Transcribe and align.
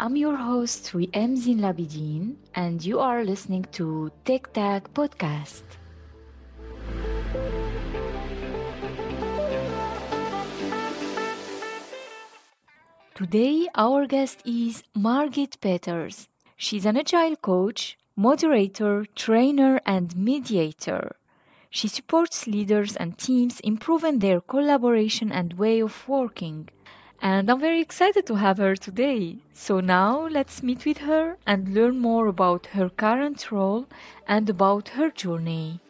I'm 0.00 0.14
your 0.14 0.36
host 0.36 0.92
Wiem 0.92 1.36
Zin 1.36 1.58
Labidin, 1.58 2.36
and 2.54 2.84
you 2.84 3.00
are 3.00 3.24
listening 3.24 3.64
to 3.72 4.12
Tech 4.24 4.52
Tak 4.52 4.94
Podcast. 4.94 5.64
Today, 13.16 13.66
our 13.74 14.06
guest 14.06 14.40
is 14.44 14.84
Margit 14.94 15.60
Peters. 15.60 16.28
She's 16.56 16.86
an 16.86 16.96
agile 16.96 17.34
coach, 17.34 17.98
moderator, 18.14 19.04
trainer, 19.16 19.80
and 19.84 20.14
mediator. 20.16 21.16
She 21.70 21.88
supports 21.88 22.46
leaders 22.46 22.94
and 22.94 23.18
teams 23.18 23.58
improving 23.60 24.20
their 24.20 24.40
collaboration 24.40 25.32
and 25.32 25.54
way 25.54 25.80
of 25.80 26.08
working. 26.08 26.68
And 27.20 27.50
I'm 27.50 27.60
very 27.60 27.80
excited 27.80 28.26
to 28.26 28.36
have 28.36 28.58
her 28.58 28.76
today. 28.76 29.38
So 29.52 29.80
now 29.80 30.28
let's 30.28 30.62
meet 30.62 30.84
with 30.84 30.98
her 30.98 31.36
and 31.46 31.74
learn 31.74 31.98
more 31.98 32.28
about 32.28 32.66
her 32.66 32.88
current 32.88 33.50
role 33.50 33.86
and 34.28 34.48
about 34.48 34.90
her 34.90 35.10
journey. 35.10 35.80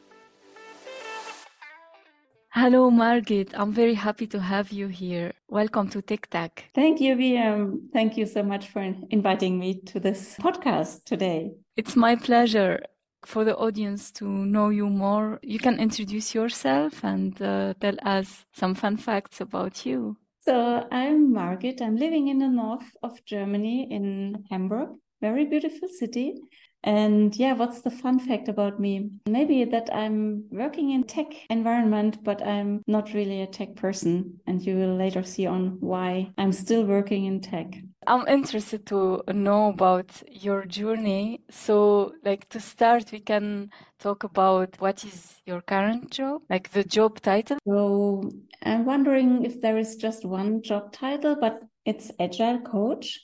Hello, 2.50 2.90
Margit. 2.90 3.52
I'm 3.54 3.72
very 3.72 3.94
happy 3.94 4.26
to 4.28 4.40
have 4.40 4.72
you 4.72 4.88
here. 4.88 5.32
Welcome 5.48 5.90
to 5.90 6.00
Tech 6.00 6.28
Tak. 6.30 6.64
Thank 6.74 6.98
you, 7.00 7.14
Wiem. 7.14 7.90
Thank 7.92 8.16
you 8.16 8.24
so 8.24 8.42
much 8.42 8.68
for 8.68 8.80
inviting 9.10 9.58
me 9.58 9.80
to 9.86 10.00
this 10.00 10.34
podcast 10.38 11.04
today. 11.04 11.52
It's 11.76 11.94
my 11.94 12.16
pleasure. 12.16 12.80
For 13.26 13.44
the 13.44 13.56
audience 13.56 14.10
to 14.12 14.24
know 14.24 14.70
you 14.70 14.88
more, 14.88 15.40
you 15.42 15.58
can 15.58 15.78
introduce 15.78 16.34
yourself 16.34 17.04
and 17.04 17.40
uh, 17.42 17.74
tell 17.80 17.96
us 18.02 18.46
some 18.52 18.74
fun 18.74 18.96
facts 18.96 19.40
about 19.40 19.84
you. 19.84 20.16
So, 20.48 20.88
I'm 20.90 21.34
Margit. 21.34 21.82
I'm 21.82 21.96
living 21.96 22.28
in 22.28 22.38
the 22.38 22.48
north 22.48 22.96
of 23.02 23.22
Germany 23.26 23.86
in 23.90 24.46
Hamburg, 24.48 24.96
very 25.20 25.44
beautiful 25.44 25.88
city. 25.90 26.40
And 26.82 27.36
yeah, 27.36 27.52
what's 27.52 27.82
the 27.82 27.90
fun 27.90 28.18
fact 28.18 28.48
about 28.48 28.80
me? 28.80 29.10
Maybe 29.26 29.64
that 29.64 29.94
I'm 29.94 30.44
working 30.50 30.92
in 30.92 31.04
tech 31.04 31.26
environment, 31.50 32.24
but 32.24 32.40
I'm 32.46 32.82
not 32.86 33.12
really 33.12 33.42
a 33.42 33.46
tech 33.46 33.76
person. 33.76 34.40
And 34.46 34.64
you 34.64 34.76
will 34.76 34.96
later 34.96 35.22
see 35.22 35.44
on 35.44 35.76
why 35.80 36.32
I'm 36.38 36.52
still 36.52 36.86
working 36.86 37.26
in 37.26 37.42
tech. 37.42 37.74
I'm 38.08 38.26
interested 38.26 38.86
to 38.86 39.22
know 39.32 39.68
about 39.68 40.22
your 40.30 40.64
journey. 40.64 41.42
So, 41.50 42.12
like 42.24 42.48
to 42.48 42.58
start, 42.58 43.12
we 43.12 43.20
can 43.20 43.70
talk 43.98 44.24
about 44.24 44.80
what 44.80 45.04
is 45.04 45.42
your 45.44 45.60
current 45.60 46.10
job, 46.10 46.40
like 46.48 46.70
the 46.70 46.84
job 46.84 47.20
title. 47.20 47.58
So, 47.66 48.30
I'm 48.62 48.86
wondering 48.86 49.44
if 49.44 49.60
there 49.60 49.76
is 49.76 49.96
just 49.96 50.24
one 50.24 50.62
job 50.62 50.90
title, 50.92 51.36
but 51.38 51.60
it's 51.84 52.10
agile 52.18 52.60
coach. 52.60 53.20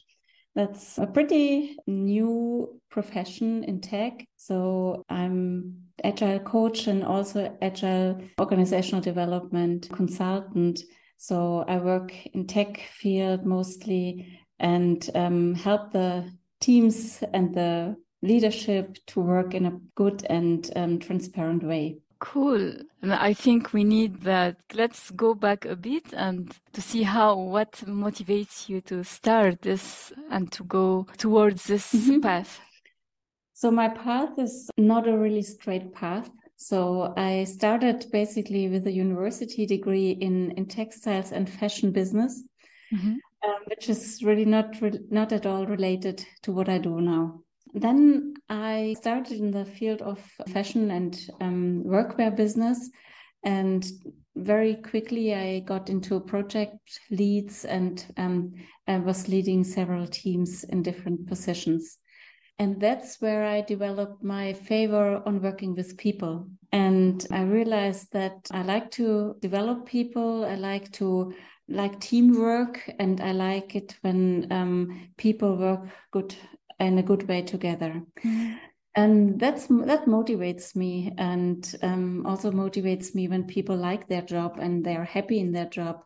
That's 0.55 0.99
a 0.99 1.07
pretty 1.07 1.77
new 1.87 2.81
profession 2.91 3.65
in 3.65 3.81
tech. 3.81 4.25
So 4.37 5.03
I'm 5.09 5.75
agile 6.05 6.39
coach 6.41 6.87
and 6.87 7.03
also 7.03 7.57
agile 7.61 8.21
organizational 8.39 9.01
development 9.01 9.89
consultant. 9.91 10.81
So 11.17 11.65
I 11.67 11.79
work 11.79 12.13
in 12.35 12.47
tech 12.47 12.79
field 13.01 13.45
mostly 13.45 14.39
and 14.59 15.11
um, 15.15 15.55
help 15.55 15.93
the 15.93 16.31
teams 16.61 17.23
and 17.33 17.55
the 17.55 17.97
leadership 18.23 18.99
to 19.07 19.21
work 19.21 19.55
in 19.55 19.67
a 19.67 19.79
good 19.95 20.25
and 20.31 20.71
um, 20.77 20.99
transparent 20.99 21.63
way. 21.63 21.99
Cool. 22.21 22.73
I 23.03 23.35
think 23.35 23.75
we 23.75 23.85
need 23.85 24.23
that. 24.23 24.57
Let's 24.73 25.11
go 25.11 25.35
back 25.35 25.67
a 25.67 25.77
bit 25.77 26.15
and 26.15 26.51
to 26.73 26.81
see 26.81 27.03
how 27.03 27.37
what 27.37 27.73
motivates 27.87 28.69
you 28.69 28.81
to 28.83 29.05
start 29.05 29.61
this 29.63 30.13
and 30.31 30.51
to 30.53 30.65
go 30.65 31.07
towards 31.19 31.65
this 31.65 31.93
mm-hmm. 31.93 32.21
path. 32.21 32.61
So 33.53 33.71
my 33.71 33.89
path 33.89 34.39
is 34.39 34.71
not 34.79 35.07
a 35.07 35.19
really 35.19 35.43
straight 35.43 35.93
path. 35.93 36.31
So 36.57 37.13
I 37.17 37.45
started 37.45 38.07
basically 38.11 38.69
with 38.69 38.87
a 38.87 38.93
university 38.93 39.67
degree 39.67 40.13
in, 40.13 40.53
in 40.53 40.67
textiles 40.67 41.31
and 41.31 41.49
fashion 41.49 41.93
business, 41.93 42.43
mm-hmm. 42.93 43.17
Um, 43.45 43.57
which 43.67 43.89
is 43.89 44.23
really 44.23 44.45
not 44.45 44.81
re- 44.81 45.01
not 45.11 45.33
at 45.33 45.47
all 45.47 45.67
related 45.67 46.25
to 46.43 46.53
what 46.53 46.69
I 46.69 46.79
do 46.79 47.01
now. 47.01 47.41
Then 47.75 48.35
I 48.49 48.95
started 48.99 49.39
in 49.41 49.51
the 49.51 49.65
field 49.65 50.01
of 50.01 50.21
fashion 50.49 50.91
and 50.91 51.19
um, 51.41 51.83
workwear 51.85 52.35
business. 52.35 52.91
And 53.45 53.85
very 54.37 54.77
quickly, 54.77 55.35
I 55.35 55.61
got 55.61 55.91
into 55.91 56.21
project 56.21 56.79
leads 57.11 57.65
and 57.65 58.05
um, 58.17 58.53
I 58.87 58.99
was 58.99 59.29
leading 59.29 59.65
several 59.65 60.07
teams 60.07 60.65
in 60.65 60.83
different 60.83 61.27
positions. 61.27 61.99
And 62.59 62.81
that's 62.81 63.21
where 63.21 63.45
I 63.45 63.63
developed 63.63 64.23
my 64.23 64.53
favor 64.53 65.21
on 65.27 65.43
working 65.43 65.75
with 65.75 65.99
people. 65.99 66.49
And 66.71 67.27
I 67.33 67.43
realized 67.43 68.13
that 68.13 68.49
I 68.53 68.63
like 68.63 68.93
to 68.93 69.35
develop 69.41 69.87
people. 69.87 70.45
I 70.45 70.55
like 70.55 70.93
to 70.93 71.35
like 71.69 72.01
teamwork 72.01 72.91
and 72.99 73.21
I 73.21 73.33
like 73.33 73.75
it 73.75 73.97
when 74.03 74.47
um, 74.51 75.09
people 75.17 75.57
work 75.57 75.89
good 76.11 76.35
in 76.81 76.99
a 76.99 77.03
good 77.03 77.29
way 77.29 77.43
together. 77.43 78.03
Mm. 78.25 78.59
And 78.97 79.41
that's 79.41 79.67
that 79.67 80.07
motivates 80.07 80.77
me, 80.77 81.13
and 81.19 81.75
um, 81.83 82.25
also 82.27 82.53
motivates 82.53 83.13
me 83.13 83.27
when 83.27 83.43
people 83.45 83.77
like 83.77 84.07
their 84.07 84.23
job 84.23 84.59
and 84.61 84.85
they 84.85 84.95
are 84.95 85.05
happy 85.05 85.41
in 85.41 85.51
their 85.51 85.67
job. 85.67 86.05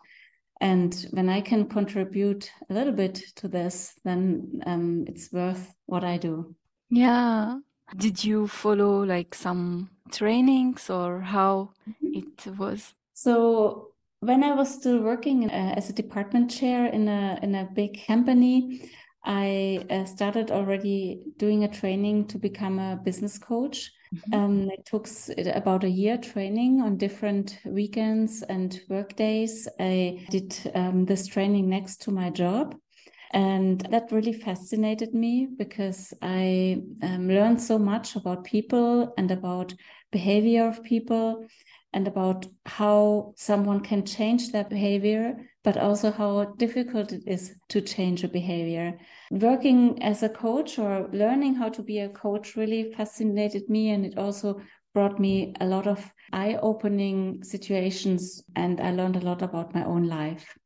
And 0.61 1.07
when 1.11 1.29
I 1.29 1.43
can 1.43 1.69
contribute 1.69 2.51
a 2.71 2.75
little 2.75 2.95
bit 2.95 3.23
to 3.37 3.49
this, 3.49 3.95
then 4.05 4.63
um, 4.65 5.05
it's 5.07 5.31
worth 5.33 5.75
what 5.85 6.03
I 6.03 6.17
do. 6.17 6.55
Yeah. 6.89 7.59
Did 7.97 8.25
you 8.25 8.49
follow 8.49 9.05
like 9.05 9.35
some 9.35 9.91
trainings 10.11 10.89
or 10.89 11.21
how 11.21 11.73
mm-hmm. 11.89 12.19
it 12.19 12.59
was? 12.59 12.95
So 13.13 13.93
when 14.21 14.43
I 14.43 14.53
was 14.53 14.73
still 14.73 15.01
working 15.01 15.51
uh, 15.51 15.75
as 15.77 15.91
a 15.91 15.93
department 15.93 16.51
chair 16.51 16.87
in 16.87 17.09
a 17.09 17.39
in 17.43 17.55
a 17.55 17.69
big 17.73 18.07
company, 18.07 18.91
I 19.25 19.85
uh, 19.91 20.05
started 20.05 20.51
already 20.51 21.21
doing 21.37 21.65
a 21.65 21.69
training 21.69 22.29
to 22.29 22.39
become 22.39 22.79
a 22.79 22.97
business 22.97 23.39
coach. 23.39 23.91
Mm-hmm. 24.15 24.35
Um, 24.35 24.71
it 24.71 24.87
took 24.87 25.07
about 25.55 25.85
a 25.85 25.91
year 25.91 26.17
training 26.17 26.81
on 26.81 26.97
different 26.97 27.59
weekends 27.67 28.43
and 28.43 28.81
work 28.89 29.17
days. 29.17 29.69
I 29.79 30.27
did 30.31 30.57
um, 30.75 31.05
this 31.05 31.27
training 31.27 31.69
next 31.69 32.01
to 32.03 32.11
my 32.11 32.31
job. 32.31 32.75
And 33.33 33.81
that 33.91 34.11
really 34.11 34.33
fascinated 34.33 35.13
me 35.13 35.49
because 35.59 36.15
I 36.23 36.81
um, 37.03 37.29
learned 37.29 37.61
so 37.61 37.79
much 37.79 38.17
about 38.17 38.45
people 38.45 39.13
and 39.19 39.31
about 39.31 39.75
behavior 40.11 40.67
of 40.67 40.83
people 40.83 41.47
and 41.93 42.07
about 42.07 42.47
how 42.67 43.33
someone 43.37 43.81
can 43.81 44.05
change 44.05 44.53
their 44.53 44.65
behavior, 44.65 45.37
but 45.65 45.77
also 45.77 46.11
how 46.11 46.45
difficult 46.57 47.13
it 47.13 47.23
is 47.27 47.55
to 47.69 47.81
change 47.81 48.25
a 48.25 48.29
behavior. 48.29 48.99
Working 49.31 50.03
as 50.03 50.23
a 50.23 50.29
coach 50.29 50.79
or 50.79 51.09
learning 51.13 51.55
how 51.55 51.69
to 51.71 51.83
be 51.83 52.01
a 52.01 52.09
coach 52.09 52.57
really 52.57 52.93
fascinated 52.93 53.69
me, 53.69 53.91
and 53.91 54.05
it 54.05 54.19
also 54.19 54.61
brought 54.95 55.19
me 55.19 55.55
a 55.61 55.67
lot 55.67 55.87
of 55.87 56.13
eye 56.33 56.59
opening 56.63 57.43
situations, 57.43 58.43
and 58.57 58.81
I 58.81 58.93
learned 58.93 59.17
a 59.17 59.25
lot 59.25 59.43
about 59.43 59.75
my 59.75 59.85
own 59.85 60.09
life. 60.09 60.57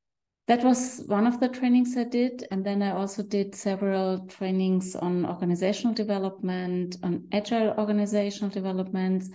That 0.49 0.65
was 0.65 1.05
one 1.07 1.27
of 1.27 1.39
the 1.39 1.49
trainings 1.49 1.97
I 1.97 2.05
did. 2.05 2.47
And 2.51 2.67
then 2.67 2.83
I 2.83 2.91
also 2.91 3.23
did 3.23 3.55
several 3.55 4.27
trainings 4.27 4.97
on 4.97 5.25
organizational 5.25 5.95
development, 5.95 6.97
on 7.03 7.29
agile 7.33 7.75
organizational 7.79 8.51
developments, 8.51 9.31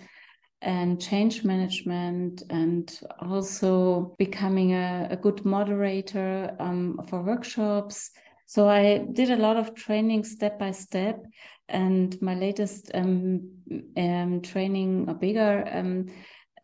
and 0.61 1.01
change 1.01 1.45
management 1.45 2.43
and 2.49 2.99
also 3.21 4.15
becoming 4.17 4.73
a, 4.73 5.07
a 5.11 5.15
good 5.15 5.45
moderator 5.45 6.55
um, 6.59 6.99
for 7.07 7.21
workshops. 7.21 8.11
So 8.47 8.67
I 8.67 9.05
did 9.11 9.29
a 9.29 9.35
lot 9.35 9.57
of 9.57 9.75
training 9.75 10.23
step 10.23 10.57
by 10.57 10.71
step. 10.71 11.23
And 11.69 12.19
my 12.21 12.33
latest 12.33 12.91
um, 12.93 13.51
um, 13.97 14.41
training, 14.41 15.09
a 15.09 15.13
bigger 15.13 15.69
um, 15.71 16.05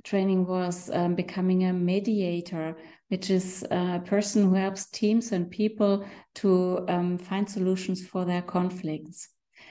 training, 0.03 0.47
was 0.47 0.89
um, 0.91 1.13
becoming 1.13 1.65
a 1.65 1.73
mediator, 1.73 2.77
which 3.09 3.29
is 3.29 3.63
a 3.69 4.01
person 4.05 4.43
who 4.43 4.55
helps 4.55 4.89
teams 4.89 5.33
and 5.33 5.51
people 5.51 6.05
to 6.35 6.85
um, 6.87 7.17
find 7.17 7.49
solutions 7.49 8.07
for 8.07 8.23
their 8.23 8.41
conflicts. 8.41 9.29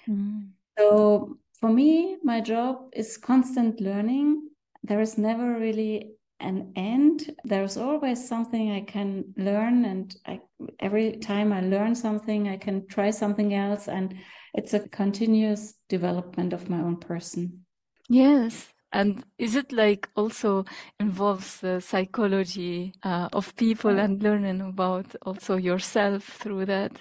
Mm. 0.09 0.51
So 0.79 1.39
for 1.63 1.71
me, 1.71 2.17
my 2.25 2.41
job 2.41 2.91
is 2.93 3.17
constant 3.17 3.81
learning. 3.81 4.49
There 4.83 5.01
is 5.01 5.17
never 5.17 5.61
really 5.61 6.17
an 6.41 6.73
end. 6.75 7.31
There's 7.45 7.77
always 7.77 8.29
something 8.29 8.73
I 8.73 8.81
can 8.81 9.33
learn, 9.37 9.85
and 9.85 10.13
I, 10.27 10.41
every 10.81 11.19
time 11.19 11.53
I 11.53 11.61
learn 11.61 11.95
something, 11.95 12.49
I 12.49 12.57
can 12.57 12.89
try 12.89 13.11
something 13.11 13.55
else, 13.55 13.87
and 13.87 14.17
it's 14.55 14.75
a 14.75 14.89
continuous 14.89 15.75
development 15.89 16.53
of 16.53 16.69
my 16.69 16.81
own 16.81 16.97
person. 16.97 17.65
Yes. 18.09 18.73
And 18.93 19.25
is 19.39 19.55
it 19.55 19.73
like 19.73 20.09
also 20.17 20.65
involves 20.99 21.61
the 21.61 21.81
psychology 21.81 22.93
uh, 23.05 23.29
of 23.33 23.55
people 23.55 24.01
and 24.01 24.21
learning 24.21 24.61
about 24.61 25.15
also 25.23 25.57
yourself 25.57 26.25
through 26.25 26.67
that? 26.67 27.01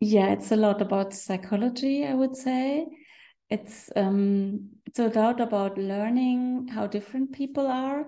Yeah, 0.00 0.32
it's 0.32 0.50
a 0.50 0.56
lot 0.56 0.80
about 0.80 1.12
psychology, 1.12 2.06
I 2.06 2.14
would 2.14 2.34
say. 2.34 2.86
It's 3.52 3.90
um, 3.96 4.70
it's 4.86 4.98
a 4.98 5.08
lot 5.08 5.38
about 5.38 5.76
learning 5.76 6.68
how 6.68 6.86
different 6.86 7.32
people 7.32 7.66
are. 7.66 8.06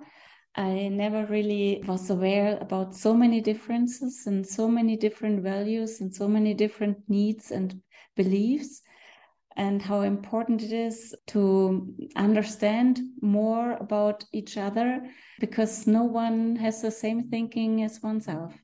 I 0.57 0.89
never 0.89 1.27
really 1.27 1.83
was 1.87 2.09
aware 2.09 2.57
about 2.63 2.97
so 2.97 3.13
many 3.13 3.43
differences 3.43 4.23
and 4.27 4.47
so 4.47 4.69
many 4.69 4.97
different 4.97 5.43
values 5.43 6.01
and 6.01 6.15
so 6.15 6.27
many 6.29 6.55
different 6.55 6.97
needs 7.09 7.51
and 7.51 7.79
beliefs 8.17 8.81
and 9.55 9.83
how 9.83 10.01
important 10.01 10.63
it 10.63 10.73
is 10.73 11.15
to 11.27 11.95
understand 12.17 13.01
more 13.21 13.73
about 13.73 14.25
each 14.33 14.57
other 14.57 15.03
because 15.41 15.87
no 15.87 16.05
one 16.05 16.57
has 16.57 16.81
the 16.81 16.91
same 16.91 17.29
thinking 17.29 17.83
as 17.83 18.03
oneself 18.03 18.55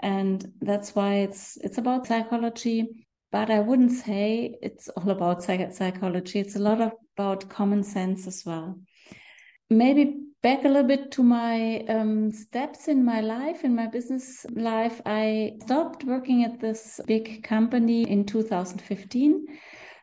and 0.00 0.52
that's 0.60 0.94
why 0.94 1.14
it's 1.26 1.56
it's 1.58 1.78
about 1.78 2.06
psychology 2.06 3.06
but 3.30 3.50
i 3.50 3.58
wouldn't 3.58 3.92
say 3.92 4.56
it's 4.62 4.88
all 4.90 5.10
about 5.10 5.42
psych- 5.42 5.72
psychology 5.72 6.40
it's 6.40 6.56
a 6.56 6.60
lot 6.60 6.80
of, 6.80 6.92
about 7.16 7.48
common 7.48 7.82
sense 7.82 8.26
as 8.26 8.42
well 8.44 8.78
maybe 9.68 10.16
back 10.42 10.64
a 10.64 10.68
little 10.68 10.88
bit 10.88 11.10
to 11.10 11.22
my 11.22 11.84
um, 11.88 12.32
steps 12.32 12.88
in 12.88 13.04
my 13.04 13.20
life 13.20 13.62
in 13.64 13.74
my 13.74 13.86
business 13.86 14.46
life 14.54 15.00
i 15.06 15.52
stopped 15.60 16.04
working 16.04 16.44
at 16.44 16.60
this 16.60 17.00
big 17.06 17.42
company 17.42 18.02
in 18.10 18.24
2015 18.24 19.46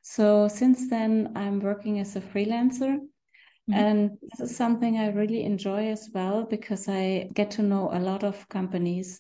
so 0.09 0.47
since 0.47 0.89
then, 0.89 1.33
I'm 1.35 1.59
working 1.59 2.00
as 2.00 2.15
a 2.15 2.21
freelancer. 2.21 2.95
Mm-hmm. 2.95 3.73
And 3.73 4.18
this 4.21 4.50
is 4.50 4.56
something 4.56 4.97
I 4.97 5.09
really 5.09 5.44
enjoy 5.44 5.89
as 5.89 6.09
well 6.13 6.45
because 6.45 6.88
I 6.88 7.30
get 7.33 7.51
to 7.51 7.62
know 7.62 7.89
a 7.91 8.00
lot 8.00 8.23
of 8.23 8.47
companies. 8.47 9.19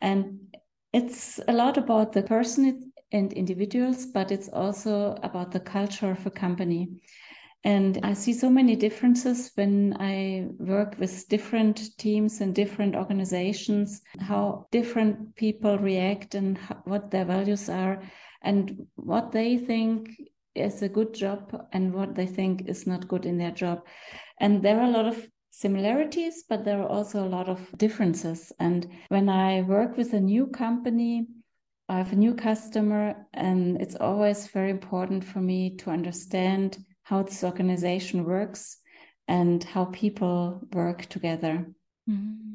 And 0.00 0.56
it's 0.94 1.40
a 1.46 1.52
lot 1.52 1.76
about 1.76 2.14
the 2.14 2.22
person 2.22 2.90
and 3.14 3.32
individuals, 3.32 4.06
but 4.06 4.30
it's 4.32 4.48
also 4.48 5.16
about 5.22 5.52
the 5.52 5.60
culture 5.60 6.10
of 6.10 6.26
a 6.26 6.30
company. 6.30 6.88
And 7.62 7.98
I 8.02 8.12
see 8.12 8.34
so 8.34 8.50
many 8.50 8.76
differences 8.76 9.52
when 9.54 9.96
I 9.98 10.48
work 10.58 10.96
with 10.98 11.28
different 11.28 11.96
teams 11.96 12.42
and 12.42 12.54
different 12.54 12.94
organizations, 12.94 14.02
how 14.20 14.66
different 14.70 15.34
people 15.36 15.78
react 15.78 16.34
and 16.34 16.58
what 16.84 17.10
their 17.10 17.24
values 17.24 17.70
are 17.70 18.02
and 18.42 18.86
what 18.96 19.32
they 19.32 19.56
think 19.56 20.10
is 20.54 20.82
a 20.82 20.88
good 20.88 21.14
job 21.14 21.66
and 21.72 21.94
what 21.94 22.14
they 22.14 22.26
think 22.26 22.68
is 22.68 22.86
not 22.86 23.08
good 23.08 23.24
in 23.24 23.38
their 23.38 23.52
job. 23.52 23.80
And 24.40 24.62
there 24.62 24.78
are 24.80 24.88
a 24.88 24.96
lot 24.98 25.06
of 25.06 25.26
similarities, 25.50 26.44
but 26.48 26.64
there 26.64 26.82
are 26.82 26.88
also 26.88 27.24
a 27.24 27.32
lot 27.36 27.48
of 27.48 27.60
differences. 27.78 28.52
And 28.58 28.86
when 29.08 29.28
I 29.28 29.62
work 29.62 29.96
with 29.96 30.12
a 30.12 30.20
new 30.20 30.48
company, 30.48 31.28
I 31.88 31.98
have 31.98 32.12
a 32.12 32.16
new 32.16 32.34
customer, 32.34 33.26
and 33.34 33.80
it's 33.80 33.96
always 33.96 34.46
very 34.48 34.70
important 34.70 35.22
for 35.24 35.40
me 35.40 35.76
to 35.76 35.90
understand 35.90 36.78
how 37.02 37.22
this 37.22 37.44
organization 37.44 38.24
works 38.24 38.78
and 39.28 39.62
how 39.62 39.86
people 39.86 40.60
work 40.72 41.06
together. 41.06 41.66
Mm-hmm. 42.08 42.52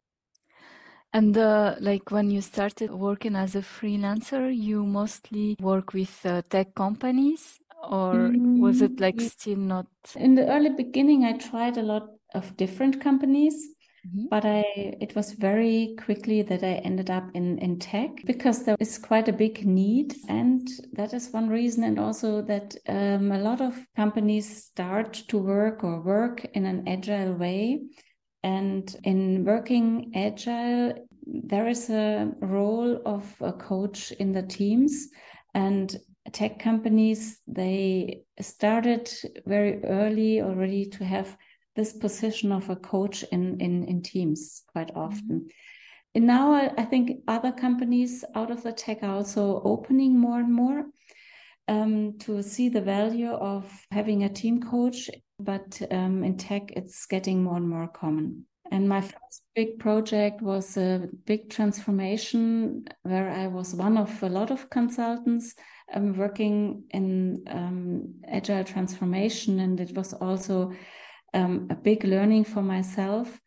And 1.13 1.37
uh, 1.37 1.75
like 1.79 2.11
when 2.11 2.29
you 2.29 2.41
started 2.41 2.91
working 2.91 3.35
as 3.35 3.55
a 3.55 3.61
freelancer, 3.61 4.55
you 4.55 4.85
mostly 4.85 5.55
work 5.59 5.93
with 5.93 6.23
uh, 6.25 6.43
tech 6.49 6.75
companies, 6.75 7.59
or 7.83 8.31
mm, 8.31 8.59
was 8.59 8.81
it 8.81 8.99
like 8.99 9.19
still 9.21 9.57
not? 9.57 9.87
In 10.15 10.35
the 10.35 10.47
early 10.47 10.69
beginning, 10.69 11.23
I 11.25 11.33
tried 11.33 11.77
a 11.77 11.81
lot 11.81 12.09
of 12.35 12.55
different 12.57 13.01
companies. 13.01 13.75
Mm-hmm. 14.07 14.25
But 14.29 14.45
I, 14.45 14.63
it 15.01 15.15
was 15.15 15.33
very 15.33 15.95
quickly 15.99 16.41
that 16.43 16.63
I 16.63 16.75
ended 16.85 17.09
up 17.09 17.29
in, 17.33 17.57
in 17.59 17.79
tech 17.79 18.09
because 18.25 18.63
there 18.63 18.77
is 18.79 18.97
quite 18.97 19.27
a 19.27 19.33
big 19.33 19.65
need. 19.65 20.15
And 20.27 20.67
that 20.93 21.13
is 21.13 21.31
one 21.31 21.49
reason. 21.49 21.83
And 21.83 21.99
also 21.99 22.41
that 22.43 22.75
um, 22.87 23.31
a 23.31 23.39
lot 23.39 23.61
of 23.61 23.77
companies 23.95 24.65
start 24.65 25.13
to 25.27 25.37
work 25.37 25.83
or 25.83 26.01
work 26.01 26.45
in 26.53 26.65
an 26.65 26.87
agile 26.87 27.33
way. 27.33 27.81
And 28.43 28.95
in 29.03 29.43
working 29.43 30.11
agile, 30.15 30.93
there 31.25 31.67
is 31.67 31.89
a 31.89 32.31
role 32.39 33.01
of 33.05 33.35
a 33.41 33.51
coach 33.51 34.11
in 34.13 34.31
the 34.31 34.43
teams. 34.43 35.09
And 35.53 35.95
tech 36.31 36.59
companies, 36.59 37.41
they 37.47 38.21
started 38.39 39.11
very 39.45 39.83
early 39.83 40.41
already 40.41 40.85
to 40.85 41.03
have 41.03 41.35
this 41.79 41.93
position 41.93 42.51
of 42.51 42.69
a 42.69 42.75
coach 42.75 43.23
in, 43.31 43.59
in, 43.61 43.85
in 43.85 44.01
teams 44.01 44.63
quite 44.73 44.91
often. 44.95 45.39
Mm-hmm. 45.39 46.15
And 46.15 46.27
now 46.27 46.53
I, 46.53 46.71
I, 46.77 46.85
think 46.85 47.21
other 47.27 47.51
companies 47.51 48.25
out 48.35 48.51
of 48.51 48.63
the 48.63 48.73
tech 48.73 49.03
are 49.03 49.15
also 49.15 49.61
opening 49.63 50.19
more 50.19 50.39
and 50.39 50.51
more 50.51 50.85
um, 51.67 52.17
to 52.19 52.41
see 52.41 52.67
the 52.67 52.81
value 52.81 53.29
of 53.29 53.63
having 53.91 54.23
a 54.23 54.29
team 54.29 54.61
coach 54.61 55.09
but 55.39 55.81
um, 55.89 56.23
in 56.23 56.37
tech, 56.37 56.71
it's 56.71 57.05
getting 57.05 57.43
more 57.43 57.55
and 57.55 57.67
more 57.67 57.87
common. 57.87 58.45
And 58.71 58.87
my 58.87 59.01
first 59.01 59.43
big 59.55 59.79
project 59.79 60.41
was 60.41 60.77
a 60.77 61.07
big 61.25 61.49
transformation 61.49 62.85
where 63.03 63.29
I 63.29 63.47
was 63.47 63.73
one 63.73 63.97
of 63.97 64.21
a 64.21 64.29
lot 64.29 64.51
of 64.51 64.69
consultants 64.69 65.55
um, 65.93 66.15
working 66.15 66.83
in 66.91 67.43
um, 67.47 68.15
agile 68.27 68.63
transformation. 68.63 69.59
And 69.59 69.79
it 69.79 69.95
was 69.95 70.13
also 70.13 70.73
um, 71.33 71.67
a 71.69 71.75
big 71.75 72.03
learning 72.03 72.45
for 72.45 72.61
myself 72.61 73.39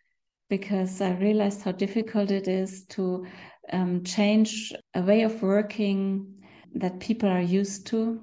because 0.49 1.01
I 1.01 1.13
realized 1.13 1.63
how 1.63 1.73
difficult 1.73 2.31
it 2.31 2.49
is 2.49 2.85
to 2.89 3.27
um, 3.73 4.05
change 4.05 4.73
a 4.95 5.03
way 5.03 5.23
of 5.23 5.43
working 5.43 6.43
that 6.75 7.01
people 7.01 7.29
are 7.29 7.41
used 7.41 7.87
to 7.89 8.23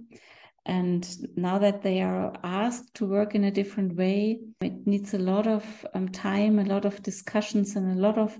and 0.69 1.07
now 1.35 1.57
that 1.57 1.81
they 1.81 2.01
are 2.01 2.31
asked 2.43 2.93
to 2.95 3.07
work 3.07 3.33
in 3.33 3.45
a 3.45 3.51
different 3.51 3.95
way, 3.95 4.39
it 4.61 4.85
needs 4.85 5.15
a 5.15 5.17
lot 5.17 5.47
of 5.47 5.63
um, 5.95 6.09
time, 6.09 6.59
a 6.59 6.63
lot 6.63 6.85
of 6.85 7.01
discussions, 7.01 7.75
and 7.75 7.97
a 7.97 8.01
lot 8.01 8.19
of 8.19 8.37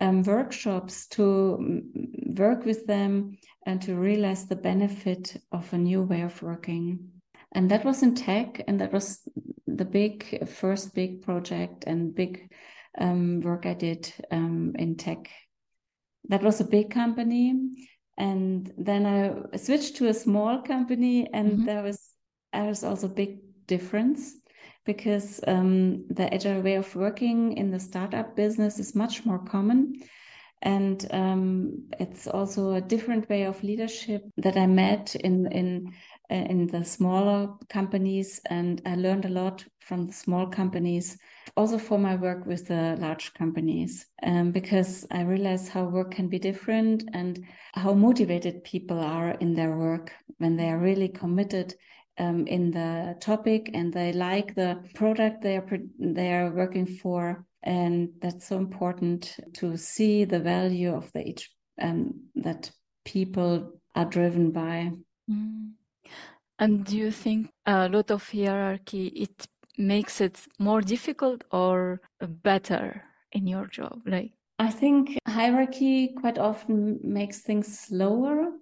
um, 0.00 0.24
workshops 0.24 1.06
to 1.08 1.22
mm, 1.60 2.38
work 2.38 2.64
with 2.64 2.86
them 2.86 3.38
and 3.66 3.80
to 3.82 3.94
realize 3.94 4.46
the 4.46 4.56
benefit 4.56 5.36
of 5.52 5.72
a 5.72 5.78
new 5.78 6.02
way 6.02 6.22
of 6.22 6.42
working. 6.42 7.08
And 7.52 7.70
that 7.70 7.84
was 7.84 8.02
in 8.02 8.16
tech, 8.16 8.62
and 8.66 8.80
that 8.80 8.92
was 8.92 9.20
the 9.80 9.84
big 10.00 10.46
first 10.46 10.94
big 10.94 11.22
project 11.22 11.84
and 11.86 12.14
big 12.14 12.52
um, 13.00 13.40
work 13.40 13.66
I 13.66 13.74
did 13.74 14.12
um, 14.30 14.74
in 14.78 14.96
tech. 14.96 15.30
That 16.28 16.42
was 16.42 16.60
a 16.60 16.64
big 16.76 16.90
company 16.90 17.88
and 18.20 18.70
then 18.76 19.06
I 19.06 19.56
switched 19.56 19.96
to 19.96 20.08
a 20.08 20.14
small 20.14 20.60
company, 20.60 21.26
and 21.32 21.52
mm-hmm. 21.52 21.64
there 21.64 21.82
was 21.82 22.10
there 22.52 22.66
was 22.66 22.84
also 22.84 23.06
a 23.06 23.16
big 23.22 23.38
difference 23.66 24.34
because 24.84 25.40
um, 25.46 26.04
the 26.10 26.32
agile 26.32 26.60
way 26.60 26.74
of 26.74 26.94
working 26.94 27.56
in 27.56 27.70
the 27.70 27.80
startup 27.80 28.36
business 28.36 28.78
is 28.78 28.94
much 28.94 29.24
more 29.24 29.38
common. 29.38 29.94
And 30.62 31.06
um, 31.10 31.88
it's 31.98 32.26
also 32.26 32.74
a 32.74 32.80
different 32.82 33.30
way 33.30 33.44
of 33.44 33.62
leadership 33.62 34.22
that 34.36 34.56
I 34.56 34.66
met 34.66 35.14
in 35.14 35.50
in 35.50 35.92
in 36.34 36.66
the 36.66 36.84
smaller 36.84 37.54
companies, 37.68 38.40
and 38.48 38.80
I 38.86 38.94
learned 38.94 39.24
a 39.24 39.30
lot 39.30 39.64
from 39.80 40.06
the 40.06 40.12
small 40.12 40.46
companies, 40.46 41.18
also 41.56 41.78
for 41.78 41.98
my 41.98 42.14
work 42.14 42.46
with 42.46 42.68
the 42.68 42.96
large 43.00 43.34
companies, 43.34 44.06
um, 44.22 44.52
because 44.52 45.06
I 45.10 45.22
realized 45.22 45.68
how 45.68 45.84
work 45.84 46.12
can 46.12 46.28
be 46.28 46.38
different 46.38 47.08
and 47.12 47.44
how 47.74 47.92
motivated 47.94 48.62
people 48.64 49.00
are 49.00 49.32
in 49.40 49.54
their 49.54 49.76
work 49.76 50.12
when 50.38 50.56
they 50.56 50.68
are 50.70 50.78
really 50.78 51.08
committed 51.08 51.74
um, 52.18 52.46
in 52.46 52.70
the 52.70 53.16
topic 53.20 53.70
and 53.74 53.92
they 53.92 54.12
like 54.12 54.54
the 54.54 54.82
product 54.94 55.42
they 55.42 55.56
are 55.56 55.66
they 55.98 56.32
are 56.32 56.50
working 56.50 56.86
for, 56.86 57.44
and 57.62 58.10
that's 58.20 58.46
so 58.46 58.56
important 58.56 59.36
to 59.54 59.76
see 59.76 60.24
the 60.24 60.40
value 60.40 60.94
of 60.94 61.10
the 61.12 61.26
each 61.26 61.50
um, 61.80 62.28
that 62.36 62.70
people 63.04 63.80
are 63.94 64.04
driven 64.04 64.52
by. 64.52 64.92
Mm. 65.30 65.72
And 66.58 66.84
do 66.84 66.96
you 66.96 67.10
think 67.10 67.50
a 67.66 67.88
lot 67.88 68.10
of 68.10 68.28
hierarchy 68.30 69.06
it 69.08 69.46
makes 69.78 70.20
it 70.20 70.46
more 70.58 70.82
difficult 70.82 71.44
or 71.50 72.00
better 72.20 73.02
in 73.32 73.46
your 73.46 73.66
job? 73.66 74.02
Like 74.06 74.32
I 74.58 74.70
think 74.70 75.16
hierarchy 75.26 76.14
quite 76.20 76.38
often 76.38 77.00
makes 77.02 77.40
things 77.40 77.78
slower 77.78 78.52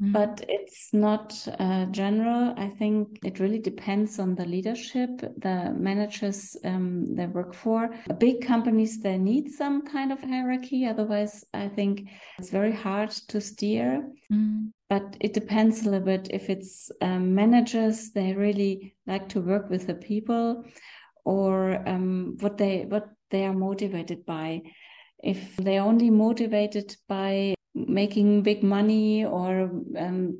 Mm-hmm. 0.00 0.12
But 0.12 0.44
it's 0.48 0.92
not 0.92 1.46
uh, 1.58 1.86
general. 1.86 2.54
I 2.56 2.68
think 2.68 3.18
it 3.24 3.38
really 3.40 3.58
depends 3.58 4.18
on 4.18 4.34
the 4.34 4.46
leadership, 4.46 5.10
the 5.20 5.74
managers 5.76 6.56
um, 6.64 7.14
they 7.14 7.26
work 7.26 7.54
for. 7.54 7.90
Big 8.18 8.44
companies, 8.44 9.00
they 9.00 9.18
need 9.18 9.50
some 9.50 9.82
kind 9.82 10.10
of 10.10 10.20
hierarchy. 10.22 10.86
Otherwise, 10.86 11.44
I 11.52 11.68
think 11.68 12.08
it's 12.38 12.50
very 12.50 12.72
hard 12.72 13.10
to 13.28 13.40
steer. 13.40 14.08
Mm. 14.32 14.72
But 14.88 15.16
it 15.20 15.34
depends 15.34 15.82
a 15.82 15.90
little 15.90 16.06
bit 16.06 16.28
if 16.30 16.50
it's 16.50 16.90
um, 17.00 17.34
managers, 17.34 18.10
they 18.10 18.32
really 18.34 18.94
like 19.06 19.28
to 19.30 19.40
work 19.40 19.70
with 19.70 19.86
the 19.86 19.94
people 19.94 20.64
or 21.24 21.86
um, 21.88 22.36
what 22.40 22.58
they 22.58 22.86
what 22.88 23.08
they 23.30 23.46
are 23.46 23.54
motivated 23.54 24.26
by 24.26 24.60
if 25.22 25.56
they're 25.56 25.82
only 25.82 26.10
motivated 26.10 26.94
by 27.08 27.54
making 27.74 28.42
big 28.42 28.62
money 28.62 29.24
or 29.24 29.70
um, 29.98 30.38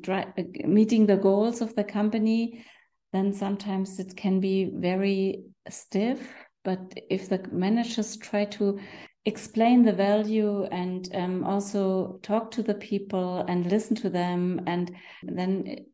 meeting 0.65 1.07
the 1.07 1.17
goals 1.17 1.61
of 1.61 1.75
the 1.75 1.85
company, 1.85 2.65
then 3.13 3.33
sometimes 3.33 3.99
it 3.99 4.17
can 4.17 4.41
be 4.41 4.71
very 4.75 5.45
stiff. 5.69 6.33
But 6.65 6.95
if 7.11 7.29
the 7.29 7.45
managers 7.51 8.17
try 8.17 8.45
to 8.47 8.79
explain 9.25 9.83
the 9.83 9.93
value 9.93 10.65
and 10.65 11.09
um, 11.15 11.45
also 11.45 12.19
talk 12.23 12.51
to 12.53 12.63
the 12.63 12.75
people 12.75 13.45
and 13.49 13.71
listen 13.71 13.97
to 13.97 14.11
them, 14.11 14.61
and 14.67 14.95
then 15.23 15.87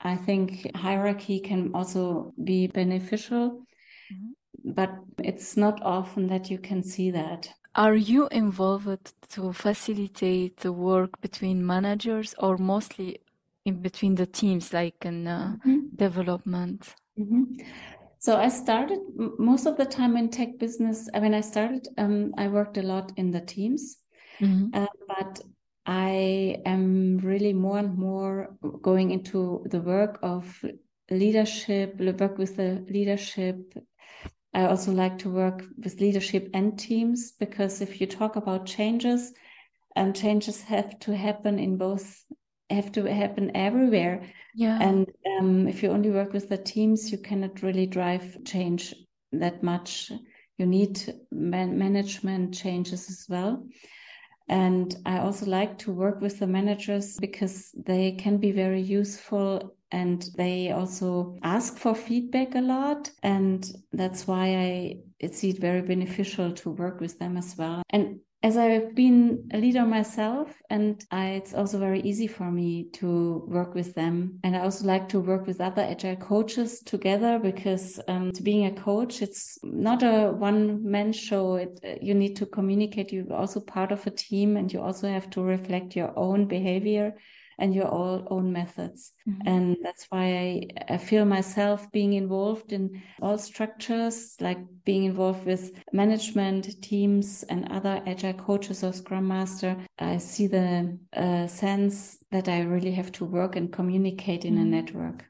I 0.00 0.16
think 0.16 0.74
hierarchy 0.74 1.40
can 1.40 1.72
also 1.74 2.32
be 2.42 2.68
beneficial. 2.68 3.66
Mm 4.10 4.16
-hmm. 4.16 4.74
But 4.74 4.90
it's 5.22 5.56
not 5.56 5.82
often 5.82 6.28
that 6.28 6.48
you 6.50 6.60
can 6.60 6.82
see 6.82 7.12
that. 7.12 7.54
Are 7.76 7.94
you 7.94 8.26
involved 8.28 9.12
to 9.30 9.52
facilitate 9.52 10.56
the 10.58 10.72
work 10.72 11.20
between 11.20 11.66
managers 11.66 12.34
or 12.38 12.56
mostly 12.56 13.18
in 13.66 13.82
between 13.82 14.14
the 14.14 14.24
teams, 14.24 14.72
like 14.72 15.04
in 15.04 15.26
uh, 15.26 15.56
mm-hmm. 15.58 15.94
development? 15.94 16.94
Mm-hmm. 17.18 17.60
So 18.18 18.38
I 18.38 18.48
started 18.48 19.00
most 19.38 19.66
of 19.66 19.76
the 19.76 19.84
time 19.84 20.16
in 20.16 20.30
tech 20.30 20.58
business. 20.58 21.10
I 21.12 21.20
mean, 21.20 21.34
I 21.34 21.42
started, 21.42 21.86
um, 21.98 22.32
I 22.38 22.48
worked 22.48 22.78
a 22.78 22.82
lot 22.82 23.12
in 23.16 23.30
the 23.30 23.42
teams, 23.42 23.98
mm-hmm. 24.40 24.68
uh, 24.72 24.86
but 25.06 25.40
I 25.84 26.62
am 26.64 27.18
really 27.18 27.52
more 27.52 27.78
and 27.78 27.96
more 27.96 28.56
going 28.80 29.10
into 29.10 29.66
the 29.66 29.80
work 29.80 30.18
of 30.22 30.64
leadership, 31.10 32.00
work 32.00 32.38
with 32.38 32.56
the 32.56 32.84
leadership 32.88 33.74
I 34.56 34.64
also 34.64 34.90
like 34.90 35.18
to 35.18 35.28
work 35.28 35.64
with 35.76 36.00
leadership 36.00 36.48
and 36.54 36.78
teams 36.78 37.32
because 37.32 37.82
if 37.82 38.00
you 38.00 38.06
talk 38.06 38.36
about 38.36 38.64
changes, 38.64 39.34
um, 39.96 40.14
changes 40.14 40.62
have 40.62 40.98
to 41.00 41.14
happen 41.14 41.58
in 41.58 41.76
both, 41.76 42.24
have 42.70 42.90
to 42.92 43.04
happen 43.04 43.54
everywhere. 43.54 44.22
Yeah. 44.54 44.78
And 44.80 45.12
um, 45.38 45.68
if 45.68 45.82
you 45.82 45.90
only 45.90 46.08
work 46.08 46.32
with 46.32 46.48
the 46.48 46.56
teams, 46.56 47.12
you 47.12 47.18
cannot 47.18 47.62
really 47.62 47.86
drive 47.86 48.38
change 48.46 48.94
that 49.30 49.62
much. 49.62 50.10
You 50.56 50.64
need 50.64 51.02
man 51.30 51.78
management 51.78 52.54
changes 52.54 53.10
as 53.10 53.26
well. 53.28 53.62
And 54.48 54.96
I 55.04 55.18
also 55.18 55.44
like 55.44 55.76
to 55.80 55.92
work 55.92 56.22
with 56.22 56.38
the 56.38 56.46
managers 56.46 57.18
because 57.18 57.72
they 57.76 58.12
can 58.12 58.38
be 58.38 58.52
very 58.52 58.80
useful 58.80 59.75
and 59.92 60.28
they 60.36 60.70
also 60.70 61.36
ask 61.42 61.76
for 61.78 61.94
feedback 61.94 62.54
a 62.54 62.60
lot 62.60 63.10
and 63.22 63.72
that's 63.92 64.26
why 64.26 64.46
i 65.22 65.26
see 65.28 65.50
it 65.50 65.58
very 65.60 65.82
beneficial 65.82 66.52
to 66.52 66.70
work 66.70 67.00
with 67.00 67.18
them 67.18 67.36
as 67.36 67.54
well 67.56 67.82
and 67.90 68.20
as 68.46 68.56
I've 68.56 68.94
been 68.94 69.48
a 69.52 69.58
leader 69.58 69.84
myself, 69.84 70.62
and 70.70 71.04
I, 71.10 71.30
it's 71.30 71.52
also 71.52 71.80
very 71.80 72.00
easy 72.02 72.28
for 72.28 72.48
me 72.48 72.90
to 72.92 73.44
work 73.48 73.74
with 73.74 73.94
them. 73.94 74.38
And 74.44 74.54
I 74.54 74.60
also 74.60 74.86
like 74.86 75.08
to 75.08 75.18
work 75.18 75.48
with 75.48 75.60
other 75.60 75.82
agile 75.82 76.14
coaches 76.14 76.80
together 76.80 77.40
because 77.40 77.98
um, 78.06 78.30
to 78.32 78.42
being 78.44 78.66
a 78.66 78.80
coach, 78.80 79.20
it's 79.20 79.58
not 79.64 80.04
a 80.04 80.30
one 80.30 80.88
man 80.88 81.12
show. 81.12 81.56
It, 81.56 81.98
you 82.00 82.14
need 82.14 82.36
to 82.36 82.46
communicate. 82.46 83.10
You're 83.10 83.32
also 83.32 83.58
part 83.58 83.90
of 83.90 84.06
a 84.06 84.10
team, 84.10 84.56
and 84.56 84.72
you 84.72 84.80
also 84.80 85.08
have 85.08 85.28
to 85.30 85.42
reflect 85.42 85.96
your 85.96 86.16
own 86.16 86.46
behavior 86.46 87.14
and 87.58 87.74
your 87.74 87.88
own 87.88 88.52
methods. 88.52 89.12
Mm-hmm. 89.28 89.48
And 89.48 89.76
that's 89.82 90.06
why 90.10 90.24
I, 90.24 90.94
I 90.94 90.96
feel 90.98 91.24
myself 91.24 91.90
being 91.92 92.12
involved 92.14 92.72
in 92.72 93.02
all 93.22 93.38
structures, 93.38 94.36
like 94.40 94.58
being 94.84 95.04
involved 95.04 95.46
with 95.46 95.72
management 95.92 96.82
teams 96.82 97.42
and 97.44 97.70
other 97.70 98.02
agile 98.06 98.34
coaches 98.34 98.84
or 98.84 98.92
scrum 98.92 99.28
master. 99.28 99.76
I 99.98 100.18
see 100.18 100.46
the 100.46 100.98
uh, 101.16 101.46
sense 101.46 102.18
that 102.30 102.48
I 102.48 102.60
really 102.62 102.92
have 102.92 103.12
to 103.12 103.24
work 103.24 103.56
and 103.56 103.72
communicate 103.72 104.44
in 104.44 104.54
mm-hmm. 104.54 104.62
a 104.62 104.66
network. 104.66 105.24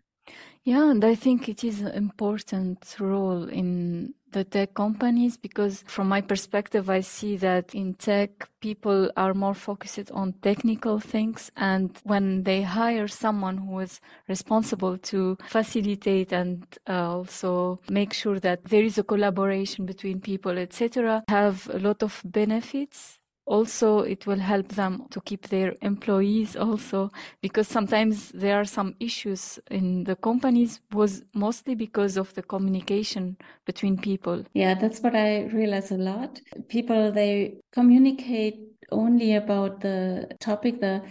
Yeah, 0.67 0.91
and 0.91 1.05
I 1.05 1.15
think 1.15 1.49
it 1.49 1.63
is 1.63 1.81
an 1.81 1.93
important 1.93 2.97
role 2.99 3.49
in 3.49 4.15
the 4.33 4.43
tech 4.43 4.75
companies 4.75 5.37
because 5.37 5.85
from 5.87 6.09
my 6.09 6.21
perspective 6.21 6.91
i 6.91 7.01
see 7.01 7.37
that 7.37 7.73
in 7.73 7.95
tech 7.95 8.49
people 8.61 9.09
are 9.17 9.33
more 9.33 9.55
focused 9.55 10.11
on 10.11 10.33
technical 10.43 10.99
things. 10.99 11.53
And 11.57 11.97
when 12.03 12.43
they 12.43 12.63
hire 12.63 13.07
someone 13.07 13.59
who 13.59 13.79
is 13.79 14.01
responsible 14.29 14.99
to 14.99 15.39
facilitate 15.47 16.33
and 16.33 16.67
uh, 16.89 17.19
also 17.19 17.81
make 17.89 18.13
sure 18.13 18.41
that 18.41 18.65
there 18.65 18.83
is 18.83 18.99
a 18.99 19.05
collaboration 19.05 19.87
between 19.87 20.21
people 20.21 20.59
etc 20.59 21.23
have 21.29 21.71
a 21.73 21.79
lot 21.79 22.03
of 22.03 22.21
benefits 22.25 23.21
also 23.47 24.01
it 24.01 24.27
will 24.27 24.39
help 24.39 24.69
them 24.69 25.07
to 25.11 25.21
keep 25.21 25.49
their 25.49 25.75
employees 25.83 26.57
also 26.57 27.11
because 27.41 27.69
sometimes 27.69 28.31
there 28.33 28.57
are 28.57 28.65
some 28.65 28.95
issues 29.01 29.59
in 29.71 30.05
the 30.05 30.17
companies 30.17 30.81
was 30.93 31.23
mostly 31.33 31.75
because 31.75 32.17
of 32.17 32.35
the 32.35 32.43
communication 32.43 33.37
between 33.65 33.97
people. 33.97 34.45
Yeah 34.53 34.75
that's 34.75 35.01
what 35.01 35.15
i 35.15 35.45
realize 35.45 35.93
a 35.93 35.97
lot. 35.97 36.41
People 36.69 37.13
they 37.13 37.55
communicate 37.73 38.59
only 38.91 39.35
about 39.35 39.81
the 39.81 40.29
topic 40.41 40.81
the 40.81 41.03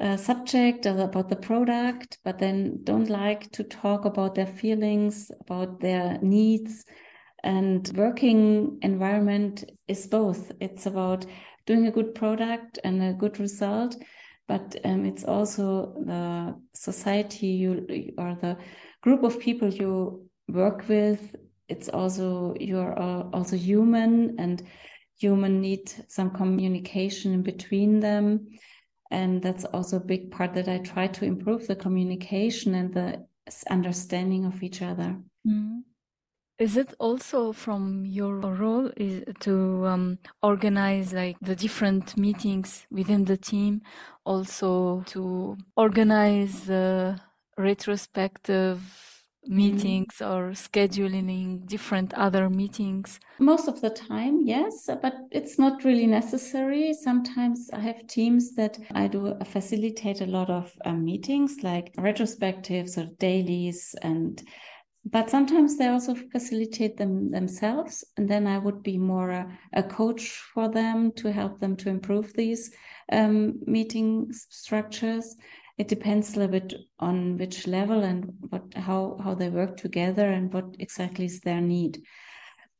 uh, 0.00 0.16
subject 0.16 0.84
or 0.86 0.98
about 1.00 1.28
the 1.28 1.36
product 1.36 2.18
but 2.22 2.38
then 2.38 2.78
don't 2.84 3.08
like 3.08 3.50
to 3.52 3.64
talk 3.64 4.04
about 4.04 4.34
their 4.34 4.46
feelings 4.46 5.30
about 5.40 5.80
their 5.80 6.18
needs. 6.22 6.84
And 7.44 7.88
working 7.94 8.78
environment 8.82 9.64
is 9.86 10.06
both. 10.06 10.50
It's 10.60 10.86
about 10.86 11.26
doing 11.66 11.86
a 11.86 11.90
good 11.90 12.14
product 12.14 12.78
and 12.84 13.02
a 13.02 13.12
good 13.12 13.38
result 13.38 13.96
but 14.48 14.76
um, 14.84 15.04
it's 15.04 15.24
also 15.24 15.94
the 16.04 16.54
society 16.72 17.48
you 17.48 18.12
or 18.16 18.36
the 18.40 18.56
group 19.00 19.24
of 19.24 19.40
people 19.40 19.68
you 19.68 20.28
work 20.48 20.88
with. 20.88 21.34
It's 21.68 21.88
also 21.88 22.54
you're 22.60 22.96
also 23.34 23.56
human 23.56 24.36
and 24.38 24.62
human 25.18 25.60
need 25.60 25.92
some 26.08 26.30
communication 26.30 27.32
in 27.32 27.42
between 27.42 28.00
them. 28.00 28.46
And 29.10 29.42
that's 29.42 29.64
also 29.64 29.96
a 29.96 30.04
big 30.04 30.30
part 30.30 30.54
that 30.54 30.68
i 30.68 30.78
try 30.78 31.06
to 31.06 31.24
improve 31.24 31.66
the 31.66 31.76
communication 31.76 32.74
and 32.74 32.92
the 32.92 33.26
understanding 33.70 34.44
of 34.44 34.62
each 34.62 34.82
other. 34.82 35.16
Mm. 35.46 35.82
Is 36.58 36.78
it 36.78 36.94
also 36.98 37.52
from 37.52 38.06
your 38.06 38.36
role 38.38 38.90
is 38.96 39.24
to 39.40 39.86
um, 39.86 40.18
organize 40.42 41.12
like 41.12 41.36
the 41.42 41.54
different 41.54 42.16
meetings 42.16 42.86
within 42.90 43.26
the 43.26 43.36
team, 43.36 43.82
also 44.24 45.02
to 45.08 45.58
organize 45.76 46.62
the 46.64 47.20
retrospective 47.58 48.80
meetings 49.48 50.16
mm. 50.18 50.30
or 50.30 50.50
scheduling 50.52 51.66
different 51.66 52.14
other 52.14 52.48
meetings? 52.48 53.20
Most 53.38 53.68
of 53.68 53.82
the 53.82 53.90
time, 53.90 54.40
yes, 54.42 54.88
but 55.02 55.14
it's 55.30 55.58
not 55.58 55.84
really 55.84 56.06
necessary. 56.06 56.94
Sometimes 56.94 57.68
I 57.70 57.80
have 57.80 58.06
teams 58.06 58.54
that 58.54 58.78
I 58.94 59.08
do 59.08 59.36
facilitate 59.44 60.22
a 60.22 60.26
lot 60.26 60.48
of 60.48 60.72
uh, 60.86 60.94
meetings 60.94 61.58
like 61.62 61.94
retrospectives 61.96 62.96
or 62.96 63.10
dailies 63.18 63.94
and 64.00 64.42
but 65.08 65.30
sometimes 65.30 65.78
they 65.78 65.86
also 65.86 66.14
facilitate 66.14 66.96
them 66.96 67.30
themselves 67.30 68.04
and 68.16 68.28
then 68.28 68.46
i 68.46 68.58
would 68.58 68.82
be 68.82 68.98
more 68.98 69.30
a, 69.30 69.58
a 69.72 69.82
coach 69.82 70.28
for 70.52 70.68
them 70.68 71.12
to 71.12 71.32
help 71.32 71.60
them 71.60 71.76
to 71.76 71.88
improve 71.88 72.32
these 72.34 72.70
um, 73.12 73.60
meeting 73.66 74.32
structures. 74.32 75.36
It 75.78 75.88
depends 75.88 76.34
a 76.34 76.40
little 76.40 76.60
bit 76.60 76.74
on 76.98 77.36
which 77.36 77.66
level 77.66 78.02
and 78.02 78.32
what 78.48 78.72
how 78.74 79.18
how 79.22 79.34
they 79.34 79.50
work 79.50 79.76
together 79.76 80.28
and 80.30 80.52
what 80.52 80.76
exactly 80.78 81.26
is 81.26 81.40
their 81.40 81.60
need. 81.60 82.02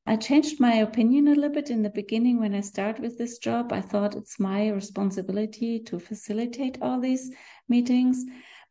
I 0.07 0.17
changed 0.17 0.61
my 0.61 0.75
opinion 0.75 1.29
a 1.29 1.35
little 1.35 1.51
bit 1.51 1.69
in 1.69 1.83
the 1.83 1.91
beginning 1.91 2.39
when 2.39 2.55
i 2.55 2.61
started 2.61 3.03
with 3.03 3.19
this 3.19 3.39
job. 3.39 3.73
I 3.73 3.81
thought 3.81 4.15
it's 4.15 4.41
my 4.41 4.69
responsibility 4.69 5.81
to 5.81 5.99
facilitate 5.99 6.79
all 6.81 7.01
these 7.01 7.31
meetings 7.69 8.25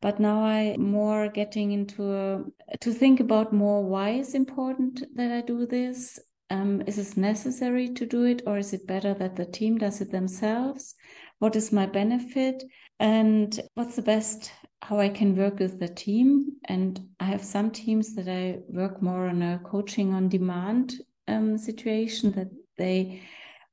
but 0.05 0.19
now 0.19 0.45
I 0.45 0.77
more 0.77 1.29
getting 1.29 1.71
into 1.71 2.13
a, 2.13 2.43
to 2.81 2.93
think 2.93 3.19
about 3.19 3.51
more 3.51 3.83
why 3.83 4.11
is 4.11 4.35
important 4.35 5.01
that 5.15 5.31
I 5.31 5.41
do 5.41 5.65
this. 5.65 6.19
Um, 6.51 6.83
is 6.85 6.99
it 6.99 7.17
necessary 7.17 7.89
to 7.95 8.05
do 8.05 8.23
it, 8.25 8.43
or 8.45 8.59
is 8.59 8.71
it 8.71 8.85
better 8.85 9.15
that 9.15 9.35
the 9.35 9.47
team 9.47 9.79
does 9.79 10.01
it 10.01 10.11
themselves? 10.11 10.93
What 11.39 11.55
is 11.55 11.71
my 11.71 11.87
benefit, 11.87 12.63
and 12.99 13.59
what's 13.73 13.95
the 13.95 14.03
best 14.03 14.51
how 14.83 14.99
I 14.99 15.09
can 15.09 15.35
work 15.35 15.57
with 15.57 15.79
the 15.79 15.87
team? 15.87 16.51
And 16.65 17.01
I 17.19 17.23
have 17.23 17.43
some 17.43 17.71
teams 17.71 18.13
that 18.13 18.27
I 18.27 18.59
work 18.67 19.01
more 19.01 19.25
on 19.27 19.41
a 19.41 19.59
coaching 19.65 20.13
on 20.13 20.29
demand 20.29 20.93
um, 21.27 21.57
situation 21.57 22.31
that 22.33 22.51
they 22.77 23.23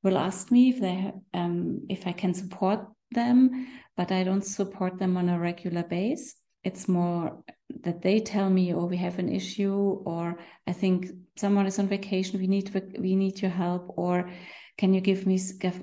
will 0.02 0.16
ask 0.16 0.50
me 0.50 0.70
if 0.70 0.80
they 0.80 1.12
um, 1.34 1.82
if 1.90 2.06
I 2.06 2.12
can 2.12 2.32
support 2.32 2.86
them 3.10 3.66
but 3.96 4.10
I 4.12 4.24
don't 4.24 4.44
support 4.44 4.98
them 4.98 5.16
on 5.16 5.28
a 5.28 5.38
regular 5.38 5.82
base. 5.82 6.36
it's 6.64 6.86
more 6.86 7.42
that 7.82 8.02
they 8.02 8.20
tell 8.20 8.48
me, 8.48 8.72
"Oh, 8.72 8.86
we 8.86 8.96
have 8.96 9.18
an 9.18 9.28
issue," 9.28 9.74
or 10.06 10.38
"I 10.66 10.72
think 10.72 11.06
someone 11.36 11.66
is 11.66 11.78
on 11.78 11.88
vacation. 11.88 12.40
We 12.40 12.46
need 12.46 12.70
we 12.98 13.16
need 13.16 13.42
your 13.42 13.50
help," 13.50 13.84
or 13.96 14.30
"Can 14.78 14.94
you 14.94 15.00
give 15.00 15.26
me 15.26 15.38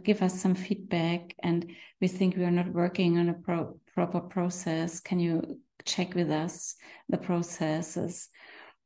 give, 0.05 0.21
us 0.21 0.41
some 0.41 0.55
feedback?" 0.55 1.35
And 1.43 1.59
we 2.01 2.07
think 2.07 2.35
we 2.35 2.45
are 2.45 2.57
not 2.59 2.73
working 2.73 3.17
on 3.17 3.29
a 3.29 3.33
pro 3.33 3.79
proper 3.93 4.21
process. 4.21 5.01
Can 5.01 5.19
you 5.19 5.59
check 5.85 6.15
with 6.15 6.29
us 6.31 6.75
the 7.09 7.17
processes 7.17 8.29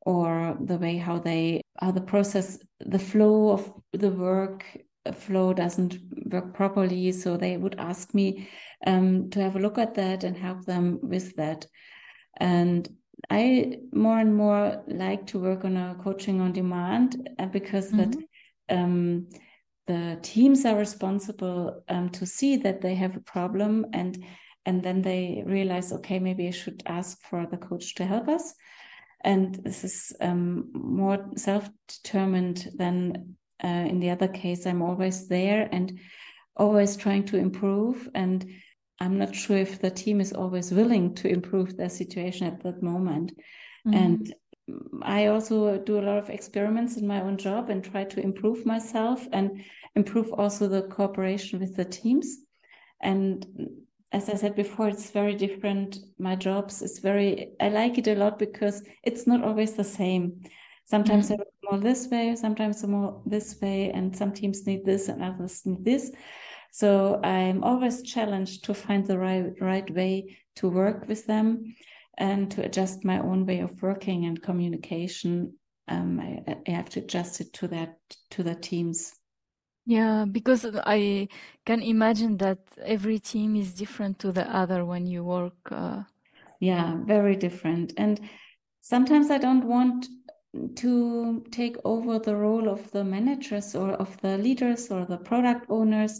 or 0.06 0.58
the 0.60 0.78
way 0.78 0.98
how 0.98 1.20
they 1.20 1.62
how 1.80 1.92
the 1.92 2.02
process 2.02 2.60
the 2.80 3.00
flow 3.00 3.52
of 3.52 3.74
the 3.94 4.12
work 4.12 4.66
uh, 5.06 5.12
flow 5.12 5.54
doesn't 5.54 5.98
work 6.32 6.54
properly 6.54 7.12
so 7.12 7.38
they 7.38 7.58
would 7.58 7.76
ask 7.78 8.14
me 8.14 8.48
um, 8.86 9.30
to 9.30 9.42
have 9.42 9.56
a 9.56 9.60
look 9.60 9.78
at 9.78 9.96
that 9.96 10.24
and 10.24 10.38
help 10.38 10.66
them 10.66 11.00
with 11.02 11.36
that 11.36 11.68
and 12.38 12.90
i 13.30 13.78
more 13.94 14.20
and 14.20 14.36
more 14.36 14.84
like 14.88 15.26
to 15.28 15.40
work 15.40 15.66
on 15.66 15.78
a 15.78 15.96
coaching 16.04 16.42
on 16.42 16.52
demand 16.52 17.30
uh, 17.40 17.46
because 17.46 17.92
mm 17.92 18.00
-hmm. 18.00 18.12
that 18.12 18.16
mm-hmm. 18.16 18.84
um, 18.84 19.28
the 19.86 20.18
teams 20.22 20.66
are 20.66 20.80
responsible 20.80 21.84
um, 21.90 22.10
to 22.10 22.26
see 22.26 22.58
that 22.58 22.82
they 22.82 22.96
have 22.96 23.18
a 23.18 23.32
problem 23.34 23.86
and 23.92 24.24
and 24.66 24.82
then 24.82 25.02
they 25.02 25.44
realize 25.46 25.96
okay 25.96 26.20
maybe 26.20 26.48
i 26.48 26.52
should 26.52 26.84
ask 26.86 27.22
for 27.30 27.46
the 27.46 27.58
coach 27.58 27.96
to 27.96 28.06
help 28.06 28.28
us 28.28 28.54
and 29.24 29.64
this 29.64 29.84
is 29.84 30.14
um, 30.22 30.70
more 30.74 31.30
self-determined 31.36 32.72
than 32.78 33.36
uh, 33.64 33.86
in 33.90 34.00
the 34.00 34.10
other 34.10 34.28
case 34.28 34.70
i'm 34.70 34.82
always 34.82 35.28
there 35.28 35.70
and 35.72 36.00
always 36.56 36.98
trying 36.98 37.26
to 37.26 37.38
improve 37.38 38.10
and 38.14 38.46
i'm 39.04 39.18
not 39.18 39.36
sure 39.36 39.58
if 39.58 39.80
the 39.80 39.92
team 39.92 40.20
is 40.22 40.34
always 40.34 40.72
willing 40.72 41.14
to 41.14 41.28
improve 41.28 41.76
their 41.76 41.90
situation 41.90 42.48
at 42.48 42.62
that 42.64 42.82
moment 42.82 43.32
mm-hmm. 43.86 43.98
and 43.98 44.36
i 45.04 45.28
also 45.28 45.78
do 45.78 46.00
a 46.00 46.06
lot 46.08 46.18
of 46.18 46.30
experiments 46.30 46.98
in 46.98 47.06
my 47.06 47.22
own 47.22 47.38
job 47.38 47.70
and 47.70 47.84
try 47.84 48.04
to 48.04 48.22
improve 48.22 48.66
myself 48.66 49.28
and 49.34 49.64
improve 49.96 50.32
also 50.34 50.68
the 50.68 50.84
cooperation 50.84 51.60
with 51.60 51.76
the 51.76 51.86
teams 51.86 52.38
and 53.02 53.46
as 54.14 54.30
I 54.30 54.36
said 54.36 54.56
before, 54.56 54.88
it's 54.88 55.10
very 55.10 55.36
different. 55.36 55.98
My 56.20 56.36
jobs 56.36 56.84
is 56.84 57.00
very, 57.00 57.50
I 57.60 57.70
like 57.70 57.98
it 57.98 58.08
a 58.08 58.14
lot 58.14 58.38
because 58.38 58.84
it's 59.02 59.26
not 59.26 59.44
always 59.44 59.74
the 59.74 59.84
same. 59.84 60.44
Sometimes 60.86 61.26
mm-hmm. 61.26 61.38
they're 61.38 61.72
more 61.72 61.80
this 61.80 62.08
way, 62.10 62.36
sometimes 62.36 62.82
they're 62.82 62.92
more 62.92 63.22
this 63.26 63.60
way, 63.60 63.90
and 63.90 64.16
some 64.16 64.32
teams 64.32 64.68
need 64.68 64.86
this 64.86 65.10
and 65.10 65.24
others 65.24 65.66
need 65.66 65.84
this. 65.84 66.12
So 66.74 67.22
I'm 67.24 67.64
always 67.64 68.02
challenged 68.02 68.64
to 68.64 68.74
find 68.74 69.06
the 69.06 69.20
right 69.20 69.54
right 69.62 69.88
way 69.94 70.38
to 70.56 70.68
work 70.68 71.08
with 71.08 71.28
them 71.28 71.76
and 72.18 72.50
to 72.50 72.66
adjust 72.66 73.06
my 73.06 73.20
own 73.20 73.46
way 73.46 73.60
of 73.60 73.80
working 73.84 74.26
and 74.26 74.42
communication. 74.42 75.54
Um, 75.88 76.20
I, 76.20 76.56
I 76.68 76.72
have 76.72 76.90
to 76.90 77.02
adjust 77.02 77.42
it 77.42 77.54
to 77.54 77.68
that 77.68 78.00
to 78.32 78.42
the 78.42 78.56
teams. 78.56 79.14
Yeah, 79.86 80.26
because 80.26 80.66
I 80.84 81.28
can 81.64 81.84
imagine 81.84 82.38
that 82.38 82.58
every 82.84 83.20
team 83.20 83.56
is 83.56 83.76
different 83.76 84.18
to 84.20 84.32
the 84.32 84.50
other 84.50 84.84
when 84.84 85.06
you 85.06 85.24
work. 85.24 85.72
Uh... 85.72 86.04
Yeah, 86.60 86.96
very 87.06 87.36
different. 87.36 87.94
And 87.98 88.20
sometimes 88.82 89.30
I 89.30 89.38
don't 89.38 89.66
want 89.66 90.08
to 90.78 91.44
take 91.52 91.78
over 91.86 92.18
the 92.18 92.36
role 92.36 92.68
of 92.68 92.90
the 92.90 93.04
managers 93.04 93.76
or 93.76 93.92
of 93.92 94.20
the 94.22 94.40
leaders 94.40 94.90
or 94.90 95.06
the 95.06 95.18
product 95.18 95.68
owners. 95.70 96.20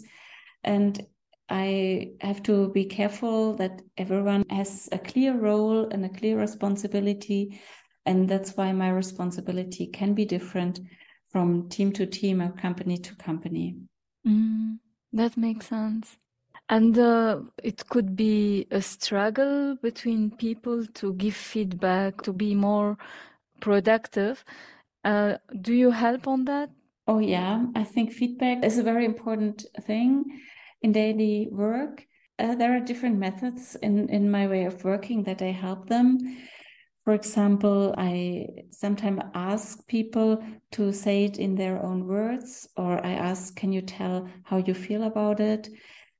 And 0.64 1.06
I 1.48 2.12
have 2.20 2.42
to 2.44 2.70
be 2.70 2.86
careful 2.86 3.54
that 3.56 3.82
everyone 3.96 4.44
has 4.50 4.88
a 4.92 4.98
clear 4.98 5.36
role 5.36 5.88
and 5.88 6.04
a 6.04 6.08
clear 6.08 6.38
responsibility. 6.38 7.60
And 8.06 8.28
that's 8.28 8.56
why 8.56 8.72
my 8.72 8.90
responsibility 8.90 9.86
can 9.86 10.14
be 10.14 10.24
different 10.24 10.80
from 11.30 11.68
team 11.68 11.92
to 11.92 12.06
team 12.06 12.40
or 12.40 12.52
company 12.52 12.96
to 12.98 13.14
company. 13.16 13.76
Mm, 14.26 14.78
that 15.12 15.36
makes 15.36 15.66
sense. 15.66 16.16
And 16.68 16.98
uh, 16.98 17.40
it 17.62 17.86
could 17.88 18.16
be 18.16 18.66
a 18.70 18.80
struggle 18.80 19.76
between 19.82 20.30
people 20.30 20.86
to 20.94 21.12
give 21.14 21.34
feedback, 21.34 22.22
to 22.22 22.32
be 22.32 22.54
more 22.54 22.96
productive. 23.60 24.44
Uh, 25.04 25.36
do 25.60 25.74
you 25.74 25.90
help 25.90 26.26
on 26.26 26.46
that? 26.46 26.70
Oh, 27.06 27.18
yeah. 27.18 27.66
I 27.74 27.84
think 27.84 28.12
feedback 28.12 28.64
is 28.64 28.78
a 28.78 28.82
very 28.82 29.04
important 29.04 29.66
thing 29.82 30.24
in 30.84 30.92
daily 30.92 31.48
work. 31.50 32.06
Uh, 32.38 32.54
there 32.54 32.76
are 32.76 32.80
different 32.80 33.18
methods 33.18 33.74
in, 33.76 34.08
in 34.10 34.30
my 34.30 34.46
way 34.46 34.64
of 34.66 34.84
working 34.84 35.22
that 35.24 35.40
I 35.40 35.50
help 35.50 35.88
them. 35.88 36.18
For 37.04 37.14
example, 37.14 37.94
I 37.96 38.46
sometimes 38.70 39.22
ask 39.34 39.86
people 39.88 40.44
to 40.72 40.92
say 40.92 41.24
it 41.24 41.38
in 41.38 41.54
their 41.54 41.82
own 41.82 42.06
words, 42.06 42.68
or 42.76 43.04
I 43.04 43.12
ask, 43.12 43.56
Can 43.56 43.72
you 43.72 43.82
tell 43.82 44.28
how 44.42 44.58
you 44.58 44.74
feel 44.74 45.04
about 45.04 45.40
it? 45.40 45.68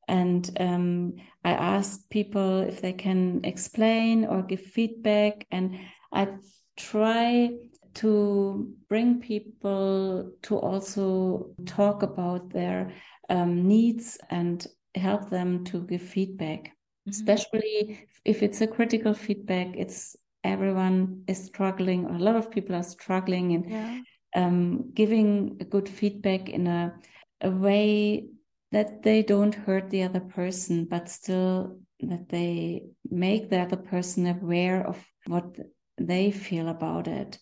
And 0.09 0.51
um, 0.61 1.15
I 1.45 1.53
ask 1.53 2.09
people 2.11 2.61
if 2.61 2.81
they 2.81 2.93
can 2.93 3.41
explain 3.45 4.25
or 4.25 4.43
give 4.43 4.61
feedback. 4.61 5.47
And 5.51 5.79
I 6.13 6.29
try 6.77 7.51
to 7.95 8.75
bring 8.89 9.21
people 9.21 10.33
to 10.43 10.57
also 10.59 11.55
talk 11.65 12.03
about 12.03 12.51
their 12.51 12.93
um, 13.29 13.67
needs 13.67 14.19
and 14.31 14.67
help 14.95 15.31
them 15.31 15.65
to 15.65 15.83
give 15.83 16.03
feedback. 16.03 16.73
Mm-hmm. 17.09 17.11
Especially 17.11 18.07
if 18.25 18.43
it's 18.43 18.61
a 18.61 18.67
critical 18.67 19.15
feedback, 19.15 19.77
it's 19.77 20.17
everyone 20.43 21.25
is 21.27 21.45
struggling, 21.45 22.07
or 22.07 22.15
a 22.15 22.19
lot 22.19 22.37
of 22.37 22.51
people 22.51 22.75
are 22.77 22.83
struggling 22.83 23.51
in 23.53 23.69
yeah. 23.69 24.01
um, 24.37 24.91
giving 24.93 25.59
good 25.71 25.89
feedback 25.89 26.49
in 26.49 26.67
a, 26.67 26.95
a 27.41 27.51
way 27.51 28.27
that 28.73 29.03
they 29.03 29.23
don't 29.23 29.55
hurt 29.55 29.91
the 29.91 30.03
other 30.03 30.21
person, 30.21 30.85
but 30.85 31.09
still 31.09 31.79
that 32.01 32.29
they 32.29 32.83
make 33.11 33.49
the 33.49 33.61
other 33.61 33.77
person 33.77 34.27
aware 34.27 34.87
of 34.87 35.03
what 35.27 35.57
they 35.97 36.31
feel 36.31 36.69
about 36.69 37.07
it. 37.07 37.39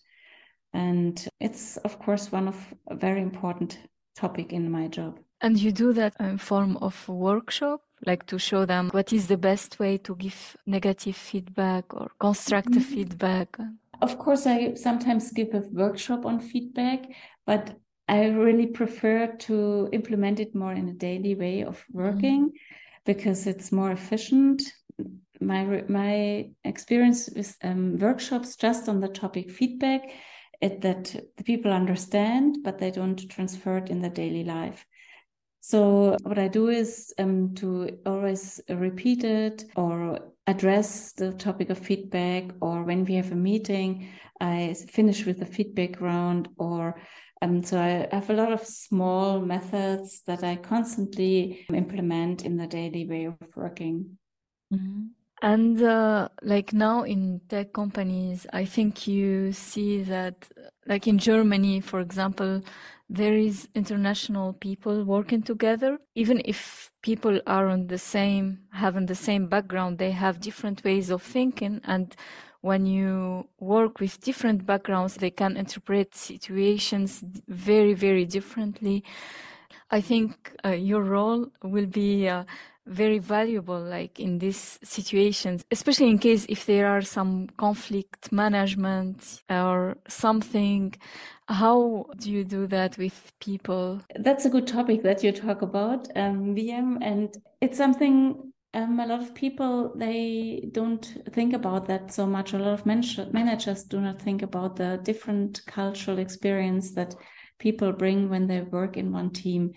And 0.73 1.27
it's, 1.39 1.77
of 1.77 1.99
course, 1.99 2.31
one 2.31 2.47
of 2.47 2.73
a 2.87 2.95
very 2.95 3.21
important 3.21 3.79
topic 4.15 4.53
in 4.53 4.71
my 4.71 4.87
job. 4.87 5.19
And 5.43 5.59
you 5.59 5.73
do 5.73 5.91
that 5.91 6.15
in 6.21 6.37
form 6.37 6.77
of 6.77 7.07
workshop, 7.09 7.81
like 8.05 8.25
to 8.27 8.39
show 8.39 8.65
them 8.65 8.89
what 8.91 9.11
is 9.11 9.27
the 9.27 9.37
best 9.37 9.77
way 9.77 9.97
to 9.97 10.15
give 10.15 10.55
negative 10.65 11.17
feedback 11.17 11.93
or 11.93 12.11
constructive 12.17 12.83
mm-hmm. 12.83 12.93
feedback. 12.93 13.57
Of 14.01 14.17
course, 14.17 14.47
I 14.47 14.75
sometimes 14.75 15.33
give 15.33 15.53
a 15.53 15.63
workshop 15.71 16.25
on 16.25 16.39
feedback, 16.39 17.07
but 17.45 17.77
I 18.07 18.27
really 18.27 18.67
prefer 18.67 19.35
to 19.39 19.89
implement 19.91 20.39
it 20.39 20.55
more 20.55 20.71
in 20.71 20.87
a 20.87 20.93
daily 20.93 21.35
way 21.35 21.65
of 21.65 21.83
working 21.91 22.47
mm-hmm. 22.47 23.03
because 23.05 23.45
it's 23.45 23.73
more 23.73 23.91
efficient. 23.91 24.63
My 25.41 25.83
my 25.89 26.51
experience 26.63 27.29
with 27.35 27.57
um, 27.63 27.97
workshops 27.97 28.55
just 28.55 28.87
on 28.87 29.01
the 29.01 29.09
topic 29.09 29.51
feedback, 29.51 30.03
it, 30.61 30.79
that 30.81 31.13
the 31.35 31.43
people 31.43 31.73
understand, 31.73 32.59
but 32.63 32.79
they 32.79 32.91
don't 32.91 33.29
transfer 33.29 33.77
it 33.79 33.89
in 33.89 34.01
their 34.01 34.09
daily 34.09 34.45
life. 34.45 34.85
So 35.65 36.17
what 36.23 36.37
I 36.37 36.49
do 36.49 36.67
is 36.67 37.13
um, 37.17 37.55
to 37.55 37.97
always 38.05 38.59
repeat 38.67 39.23
it 39.23 39.63
or 39.77 40.19
address 40.45 41.13
the 41.13 41.31
topic 41.31 41.69
of 41.69 41.79
feedback, 41.79 42.51
or 42.59 42.83
when 42.83 43.05
we 43.05 43.13
have 43.13 43.31
a 43.31 43.35
meeting, 43.35 44.09
I 44.41 44.75
finish 44.89 45.25
with 45.25 45.39
the 45.39 45.45
feedback 45.45 46.01
round, 46.01 46.49
or 46.57 46.99
um, 47.41 47.63
so 47.63 47.79
I 47.79 48.13
have 48.13 48.29
a 48.29 48.33
lot 48.33 48.51
of 48.51 48.65
small 48.65 49.39
methods 49.39 50.21
that 50.27 50.43
I 50.43 50.57
constantly 50.57 51.65
implement 51.73 52.43
in 52.43 52.57
the 52.57 52.67
daily 52.67 53.07
way 53.07 53.25
of 53.25 53.37
working. 53.55 54.17
Mm-hmm. 54.73 55.03
And 55.41 55.81
uh, 55.81 56.27
like 56.41 56.73
now 56.73 57.03
in 57.03 57.39
tech 57.47 57.71
companies, 57.71 58.45
I 58.51 58.65
think 58.65 59.07
you 59.07 59.53
see 59.53 60.03
that, 60.03 60.45
like 60.87 61.07
in 61.07 61.19
Germany, 61.19 61.79
for 61.79 62.01
example, 62.01 62.61
there 63.13 63.37
is 63.37 63.69
international 63.75 64.53
people 64.53 65.03
working 65.03 65.43
together. 65.43 65.99
Even 66.15 66.41
if 66.45 66.91
people 67.03 67.39
are 67.45 67.67
on 67.67 67.85
the 67.87 67.99
same 67.99 68.59
having 68.71 69.05
the 69.05 69.15
same 69.15 69.45
background 69.47 69.99
they 69.99 70.11
have 70.11 70.41
different 70.41 70.83
ways 70.83 71.11
of 71.11 71.21
thinking. 71.21 71.79
And 71.85 72.15
when 72.61 72.87
you 72.87 73.47
work 73.59 73.99
with 73.99 74.19
different 74.19 74.65
backgrounds 74.65 75.15
they 75.17 75.29
can 75.29 75.55
interpret 75.57 76.15
situations 76.15 77.23
very 77.47 77.93
very 77.93 78.25
differently. 78.25 79.03
I 79.91 80.01
think 80.01 80.51
uh, 80.65 80.69
your 80.69 81.03
role 81.03 81.49
will 81.61 81.85
be 81.85 82.27
uh, 82.27 82.45
very 82.85 83.19
valuable 83.19 83.79
like 83.79 84.19
in 84.19 84.39
these 84.39 84.79
situations 84.83 85.63
especially 85.71 86.09
in 86.09 86.17
case 86.17 86.45
if 86.49 86.65
there 86.65 86.87
are 86.87 87.01
some 87.01 87.47
conflict 87.57 88.31
management 88.31 89.41
or 89.49 89.95
something 90.07 90.93
how 91.47 92.05
do 92.17 92.31
you 92.31 92.43
do 92.43 92.67
that 92.67 92.97
with 92.97 93.31
people 93.39 94.01
that's 94.19 94.45
a 94.45 94.49
good 94.49 94.67
topic 94.67 95.01
that 95.03 95.23
you 95.23 95.31
talk 95.31 95.61
about 95.61 96.07
um, 96.15 96.55
Wiem 96.55 96.97
and 97.01 97.35
it's 97.61 97.77
something 97.77 98.53
um, 98.73 98.99
a 98.99 99.05
lot 99.05 99.21
of 99.21 99.35
people 99.35 99.93
they 99.95 100.67
don't 100.71 101.05
think 101.31 101.53
about 101.53 101.87
that 101.87 102.11
so 102.11 102.25
much. 102.25 102.53
A 102.53 102.57
lot 102.57 102.73
of 102.73 102.85
man- 102.85 103.29
managers 103.31 103.83
do 103.83 104.01
not 104.01 104.21
think 104.21 104.41
about 104.41 104.75
the 104.75 104.99
different 105.03 105.61
cultural 105.67 106.17
experience 106.17 106.93
that 106.93 107.15
people 107.59 107.91
bring 107.91 108.29
when 108.29 108.47
they 108.47 108.61
work 108.61 108.97
in 108.97 109.11
one 109.11 109.29
team. 109.29 109.73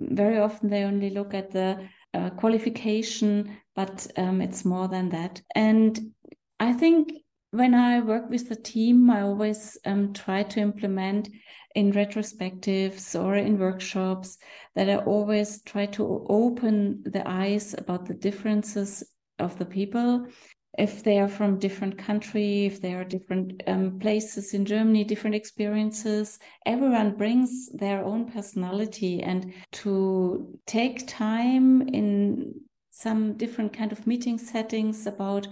Very 0.00 0.38
often 0.38 0.70
they 0.70 0.84
only 0.84 1.10
look 1.10 1.34
at 1.34 1.50
the 1.50 1.86
uh, 2.14 2.30
qualification, 2.30 3.58
but 3.74 4.06
um, 4.16 4.40
it's 4.40 4.64
more 4.64 4.88
than 4.88 5.08
that. 5.10 5.42
And 5.54 6.12
I 6.60 6.72
think 6.72 7.12
when 7.50 7.74
I 7.74 8.00
work 8.00 8.30
with 8.30 8.48
the 8.48 8.56
team, 8.56 9.10
I 9.10 9.22
always 9.22 9.78
um, 9.84 10.12
try 10.12 10.42
to 10.42 10.60
implement 10.60 11.28
in 11.74 11.92
retrospectives 11.92 13.20
or 13.20 13.36
in 13.36 13.58
workshops 13.58 14.38
that 14.74 14.88
I 14.88 14.96
always 14.96 15.62
try 15.62 15.86
to 15.86 16.26
open 16.28 17.02
the 17.04 17.28
eyes 17.28 17.74
about 17.76 18.06
the 18.06 18.14
differences 18.14 19.04
of 19.38 19.58
the 19.58 19.66
people. 19.66 20.26
If 20.76 21.04
they 21.04 21.18
are 21.18 21.28
from 21.28 21.58
different 21.58 21.98
country, 21.98 22.66
if 22.66 22.80
they 22.80 22.94
are 22.94 23.04
different 23.04 23.62
um, 23.66 23.98
places 24.00 24.54
in 24.54 24.64
Germany, 24.64 25.04
different 25.04 25.36
experiences, 25.36 26.38
everyone 26.66 27.16
brings 27.16 27.68
their 27.72 28.04
own 28.04 28.30
personality, 28.30 29.22
and 29.22 29.52
to 29.72 30.58
take 30.66 31.06
time 31.06 31.82
in 31.88 32.54
some 32.90 33.36
different 33.36 33.72
kind 33.72 33.92
of 33.92 34.06
meeting 34.06 34.38
settings 34.38 35.06
about 35.06 35.46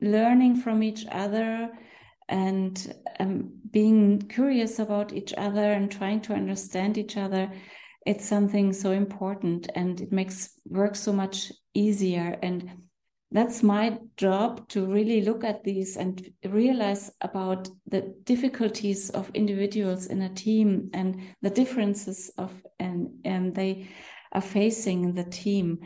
learning 0.00 0.56
from 0.56 0.82
each 0.82 1.04
other 1.12 1.70
and 2.28 2.94
um, 3.20 3.52
being 3.70 4.20
curious 4.28 4.78
about 4.78 5.12
each 5.12 5.34
other 5.36 5.72
and 5.72 5.90
trying 5.90 6.20
to 6.20 6.32
understand 6.32 6.96
each 6.96 7.16
other 7.16 7.50
it's 8.06 8.26
something 8.26 8.72
so 8.72 8.90
important. 8.92 9.68
And 9.74 10.00
it 10.00 10.12
makes 10.12 10.50
work 10.66 10.94
so 10.96 11.12
much 11.12 11.52
easier. 11.72 12.38
And 12.42 12.70
that's 13.34 13.64
my 13.64 13.98
job 14.16 14.66
to 14.68 14.86
really 14.86 15.20
look 15.20 15.42
at 15.42 15.64
these 15.64 15.96
and 15.96 16.30
realize 16.44 17.10
about 17.20 17.68
the 17.88 18.14
difficulties 18.22 19.10
of 19.10 19.28
individuals 19.34 20.06
in 20.06 20.22
a 20.22 20.32
team 20.32 20.88
and 20.94 21.20
the 21.42 21.50
differences 21.50 22.30
of 22.38 22.52
and 22.78 23.08
and 23.24 23.52
they 23.52 23.88
are 24.32 24.40
facing 24.40 25.02
in 25.02 25.14
the 25.14 25.24
team. 25.24 25.80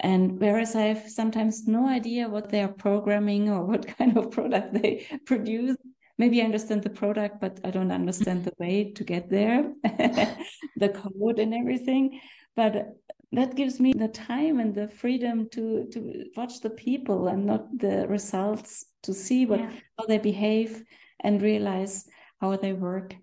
And 0.00 0.38
whereas 0.38 0.76
I 0.76 0.82
have 0.92 1.08
sometimes 1.08 1.66
no 1.66 1.88
idea 1.88 2.28
what 2.28 2.50
they 2.50 2.62
are 2.62 2.72
programming 2.72 3.48
or 3.48 3.64
what 3.64 3.86
kind 3.98 4.16
of 4.18 4.30
product 4.30 4.74
they 4.74 5.06
produce, 5.24 5.76
maybe 6.18 6.42
I 6.42 6.44
understand 6.44 6.82
the 6.82 6.90
product, 6.90 7.40
but 7.40 7.60
I 7.64 7.70
don't 7.70 7.92
understand 7.92 8.40
mm-hmm. 8.40 8.50
the 8.58 8.64
way 8.64 8.92
to 8.92 9.04
get 9.04 9.30
there, 9.30 9.72
the 10.76 10.88
code 10.90 11.38
and 11.38 11.54
everything. 11.54 12.20
But 12.56 12.94
that 13.32 13.54
gives 13.54 13.78
me 13.78 13.92
the 13.92 14.08
time 14.08 14.58
and 14.58 14.74
the 14.74 14.88
freedom 14.88 15.48
to 15.50 15.86
to 15.92 16.24
watch 16.36 16.60
the 16.60 16.70
people 16.70 17.28
and 17.28 17.46
not 17.46 17.66
the 17.78 18.06
results 18.08 18.86
to 19.02 19.14
see 19.14 19.46
what 19.46 19.60
yeah. 19.60 19.70
how 19.98 20.06
they 20.06 20.18
behave 20.18 20.84
and 21.20 21.42
realize 21.42 22.08
how 22.40 22.56
they 22.56 22.72
work 22.72 23.14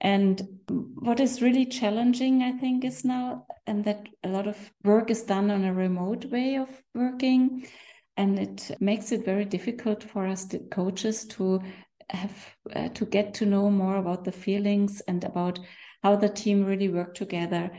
and 0.00 0.48
what 0.68 1.20
is 1.20 1.42
really 1.42 1.66
challenging, 1.66 2.42
I 2.42 2.52
think, 2.52 2.84
is 2.84 3.04
now, 3.04 3.46
and 3.66 3.84
that 3.84 4.08
a 4.24 4.28
lot 4.28 4.48
of 4.48 4.56
work 4.82 5.10
is 5.10 5.22
done 5.22 5.50
on 5.50 5.64
a 5.64 5.74
remote 5.74 6.24
way 6.26 6.56
of 6.56 6.68
working. 6.94 7.66
And 8.16 8.38
it 8.38 8.70
makes 8.80 9.12
it 9.12 9.24
very 9.26 9.44
difficult 9.44 10.02
for 10.02 10.26
us, 10.26 10.46
the 10.46 10.60
coaches, 10.70 11.26
to 11.26 11.60
have 12.08 12.32
uh, 12.74 12.88
to 12.88 13.04
get 13.04 13.34
to 13.34 13.46
know 13.46 13.70
more 13.70 13.96
about 13.96 14.24
the 14.24 14.32
feelings 14.32 15.00
and 15.02 15.22
about 15.22 15.60
how 16.02 16.16
the 16.16 16.28
team 16.28 16.64
really 16.64 16.88
work 16.88 17.14
together. 17.14 17.70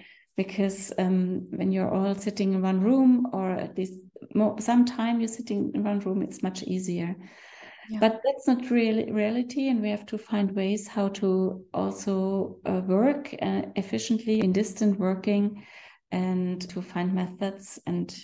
Because 0.44 0.94
um, 0.98 1.48
when 1.58 1.72
you're 1.72 1.94
all 1.94 2.16
sitting 2.16 2.54
in 2.54 2.62
one 2.62 2.82
room, 2.82 3.28
or 3.34 3.52
at 3.52 3.78
least 3.78 4.00
more, 4.34 4.60
some 4.60 4.86
time 4.86 5.20
you're 5.20 5.38
sitting 5.40 5.72
in 5.76 5.84
one 5.84 6.00
room, 6.00 6.22
it's 6.22 6.44
much 6.44 6.64
easier. 6.64 7.16
But 8.00 8.22
that's 8.24 8.48
not 8.48 8.72
really 8.72 9.12
reality, 9.12 9.68
and 9.70 9.82
we 9.82 9.90
have 9.90 10.06
to 10.06 10.18
find 10.18 10.56
ways 10.56 10.88
how 10.88 11.10
to 11.10 11.66
also 11.74 12.58
uh, 12.66 12.82
work 12.88 13.36
uh, 13.42 13.64
efficiently 13.76 14.40
in 14.40 14.54
distant 14.54 14.98
working, 14.98 15.66
and 16.12 16.62
to 16.70 16.82
find 16.82 17.14
methods 17.14 17.80
and 17.86 18.16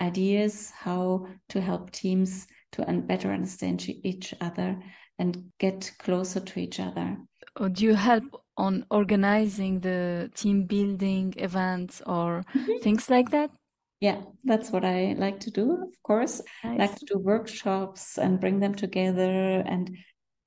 ideas 0.00 0.72
how 0.84 1.26
to 1.48 1.60
help 1.60 1.90
teams 1.92 2.46
to 2.72 2.86
un 2.88 3.06
better 3.06 3.32
understand 3.32 3.88
each 3.88 4.34
other 4.40 4.78
and 5.18 5.52
get 5.58 5.92
closer 5.98 6.40
to 6.40 6.60
each 6.60 6.78
other. 6.80 7.16
Uh, 7.56 7.68
do 7.68 7.84
you 7.84 7.94
help 7.94 8.24
on 8.56 8.84
organizing 8.90 9.80
the 9.80 10.30
team 10.34 10.66
building 10.66 11.34
events 11.36 12.02
or 12.06 12.42
mm 12.54 12.64
-hmm. 12.64 12.80
things 12.82 13.08
like 13.08 13.30
that? 13.30 13.50
Yeah, 14.00 14.22
that's 14.44 14.70
what 14.70 14.84
I 14.84 15.14
like 15.14 15.40
to 15.40 15.50
do, 15.50 15.72
of 15.72 16.02
course. 16.02 16.42
Nice. 16.62 16.78
like 16.78 16.94
to 16.96 17.06
do 17.06 17.18
workshops 17.18 18.18
and 18.18 18.40
bring 18.40 18.60
them 18.60 18.74
together. 18.74 19.62
And 19.66 19.96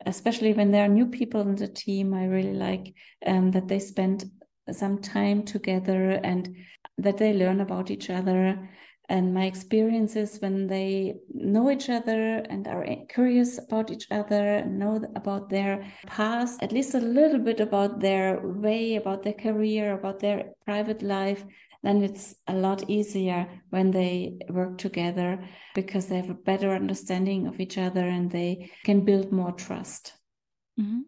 especially 0.05 0.53
when 0.53 0.71
there 0.71 0.83
are 0.83 0.93
new 0.93 1.07
people 1.07 1.41
in 1.41 1.55
the 1.55 1.67
team, 1.67 2.13
I 2.13 2.25
really 2.25 2.53
like 2.53 2.93
um, 3.25 3.51
that 3.51 3.67
they 3.67 3.79
spend 3.79 4.25
some 4.71 5.01
time 5.01 5.43
together 5.43 6.19
and 6.23 6.55
that 6.97 7.17
they 7.17 7.33
learn 7.33 7.59
about 7.59 7.89
each 7.89 8.09
other. 8.09 8.69
And 9.09 9.33
my 9.33 9.45
experiences 9.45 10.37
when 10.39 10.67
they 10.67 11.15
know 11.33 11.71
each 11.71 11.89
other 11.89 12.45
and 12.49 12.67
are 12.67 12.85
curious 13.09 13.57
about 13.57 13.89
each 13.89 14.05
other, 14.11 14.63
know 14.65 15.01
about 15.15 15.49
their 15.49 15.91
past, 16.05 16.61
at 16.61 16.71
least 16.71 16.93
a 16.93 16.99
little 16.99 17.39
bit 17.39 17.59
about 17.59 17.99
their 17.99 18.39
way, 18.39 18.95
about 18.95 19.23
their 19.23 19.33
career, 19.33 19.93
about 19.93 20.19
their 20.19 20.51
private 20.63 21.01
life, 21.01 21.43
then 21.81 22.03
it's 22.03 22.35
a 22.47 22.53
lot 22.53 22.89
easier 22.89 23.47
when 23.69 23.91
they 23.91 24.37
work 24.49 24.77
together 24.77 25.43
because 25.73 26.07
they 26.07 26.17
have 26.17 26.29
a 26.29 26.33
better 26.33 26.71
understanding 26.71 27.47
of 27.47 27.59
each 27.59 27.77
other 27.77 28.07
and 28.07 28.29
they 28.29 28.69
can 28.83 29.05
build 29.05 29.31
more 29.31 29.53
trust. 29.53 30.13
Mm-hmm. 30.79 31.01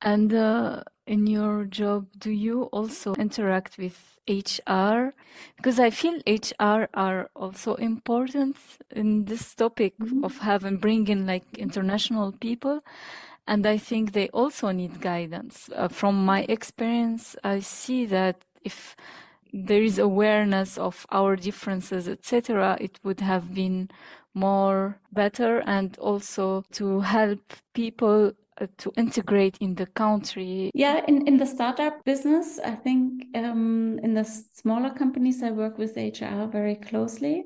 And 0.00 0.32
uh, 0.34 0.82
in 1.06 1.26
your 1.26 1.64
job, 1.64 2.06
do 2.18 2.30
you 2.30 2.64
also 2.64 3.14
interact 3.14 3.78
with 3.78 4.18
HR? 4.28 5.14
Because 5.56 5.78
I 5.78 5.90
feel 5.90 6.20
HR 6.26 6.88
are 6.94 7.30
also 7.34 7.74
important 7.74 8.56
in 8.90 9.24
this 9.26 9.54
topic 9.54 9.94
mm-hmm. 9.98 10.24
of 10.24 10.38
having 10.38 10.78
bringing 10.78 11.26
like 11.26 11.44
international 11.58 12.32
people. 12.32 12.80
And 13.46 13.66
I 13.66 13.76
think 13.76 14.12
they 14.12 14.28
also 14.28 14.70
need 14.70 15.00
guidance. 15.00 15.68
Uh, 15.74 15.88
from 15.88 16.24
my 16.24 16.46
experience, 16.48 17.36
I 17.44 17.60
see 17.60 18.06
that 18.06 18.44
if 18.62 18.96
there 19.52 19.82
is 19.82 19.98
awareness 19.98 20.78
of 20.78 21.06
our 21.12 21.36
differences, 21.36 22.08
etc., 22.08 22.78
it 22.80 22.98
would 23.04 23.20
have 23.20 23.54
been 23.54 23.90
more 24.32 24.98
better 25.12 25.62
and 25.66 25.96
also 25.98 26.64
to 26.72 27.00
help 27.00 27.52
people 27.72 28.32
to 28.78 28.92
integrate 28.96 29.58
in 29.60 29.74
the 29.74 29.86
country. 29.86 30.70
Yeah, 30.74 31.04
in, 31.06 31.26
in 31.26 31.36
the 31.36 31.46
startup 31.46 32.04
business, 32.04 32.58
I 32.64 32.74
think 32.74 33.24
um, 33.34 33.98
in 34.02 34.14
the 34.14 34.24
smaller 34.24 34.90
companies, 34.90 35.42
I 35.42 35.50
work 35.50 35.78
with 35.78 35.96
HR 35.96 36.46
very 36.46 36.76
closely. 36.76 37.44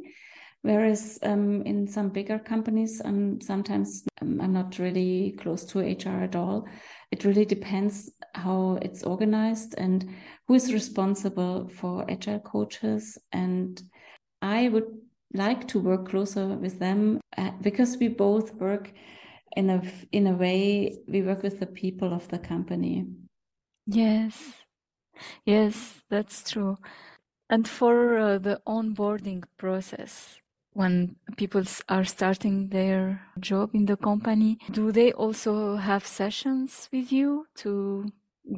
Whereas 0.62 1.18
um, 1.22 1.62
in 1.62 1.86
some 1.86 2.08
bigger 2.08 2.38
companies, 2.38 3.00
um, 3.04 3.40
sometimes 3.40 4.04
um, 4.20 4.40
I'm 4.40 4.52
not 4.52 4.78
really 4.78 5.36
close 5.38 5.64
to 5.66 5.78
HR 5.78 6.24
at 6.24 6.34
all. 6.34 6.66
It 7.12 7.24
really 7.24 7.44
depends 7.44 8.10
how 8.34 8.78
it's 8.82 9.04
organized 9.04 9.76
and 9.78 10.10
who 10.46 10.54
is 10.54 10.72
responsible 10.72 11.68
for 11.68 12.04
agile 12.10 12.40
coaches. 12.40 13.16
And 13.32 13.80
I 14.42 14.68
would 14.68 14.88
like 15.32 15.68
to 15.68 15.78
work 15.78 16.08
closer 16.08 16.48
with 16.48 16.78
them 16.78 17.20
uh, 17.36 17.52
because 17.62 17.96
we 17.98 18.08
both 18.08 18.52
work 18.54 18.92
in 19.56 19.70
a 19.70 19.82
in 20.12 20.26
a 20.26 20.34
way 20.34 20.98
we 21.08 21.22
work 21.22 21.42
with 21.42 21.60
the 21.60 21.66
people 21.66 22.12
of 22.12 22.28
the 22.28 22.38
company. 22.38 23.06
Yes, 23.86 24.64
yes, 25.44 26.02
that's 26.10 26.50
true. 26.50 26.78
And 27.50 27.68
for 27.68 28.18
uh, 28.18 28.38
the 28.38 28.60
onboarding 28.66 29.44
process, 29.58 30.40
when 30.72 31.16
people 31.36 31.64
are 31.88 32.04
starting 32.04 32.68
their 32.68 33.22
job 33.40 33.74
in 33.74 33.86
the 33.86 33.96
company, 33.96 34.58
do 34.70 34.92
they 34.92 35.12
also 35.12 35.76
have 35.76 36.06
sessions 36.06 36.88
with 36.92 37.12
you 37.12 37.46
to 37.56 38.06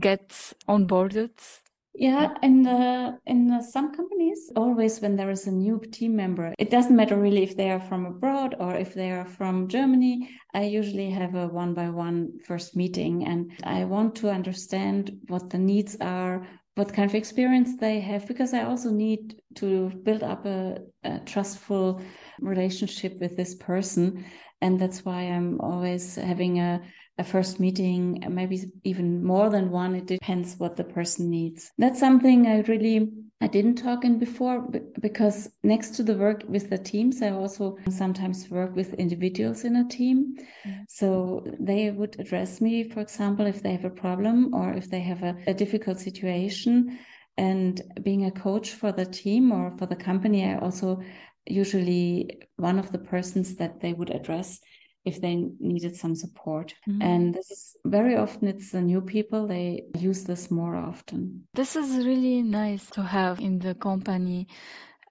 get 0.01 0.55
onboarded? 0.69 1.60
Yeah, 1.95 2.35
in 2.43 2.63
the 2.63 3.19
in 3.27 3.63
some 3.63 3.93
companies, 3.93 4.51
always 4.55 5.01
when 5.01 5.17
there 5.17 5.31
is 5.31 5.47
a 5.47 5.51
new 5.51 5.81
team 5.91 6.15
member, 6.15 6.55
it 6.59 6.71
doesn't 6.71 6.95
matter 6.95 7.17
really 7.17 7.43
if 7.43 7.57
they 7.57 7.71
are 7.71 7.81
from 7.81 8.07
abroad 8.07 8.55
or 8.61 8.77
if 8.77 8.95
they 8.95 9.11
are 9.11 9.27
from 9.27 9.69
Germany. 9.69 10.31
I 10.55 10.63
usually 10.63 11.11
have 11.11 11.35
a 11.35 11.49
one 11.49 11.75
by 11.75 11.91
one 11.91 12.39
first 12.47 12.77
meeting, 12.77 13.27
and 13.27 13.51
I 13.65 13.85
want 13.85 14.15
to 14.17 14.31
understand 14.31 15.19
what 15.27 15.51
the 15.51 15.59
needs 15.59 15.97
are, 16.01 16.47
what 16.77 16.95
kind 16.95 17.11
of 17.11 17.15
experience 17.15 17.77
they 17.77 18.01
have 18.01 18.27
because 18.27 18.55
I 18.55 18.65
also 18.65 18.91
need 18.91 19.43
to 19.57 19.91
build 20.03 20.23
up 20.23 20.47
a, 20.47 20.79
a, 21.05 21.19
trustful 21.21 22.01
relationship 22.41 23.19
with 23.21 23.37
this 23.37 23.55
person. 23.57 24.25
And 24.61 24.79
that's 24.79 25.05
why 25.05 25.23
I'm 25.23 25.61
always 25.61 26.17
having 26.17 26.61
a, 26.61 26.83
a 27.19 27.25
first 27.25 27.61
meeting, 27.61 28.25
maybe 28.29 28.71
even 28.85 29.25
more 29.25 29.49
than 29.51 29.71
one. 29.71 29.95
It 29.95 30.07
depends 30.07 30.57
what 30.59 30.77
the 30.77 30.85
person 30.85 31.31
needs. 31.31 31.71
That's 31.79 31.99
something 31.99 32.47
I 32.47 32.61
really 32.61 33.11
I 33.43 33.47
didn't 33.47 33.77
talk 33.77 34.05
in 34.05 34.19
before 34.19 34.69
because 35.01 35.51
next 35.63 35.91
to 35.97 36.03
the 36.03 36.15
work 36.15 36.45
with 36.47 36.69
the 36.69 36.77
teams, 36.77 37.23
I 37.23 37.31
also 37.31 37.79
sometimes 37.89 38.51
work 38.51 38.77
with 38.77 38.93
individuals 38.95 39.65
in 39.65 39.77
a 39.77 39.89
team. 39.89 40.35
Mm. 40.67 40.85
So 40.89 41.47
they 41.59 41.91
would 41.91 42.21
address 42.21 42.61
me, 42.61 42.91
for 42.91 43.01
example, 43.01 43.47
if 43.47 43.63
they 43.63 43.73
have 43.73 43.87
a 43.87 43.91
problem 43.91 44.53
or 44.53 44.75
if 44.75 44.91
they 44.91 45.01
have 45.01 45.23
a, 45.23 45.37
a 45.47 45.55
difficult 45.55 45.99
situation. 45.99 46.99
And 47.39 47.81
being 48.03 48.27
a 48.27 48.31
coach 48.31 48.73
for 48.73 48.93
the 48.93 49.07
team 49.07 49.53
or 49.53 49.75
for 49.79 49.87
the 49.87 49.97
company, 49.97 50.45
I 50.45 50.59
also 50.59 51.01
usually 51.47 52.41
one 52.57 52.79
of 52.79 52.93
the 52.93 52.99
persons 52.99 53.57
that 53.57 53.81
they 53.81 53.93
would 53.93 54.11
address 54.11 54.61
if 55.05 55.21
they 55.21 55.47
needed 55.59 55.97
some 55.97 56.15
support. 56.15 56.75
Mm-hmm. 56.89 57.03
And 57.03 57.35
this 57.35 57.51
is 57.51 57.77
very 57.85 58.17
often 58.17 58.49
it's 58.49 58.73
the 58.73 58.81
new 58.81 59.01
people, 59.01 59.47
they 59.47 59.85
use 59.99 60.25
this 60.25 60.51
more 60.51 60.77
often. 60.77 61.47
This 61.55 61.77
is 61.77 62.05
really 62.05 62.43
nice 62.43 62.91
to 62.91 63.03
have 63.03 63.41
in 63.41 63.59
the 63.59 63.75
company. 63.75 64.47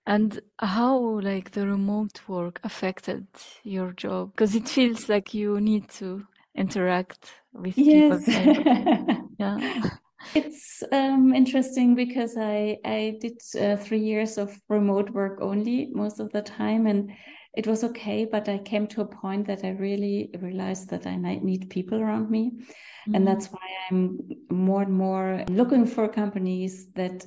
And 0.05 0.39
how 0.59 1.19
like 1.21 1.51
the 1.51 1.67
remote 1.67 2.21
work 2.27 2.59
affected 2.63 3.27
your 3.63 3.91
job? 3.91 4.31
Because 4.31 4.55
it 4.55 4.67
feels 4.67 5.09
like 5.09 5.33
you 5.33 5.59
need 5.59 5.89
to 5.99 6.25
interact 6.55 7.31
with 7.53 7.77
yes. 7.77 8.25
people. 8.25 9.29
yeah. 9.39 9.89
It's 10.35 10.83
um, 10.91 11.33
interesting 11.33 11.95
because 11.95 12.35
I 12.37 12.77
I 12.83 13.17
did 13.21 13.41
uh, 13.59 13.77
three 13.77 13.99
years 13.99 14.37
of 14.37 14.57
remote 14.67 15.09
work 15.11 15.39
only 15.41 15.89
most 15.93 16.19
of 16.19 16.31
the 16.31 16.41
time, 16.41 16.87
and 16.87 17.11
it 17.55 17.67
was 17.67 17.83
okay, 17.83 18.25
but 18.25 18.47
I 18.47 18.59
came 18.59 18.87
to 18.87 19.01
a 19.01 19.05
point 19.05 19.47
that 19.47 19.63
I 19.63 19.69
really 19.69 20.29
realized 20.39 20.89
that 20.89 21.07
I 21.07 21.15
need 21.15 21.69
people 21.69 21.99
around 21.99 22.29
me. 22.29 22.51
Mm-hmm. 22.51 23.15
And 23.15 23.27
that's 23.27 23.47
why 23.47 23.67
I'm 23.89 24.19
more 24.51 24.83
and 24.83 24.93
more 24.93 25.43
looking 25.49 25.85
for 25.85 26.07
companies 26.07 26.87
that 26.93 27.25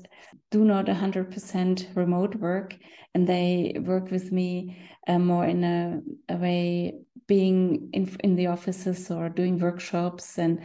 do 0.50 0.64
not 0.64 0.86
100% 0.86 1.96
remote 1.96 2.36
work 2.36 2.76
and 3.14 3.26
they 3.26 3.76
work 3.80 4.10
with 4.10 4.30
me 4.30 4.78
uh, 5.08 5.18
more 5.18 5.44
in 5.44 5.64
a, 5.64 6.00
a, 6.28 6.36
way 6.36 6.94
being 7.26 7.90
in, 7.92 8.16
in 8.22 8.36
the 8.36 8.46
offices 8.46 9.10
or 9.10 9.28
doing 9.28 9.58
workshops 9.58 10.38
and 10.38 10.62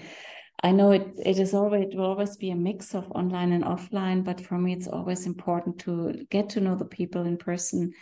I 0.64 0.72
know 0.72 0.92
it 0.92 1.08
it 1.24 1.40
is 1.40 1.54
always 1.54 1.88
it 1.88 1.96
will 1.96 2.06
always 2.06 2.36
be 2.36 2.50
a 2.50 2.56
mix 2.56 2.96
of 2.96 3.12
online 3.12 3.52
and 3.52 3.64
offline, 3.64 4.24
but 4.24 4.42
for 4.42 4.58
me 4.58 4.74
it's 4.74 4.88
always 4.88 5.26
important 5.26 5.80
to 5.82 6.26
get 6.30 6.50
to 6.50 6.62
know 6.62 6.76
the 6.76 6.86
people 6.86 7.26
in 7.26 7.38
person 7.38 7.94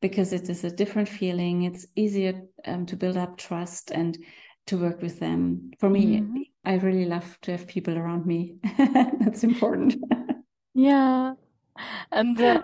because 0.00 0.32
it 0.32 0.48
is 0.48 0.62
a 0.64 0.70
different 0.70 1.08
feeling. 1.08 1.62
It's 1.62 1.86
easier 1.96 2.42
um, 2.64 2.86
to 2.86 2.96
build 2.96 3.16
up 3.16 3.38
trust 3.38 3.90
and 3.90 4.16
to 4.66 4.78
work 4.78 5.02
with 5.02 5.18
them. 5.18 5.70
For 5.80 5.88
me, 5.88 6.20
mm-hmm. 6.20 6.42
I 6.64 6.74
really 6.74 7.06
love 7.06 7.38
to 7.42 7.52
have 7.52 7.66
people 7.66 7.96
around 7.96 8.26
me. 8.26 8.56
That's 8.78 9.44
important. 9.44 9.96
yeah. 10.74 11.34
And 12.12 12.40
uh, 12.40 12.62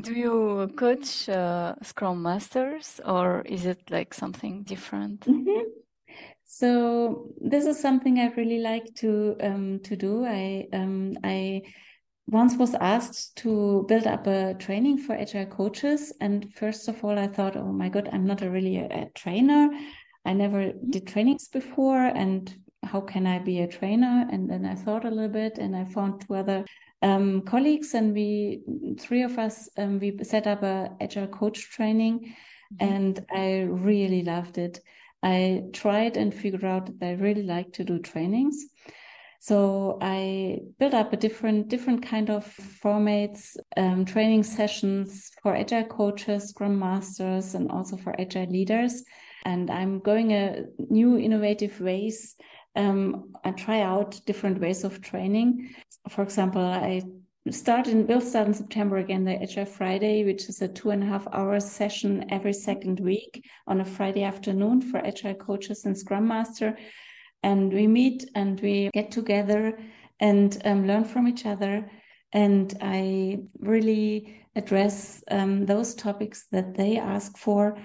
do 0.00 0.12
you 0.12 0.72
coach 0.76 1.28
uh, 1.28 1.74
Scrum 1.82 2.22
Masters 2.22 3.00
or 3.04 3.42
is 3.42 3.66
it 3.66 3.90
like 3.90 4.14
something 4.14 4.62
different? 4.62 5.20
Mm-hmm. 5.20 5.83
So 6.58 7.32
this 7.40 7.66
is 7.66 7.80
something 7.80 8.20
I 8.20 8.28
really 8.36 8.60
like 8.60 8.94
to 8.96 9.36
um, 9.40 9.80
to 9.84 9.96
do. 9.96 10.24
I 10.24 10.68
um, 10.72 11.14
I 11.24 11.62
once 12.28 12.56
was 12.56 12.74
asked 12.76 13.34
to 13.36 13.84
build 13.88 14.06
up 14.06 14.26
a 14.28 14.54
training 14.54 14.98
for 14.98 15.14
agile 15.14 15.46
coaches 15.46 16.12
and 16.20 16.54
first 16.54 16.88
of 16.88 17.04
all 17.04 17.18
i 17.18 17.26
thought 17.26 17.54
oh 17.54 17.70
my 17.70 17.90
god 17.90 18.08
i'm 18.12 18.26
not 18.26 18.40
a 18.40 18.50
really 18.50 18.78
a, 18.78 18.86
a 18.86 19.10
trainer 19.14 19.68
i 20.24 20.32
never 20.32 20.60
mm-hmm. 20.68 20.90
did 20.90 21.06
trainings 21.06 21.48
before 21.48 22.00
and 22.00 22.56
how 22.82 22.98
can 22.98 23.26
i 23.26 23.38
be 23.38 23.60
a 23.60 23.68
trainer 23.68 24.26
and 24.32 24.48
then 24.48 24.64
i 24.64 24.74
thought 24.74 25.04
a 25.04 25.10
little 25.10 25.28
bit 25.28 25.58
and 25.58 25.76
i 25.76 25.84
found 25.84 26.18
two 26.22 26.34
other 26.34 26.64
um, 27.02 27.42
colleagues 27.42 27.92
and 27.92 28.14
we 28.14 28.62
three 28.98 29.22
of 29.22 29.38
us 29.38 29.68
um, 29.76 29.98
we 29.98 30.16
set 30.22 30.46
up 30.46 30.62
a 30.62 30.88
agile 31.02 31.26
coach 31.26 31.70
training 31.70 32.20
mm-hmm. 32.20 32.94
and 32.94 33.26
i 33.34 33.66
really 33.68 34.22
loved 34.22 34.56
it 34.56 34.80
i 35.24 35.62
tried 35.72 36.16
and 36.16 36.32
figured 36.32 36.64
out 36.64 36.86
that 37.00 37.06
i 37.06 37.12
really 37.14 37.42
like 37.42 37.72
to 37.72 37.82
do 37.82 37.98
trainings 37.98 38.66
so 39.44 39.98
I 40.00 40.60
built 40.78 40.94
up 40.94 41.12
a 41.12 41.18
different 41.18 41.68
different 41.68 42.02
kind 42.02 42.30
of 42.30 42.46
formats, 42.82 43.58
um, 43.76 44.06
training 44.06 44.42
sessions 44.42 45.30
for 45.42 45.54
agile 45.54 45.84
coaches, 45.84 46.48
scrum 46.48 46.78
masters, 46.78 47.54
and 47.54 47.70
also 47.70 47.98
for 47.98 48.18
agile 48.18 48.46
leaders. 48.46 49.04
And 49.44 49.70
I'm 49.70 49.98
going 49.98 50.32
a 50.32 50.64
new 50.78 51.18
innovative 51.18 51.78
ways. 51.78 52.36
Um, 52.74 53.34
I 53.44 53.50
try 53.50 53.82
out 53.82 54.18
different 54.24 54.62
ways 54.62 54.82
of 54.82 55.02
training. 55.02 55.74
For 56.08 56.22
example, 56.22 56.62
I 56.62 57.02
start 57.52 57.88
in 57.88 58.06
will 58.06 58.20
start 58.20 58.46
in 58.46 58.54
September 58.54 58.96
again 58.96 59.24
the 59.24 59.42
Agile 59.42 59.66
Friday, 59.66 60.24
which 60.24 60.48
is 60.48 60.62
a 60.62 60.68
two 60.68 60.90
and 60.90 61.02
a 61.02 61.06
half 61.06 61.26
hour 61.32 61.60
session 61.60 62.24
every 62.30 62.54
second 62.54 63.00
week 63.00 63.44
on 63.66 63.80
a 63.80 63.84
Friday 63.84 64.22
afternoon 64.22 64.80
for 64.80 64.98
agile 64.98 65.34
coaches 65.34 65.84
and 65.84 65.96
Scrum 65.96 66.26
Master 66.26 66.76
and 67.44 67.74
we 67.74 67.86
meet 67.86 68.30
and 68.34 68.58
we 68.60 68.90
get 68.94 69.10
together 69.10 69.78
and 70.18 70.60
um, 70.64 70.86
learn 70.86 71.04
from 71.04 71.28
each 71.28 71.44
other. 71.44 71.90
And 72.32 72.74
I 72.80 73.40
really 73.60 74.46
address 74.56 75.22
um, 75.30 75.66
those 75.66 75.94
topics 75.94 76.46
that 76.52 76.74
they 76.74 76.96
ask 76.96 77.36
for. 77.36 77.76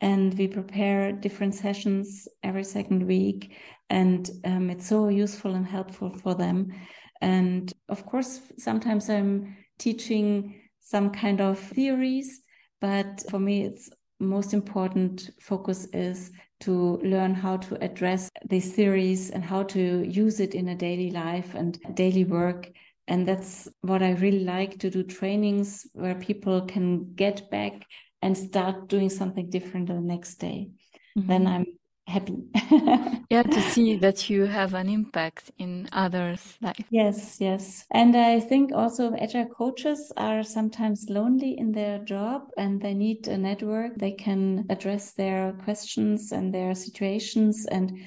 And 0.00 0.38
we 0.38 0.46
prepare 0.46 1.10
different 1.10 1.56
sessions 1.56 2.28
every 2.44 2.62
second 2.62 3.08
week. 3.08 3.56
And 3.90 4.30
um, 4.44 4.70
it's 4.70 4.86
so 4.86 5.08
useful 5.08 5.56
and 5.56 5.66
helpful 5.66 6.10
for 6.10 6.36
them. 6.36 6.72
And 7.20 7.72
of 7.88 8.06
course, 8.06 8.40
sometimes 8.58 9.08
I'm 9.10 9.56
teaching 9.78 10.60
some 10.80 11.10
kind 11.10 11.40
of 11.40 11.58
theories, 11.58 12.40
but 12.80 13.24
for 13.30 13.38
me, 13.38 13.64
it's 13.64 13.90
most 14.20 14.52
important 14.52 15.30
focus 15.40 15.86
is 15.92 16.30
to 16.60 16.98
learn 17.04 17.34
how 17.34 17.56
to 17.56 17.82
address 17.84 18.28
these 18.48 18.74
theories 18.74 19.30
and 19.30 19.44
how 19.44 19.62
to 19.62 20.02
use 20.02 20.40
it 20.40 20.54
in 20.54 20.68
a 20.68 20.74
daily 20.74 21.10
life 21.10 21.54
and 21.54 21.78
daily 21.94 22.24
work. 22.24 22.70
And 23.06 23.26
that's 23.26 23.68
what 23.80 24.02
I 24.02 24.12
really 24.12 24.44
like 24.44 24.78
to 24.80 24.90
do 24.90 25.02
trainings 25.02 25.86
where 25.92 26.16
people 26.16 26.62
can 26.62 27.14
get 27.14 27.50
back 27.50 27.84
and 28.20 28.36
start 28.36 28.88
doing 28.88 29.08
something 29.08 29.48
different 29.48 29.86
the 29.86 29.94
next 29.94 30.36
day. 30.36 30.70
Mm-hmm. 31.16 31.28
Then 31.28 31.46
I'm 31.46 31.66
happy. 32.08 32.38
yeah, 33.30 33.42
to 33.42 33.60
see 33.60 33.96
that 34.04 34.30
you 34.30 34.46
have 34.46 34.74
an 34.74 34.88
impact 34.88 35.50
in 35.58 35.88
others' 35.92 36.56
life. 36.60 36.84
Yes, 36.90 37.36
yes. 37.40 37.84
And 37.90 38.16
I 38.16 38.40
think 38.40 38.72
also 38.72 39.14
agile 39.14 39.46
coaches 39.46 40.12
are 40.16 40.42
sometimes 40.42 41.06
lonely 41.08 41.58
in 41.58 41.72
their 41.72 41.98
job 41.98 42.48
and 42.56 42.80
they 42.80 42.94
need 42.94 43.28
a 43.28 43.36
network. 43.36 43.96
They 43.96 44.12
can 44.12 44.66
address 44.70 45.12
their 45.12 45.52
questions 45.64 46.32
and 46.32 46.52
their 46.52 46.74
situations 46.74 47.66
and 47.66 47.98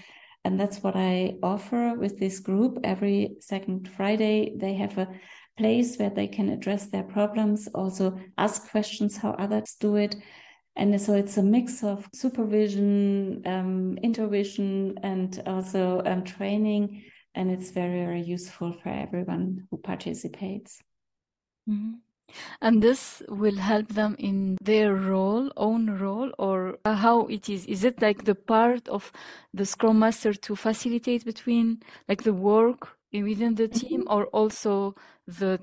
and 0.44 0.60
that's 0.60 0.82
what 0.82 0.96
I 0.96 1.36
offer 1.44 1.94
with 1.94 2.18
this 2.18 2.40
group. 2.40 2.80
Every 2.84 3.36
second 3.42 3.88
Friday, 3.88 4.56
they 4.58 4.74
have 4.74 4.98
a 4.98 5.08
place 5.56 5.98
where 5.98 6.10
they 6.10 6.28
can 6.28 6.50
address 6.50 6.88
their 6.88 7.04
problems, 7.04 7.68
also 7.76 8.20
ask 8.40 8.72
questions 8.72 9.18
how 9.18 9.32
others 9.32 9.76
do 9.80 9.98
it 9.98 10.16
and 10.76 11.00
so 11.02 11.14
it's 11.14 11.38
a 11.38 11.44
mix 11.44 11.84
of 11.84 12.08
supervision, 12.14 13.42
um, 13.46 13.98
intervision, 14.04 14.98
and 15.04 15.42
also 15.46 16.02
um, 16.06 16.24
training. 16.24 17.04
And 17.36 17.52
it's 17.52 17.72
very, 17.72 18.06
very 18.06 18.22
useful 18.22 18.74
for 18.74 18.90
everyone 18.90 19.68
who 19.70 19.78
participates. 19.78 20.80
Mm-hmm. 21.70 21.94
And 22.62 22.82
this 22.82 23.22
will 23.28 23.58
help 23.58 23.90
them 23.90 24.16
in 24.18 24.58
their 24.62 24.96
role, 24.96 25.52
own 25.58 25.98
role, 25.98 26.32
or 26.38 26.78
how 26.86 27.28
it 27.28 27.50
is. 27.50 27.66
Is 27.66 27.84
it 27.84 28.02
like 28.02 28.24
the 28.24 28.36
part 28.36 28.88
of 28.88 29.12
the 29.54 29.66
Scrum 29.66 30.00
Master 30.00 30.34
to 30.34 30.56
facilitate 30.56 31.26
between 31.26 31.82
like 32.08 32.24
the 32.24 32.34
work 32.34 32.98
within 33.12 33.56
the 33.56 33.68
team, 33.68 34.02
mm-hmm. 34.02 34.14
or 34.14 34.26
also 34.28 34.96
the, 35.28 35.60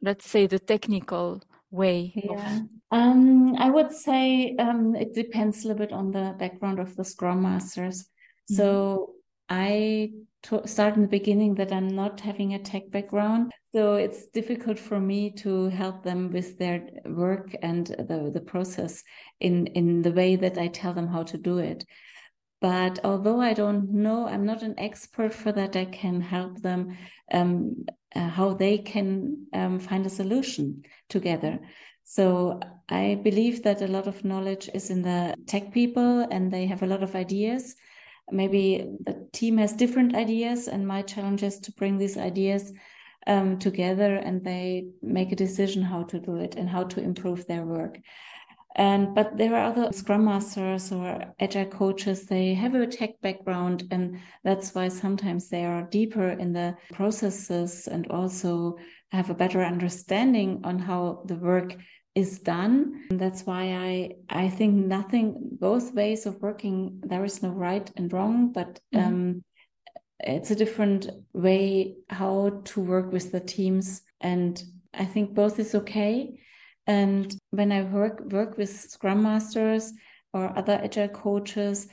let's 0.00 0.28
say, 0.28 0.46
the 0.46 0.58
technical 0.58 1.42
way 1.70 2.12
yeah. 2.14 2.60
Um, 2.92 3.54
I 3.56 3.70
would 3.70 3.92
say 3.92 4.56
um, 4.56 4.96
it 4.96 5.14
depends 5.14 5.64
a 5.64 5.68
little 5.68 5.86
bit 5.86 5.92
on 5.92 6.10
the 6.10 6.34
background 6.38 6.80
of 6.80 6.96
the 6.96 7.04
Scrum 7.04 7.42
Masters. 7.42 8.02
Mm-hmm. 8.02 8.54
So 8.54 9.10
I 9.48 10.10
to 10.44 10.66
start 10.66 10.96
in 10.96 11.02
the 11.02 11.08
beginning 11.08 11.54
that 11.56 11.70
I'm 11.72 11.88
not 11.88 12.20
having 12.20 12.54
a 12.54 12.58
tech 12.58 12.90
background. 12.90 13.52
So 13.74 13.94
it's 13.94 14.26
difficult 14.28 14.78
for 14.78 14.98
me 14.98 15.30
to 15.32 15.68
help 15.68 16.02
them 16.02 16.30
with 16.30 16.58
their 16.58 16.88
work 17.04 17.54
and 17.62 17.86
the, 17.86 18.30
the 18.32 18.40
process 18.40 19.02
in, 19.38 19.66
in 19.68 20.02
the 20.02 20.12
way 20.12 20.36
that 20.36 20.56
I 20.56 20.68
tell 20.68 20.94
them 20.94 21.08
how 21.08 21.24
to 21.24 21.36
do 21.36 21.58
it. 21.58 21.84
But 22.60 22.98
although 23.04 23.40
I 23.40 23.54
don't 23.54 23.90
know, 23.90 24.26
I'm 24.26 24.44
not 24.44 24.62
an 24.62 24.74
expert 24.78 25.32
for 25.32 25.52
that, 25.52 25.76
I 25.76 25.86
can 25.86 26.20
help 26.20 26.60
them 26.60 26.96
um, 27.32 27.86
uh, 28.14 28.28
how 28.28 28.54
they 28.54 28.78
can 28.78 29.46
um, 29.52 29.78
find 29.78 30.04
a 30.04 30.10
solution 30.10 30.82
together. 31.08 31.58
So 32.04 32.60
I 32.88 33.20
believe 33.22 33.62
that 33.62 33.82
a 33.82 33.86
lot 33.86 34.06
of 34.06 34.24
knowledge 34.24 34.68
is 34.74 34.90
in 34.90 35.02
the 35.02 35.34
tech 35.46 35.72
people 35.72 36.26
and 36.30 36.52
they 36.52 36.66
have 36.66 36.82
a 36.82 36.86
lot 36.86 37.02
of 37.02 37.14
ideas. 37.14 37.76
Maybe 38.32 38.84
the 39.04 39.28
team 39.32 39.58
has 39.58 39.72
different 39.72 40.14
ideas, 40.14 40.68
and 40.68 40.86
my 40.86 41.02
challenge 41.02 41.42
is 41.42 41.58
to 41.60 41.72
bring 41.72 41.98
these 41.98 42.16
ideas 42.16 42.72
um, 43.26 43.58
together 43.58 44.16
and 44.16 44.44
they 44.44 44.86
make 45.02 45.32
a 45.32 45.36
decision 45.36 45.82
how 45.82 46.04
to 46.04 46.18
do 46.18 46.36
it 46.36 46.54
and 46.54 46.68
how 46.68 46.84
to 46.84 47.00
improve 47.00 47.46
their 47.46 47.64
work. 47.64 47.98
And 48.76 49.14
but 49.14 49.36
there 49.36 49.54
are 49.54 49.66
other 49.66 49.92
scrum 49.92 50.24
masters 50.24 50.92
or 50.92 51.34
agile 51.40 51.66
coaches, 51.66 52.26
they 52.26 52.54
have 52.54 52.74
a 52.74 52.86
tech 52.86 53.20
background, 53.20 53.84
and 53.90 54.20
that's 54.44 54.74
why 54.74 54.88
sometimes 54.88 55.48
they 55.48 55.64
are 55.64 55.88
deeper 55.90 56.28
in 56.28 56.52
the 56.52 56.76
processes 56.92 57.88
and 57.88 58.06
also 58.08 58.76
have 59.10 59.28
a 59.28 59.34
better 59.34 59.62
understanding 59.64 60.60
on 60.62 60.78
how 60.78 61.22
the 61.26 61.34
work 61.34 61.76
is 62.14 62.38
done. 62.38 63.06
And 63.10 63.20
that's 63.20 63.42
why 63.42 63.74
I 63.74 64.10
I 64.28 64.48
think 64.48 64.74
nothing 64.74 65.36
both 65.58 65.92
ways 65.92 66.26
of 66.26 66.40
working 66.40 67.00
there 67.02 67.24
is 67.24 67.42
no 67.42 67.50
right 67.50 67.90
and 67.96 68.12
wrong, 68.12 68.52
but 68.52 68.80
mm-hmm. 68.94 69.06
um, 69.06 69.44
it's 70.20 70.50
a 70.52 70.56
different 70.56 71.10
way 71.32 71.96
how 72.08 72.62
to 72.66 72.80
work 72.80 73.12
with 73.12 73.32
the 73.32 73.40
teams, 73.40 74.02
and 74.20 74.62
I 74.94 75.06
think 75.06 75.34
both 75.34 75.58
is 75.58 75.74
okay. 75.74 76.38
And 76.90 77.32
when 77.50 77.70
I 77.70 77.82
work 77.82 78.20
work 78.32 78.58
with 78.58 78.70
Scrum 78.90 79.22
Masters 79.22 79.92
or 80.32 80.58
other 80.58 80.80
agile 80.82 81.06
coaches, 81.06 81.86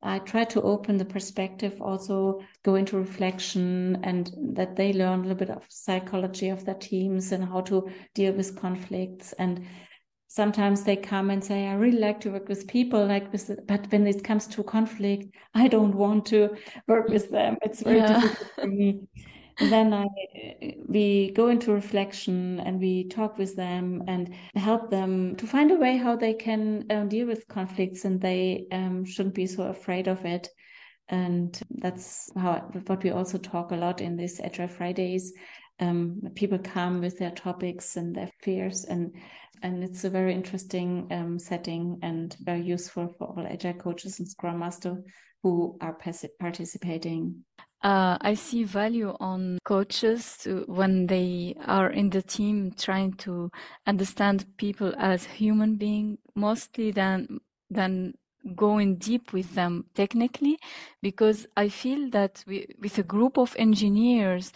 I 0.00 0.20
try 0.20 0.44
to 0.44 0.62
open 0.62 0.96
the 0.96 1.04
perspective, 1.04 1.82
also 1.82 2.40
go 2.62 2.76
into 2.76 2.96
reflection, 2.96 3.98
and 4.04 4.30
that 4.54 4.76
they 4.76 4.92
learn 4.92 5.18
a 5.18 5.22
little 5.22 5.34
bit 5.34 5.50
of 5.50 5.66
psychology 5.68 6.50
of 6.50 6.64
their 6.64 6.76
teams 6.76 7.32
and 7.32 7.44
how 7.44 7.62
to 7.62 7.90
deal 8.14 8.32
with 8.32 8.54
conflicts. 8.60 9.32
And 9.32 9.66
sometimes 10.28 10.84
they 10.84 10.94
come 10.94 11.30
and 11.30 11.42
say, 11.42 11.66
"I 11.66 11.74
really 11.74 11.98
like 11.98 12.20
to 12.20 12.30
work 12.30 12.48
with 12.48 12.68
people, 12.68 13.04
like 13.04 13.32
with," 13.32 13.50
but 13.66 13.90
when 13.90 14.06
it 14.06 14.22
comes 14.22 14.46
to 14.54 14.62
conflict, 14.62 15.34
I 15.52 15.66
don't 15.66 15.96
want 15.96 16.26
to 16.26 16.54
work 16.86 17.08
with 17.08 17.28
them. 17.30 17.56
It's 17.62 17.82
very 17.82 17.98
yeah. 17.98 18.20
difficult 18.20 18.50
for 18.54 18.66
me 18.68 19.00
then 19.60 19.92
I, 19.92 20.06
we 20.88 21.32
go 21.32 21.48
into 21.48 21.72
reflection 21.72 22.60
and 22.60 22.80
we 22.80 23.08
talk 23.08 23.38
with 23.38 23.56
them 23.56 24.02
and 24.06 24.32
help 24.54 24.90
them 24.90 25.34
to 25.36 25.46
find 25.46 25.70
a 25.70 25.76
way 25.76 25.96
how 25.96 26.16
they 26.16 26.34
can 26.34 26.84
um, 26.90 27.08
deal 27.08 27.26
with 27.26 27.48
conflicts 27.48 28.04
and 28.04 28.20
they 28.20 28.66
um, 28.70 29.04
shouldn't 29.04 29.34
be 29.34 29.46
so 29.46 29.64
afraid 29.64 30.06
of 30.06 30.24
it. 30.24 30.48
And 31.08 31.58
that's 31.70 32.30
how 32.36 32.70
what 32.86 33.02
we 33.02 33.10
also 33.10 33.38
talk 33.38 33.72
a 33.72 33.76
lot 33.76 34.00
in 34.00 34.16
these 34.16 34.40
Agile 34.40 34.68
Fridays. 34.68 35.32
Um, 35.80 36.20
people 36.34 36.58
come 36.58 37.00
with 37.00 37.18
their 37.18 37.30
topics 37.30 37.96
and 37.96 38.14
their 38.14 38.30
fears, 38.42 38.84
and 38.84 39.14
and 39.62 39.82
it's 39.82 40.04
a 40.04 40.10
very 40.10 40.34
interesting 40.34 41.06
um, 41.10 41.38
setting 41.38 41.98
and 42.02 42.36
very 42.40 42.62
useful 42.62 43.08
for 43.16 43.28
all 43.28 43.46
Agile 43.46 43.74
coaches 43.74 44.18
and 44.18 44.28
Scrum 44.28 44.58
Master 44.58 45.02
who 45.42 45.76
are 45.80 45.96
participating. 46.40 47.44
Uh, 47.82 48.18
I 48.20 48.34
see 48.34 48.64
value 48.64 49.16
on 49.20 49.58
coaches 49.64 50.38
to, 50.42 50.64
when 50.66 51.06
they 51.06 51.54
are 51.64 51.90
in 51.90 52.10
the 52.10 52.22
team 52.22 52.72
trying 52.76 53.12
to 53.18 53.50
understand 53.86 54.46
people 54.56 54.92
as 54.98 55.24
human 55.24 55.76
being 55.76 56.18
mostly 56.34 56.90
than 56.90 57.38
than 57.70 58.14
going 58.56 58.96
deep 58.96 59.32
with 59.32 59.54
them 59.54 59.84
technically 59.94 60.58
because 61.02 61.46
I 61.56 61.68
feel 61.68 62.08
that 62.10 62.42
we, 62.46 62.66
with 62.80 62.98
a 62.98 63.02
group 63.02 63.36
of 63.36 63.54
engineers 63.58 64.52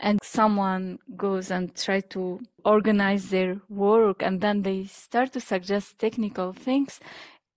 and 0.00 0.18
someone 0.22 0.98
goes 1.16 1.50
and 1.50 1.74
try 1.74 2.00
to 2.00 2.40
organize 2.64 3.30
their 3.30 3.60
work 3.68 4.22
and 4.22 4.40
then 4.40 4.62
they 4.62 4.84
start 4.84 5.32
to 5.32 5.40
suggest 5.40 5.98
technical 5.98 6.52
things 6.52 7.00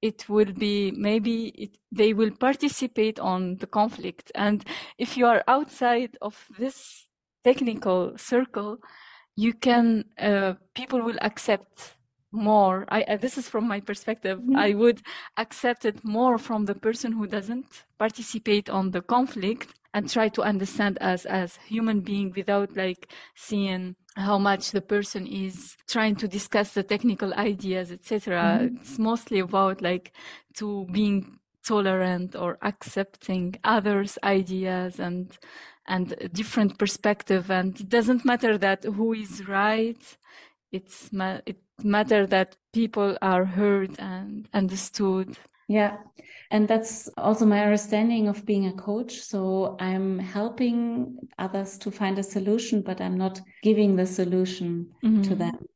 it 0.01 0.29
will 0.29 0.53
be 0.53 0.91
maybe 0.91 1.47
it, 1.49 1.77
they 1.91 2.13
will 2.13 2.31
participate 2.31 3.19
on 3.19 3.57
the 3.57 3.67
conflict. 3.67 4.31
And 4.35 4.63
if 4.97 5.17
you 5.17 5.25
are 5.25 5.43
outside 5.47 6.17
of 6.21 6.45
this 6.57 7.07
technical 7.43 8.17
circle 8.17 8.79
you 9.39 9.53
can 9.53 10.03
uh, 10.17 10.53
people 10.75 11.01
will 11.01 11.17
accept 11.21 11.95
more. 12.31 12.85
I, 12.89 13.03
uh, 13.03 13.17
this 13.17 13.37
is 13.37 13.47
from 13.47 13.67
my 13.67 13.79
perspective. 13.79 14.37
Mm-hmm. 14.39 14.55
i 14.67 14.73
would 14.73 15.01
accept 15.37 15.85
it 15.85 16.03
more 16.03 16.37
from 16.37 16.65
the 16.65 16.75
person 16.75 17.11
who 17.13 17.25
doesn't 17.25 17.85
participate 17.97 18.69
on 18.69 18.91
the 18.91 19.01
conflict 19.01 19.69
and 19.93 20.09
try 20.09 20.27
to 20.29 20.41
understand 20.43 20.97
us 21.01 21.25
as 21.25 21.57
human 21.73 22.01
being 22.01 22.33
without 22.35 22.69
like 22.75 23.11
seeing 23.35 23.95
how 24.19 24.37
much 24.37 24.71
the 24.71 24.81
person 24.81 25.25
is 25.25 25.75
trying 25.87 26.15
to 26.15 26.27
discuss 26.27 26.73
the 26.73 26.83
technical 26.83 27.33
ideas 27.33 27.91
etc 27.91 28.59
mm-hmm. 28.61 28.75
it's 28.75 28.99
mostly 28.99 29.39
about 29.39 29.81
like 29.81 30.11
to 30.53 30.85
being 30.91 31.39
tolerant 31.63 32.35
or 32.35 32.57
accepting 32.61 33.55
others 33.63 34.17
ideas 34.23 34.99
and 34.99 35.37
and 35.89 36.15
different 36.31 36.77
perspective. 36.77 37.51
And 37.51 37.77
it 37.79 37.89
doesn't 37.89 38.23
matter 38.23 38.57
that 38.57 38.83
who 38.83 39.13
is 39.13 39.47
right. 39.47 40.01
It's 40.71 41.11
ma- 41.11 41.41
it 41.45 41.57
matter 41.83 42.27
that 42.27 42.55
people 42.71 43.17
are 43.21 43.45
heard 43.45 43.99
and 43.99 44.47
understood 44.53 45.37
yeah 45.69 45.97
and 46.51 46.67
that's 46.67 47.07
also 47.17 47.45
my 47.45 47.63
understanding 47.63 48.27
of 48.27 48.45
being 48.45 48.65
a 48.65 48.73
coach. 48.73 49.19
So 49.19 49.77
I'm 49.79 50.17
helping 50.17 51.17
others 51.37 51.77
to 51.79 51.91
find 51.91 52.17
a 52.17 52.23
solution, 52.23 52.81
but 52.81 52.99
I'm 52.99 53.17
not 53.17 53.39
giving 53.61 53.95
the 53.95 54.07
solution 54.07 54.87
mm-hmm. 55.03 55.21
to 55.23 55.35
them 55.35 55.67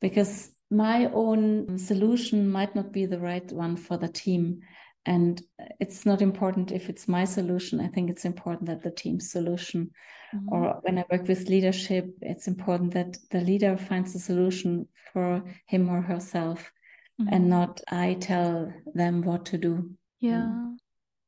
because 0.00 0.50
my 0.70 1.10
own 1.14 1.78
solution 1.78 2.50
might 2.50 2.74
not 2.74 2.92
be 2.92 3.06
the 3.06 3.20
right 3.20 3.50
one 3.52 3.76
for 3.76 3.96
the 3.96 4.08
team. 4.08 4.60
And 5.06 5.42
it's 5.80 6.04
not 6.04 6.20
important 6.20 6.70
if 6.70 6.90
it's 6.90 7.08
my 7.08 7.24
solution. 7.24 7.80
I 7.80 7.88
think 7.88 8.10
it's 8.10 8.26
important 8.26 8.66
that 8.66 8.82
the 8.82 8.90
team's 8.90 9.30
solution, 9.30 9.92
mm-hmm. 10.34 10.52
or 10.52 10.78
when 10.82 10.98
I 10.98 11.04
work 11.10 11.26
with 11.26 11.48
leadership, 11.48 12.06
it's 12.20 12.48
important 12.48 12.92
that 12.92 13.16
the 13.30 13.40
leader 13.40 13.78
finds 13.78 14.14
a 14.14 14.18
solution 14.18 14.88
for 15.12 15.42
him 15.66 15.88
or 15.88 16.02
herself 16.02 16.70
mm-hmm. 17.20 17.32
and 17.32 17.48
not 17.48 17.80
I 17.90 18.14
tell 18.14 18.72
them 18.94 19.22
what 19.22 19.46
to 19.46 19.58
do. 19.58 19.90
Yeah. 20.20 20.48
Mm. 20.48 20.76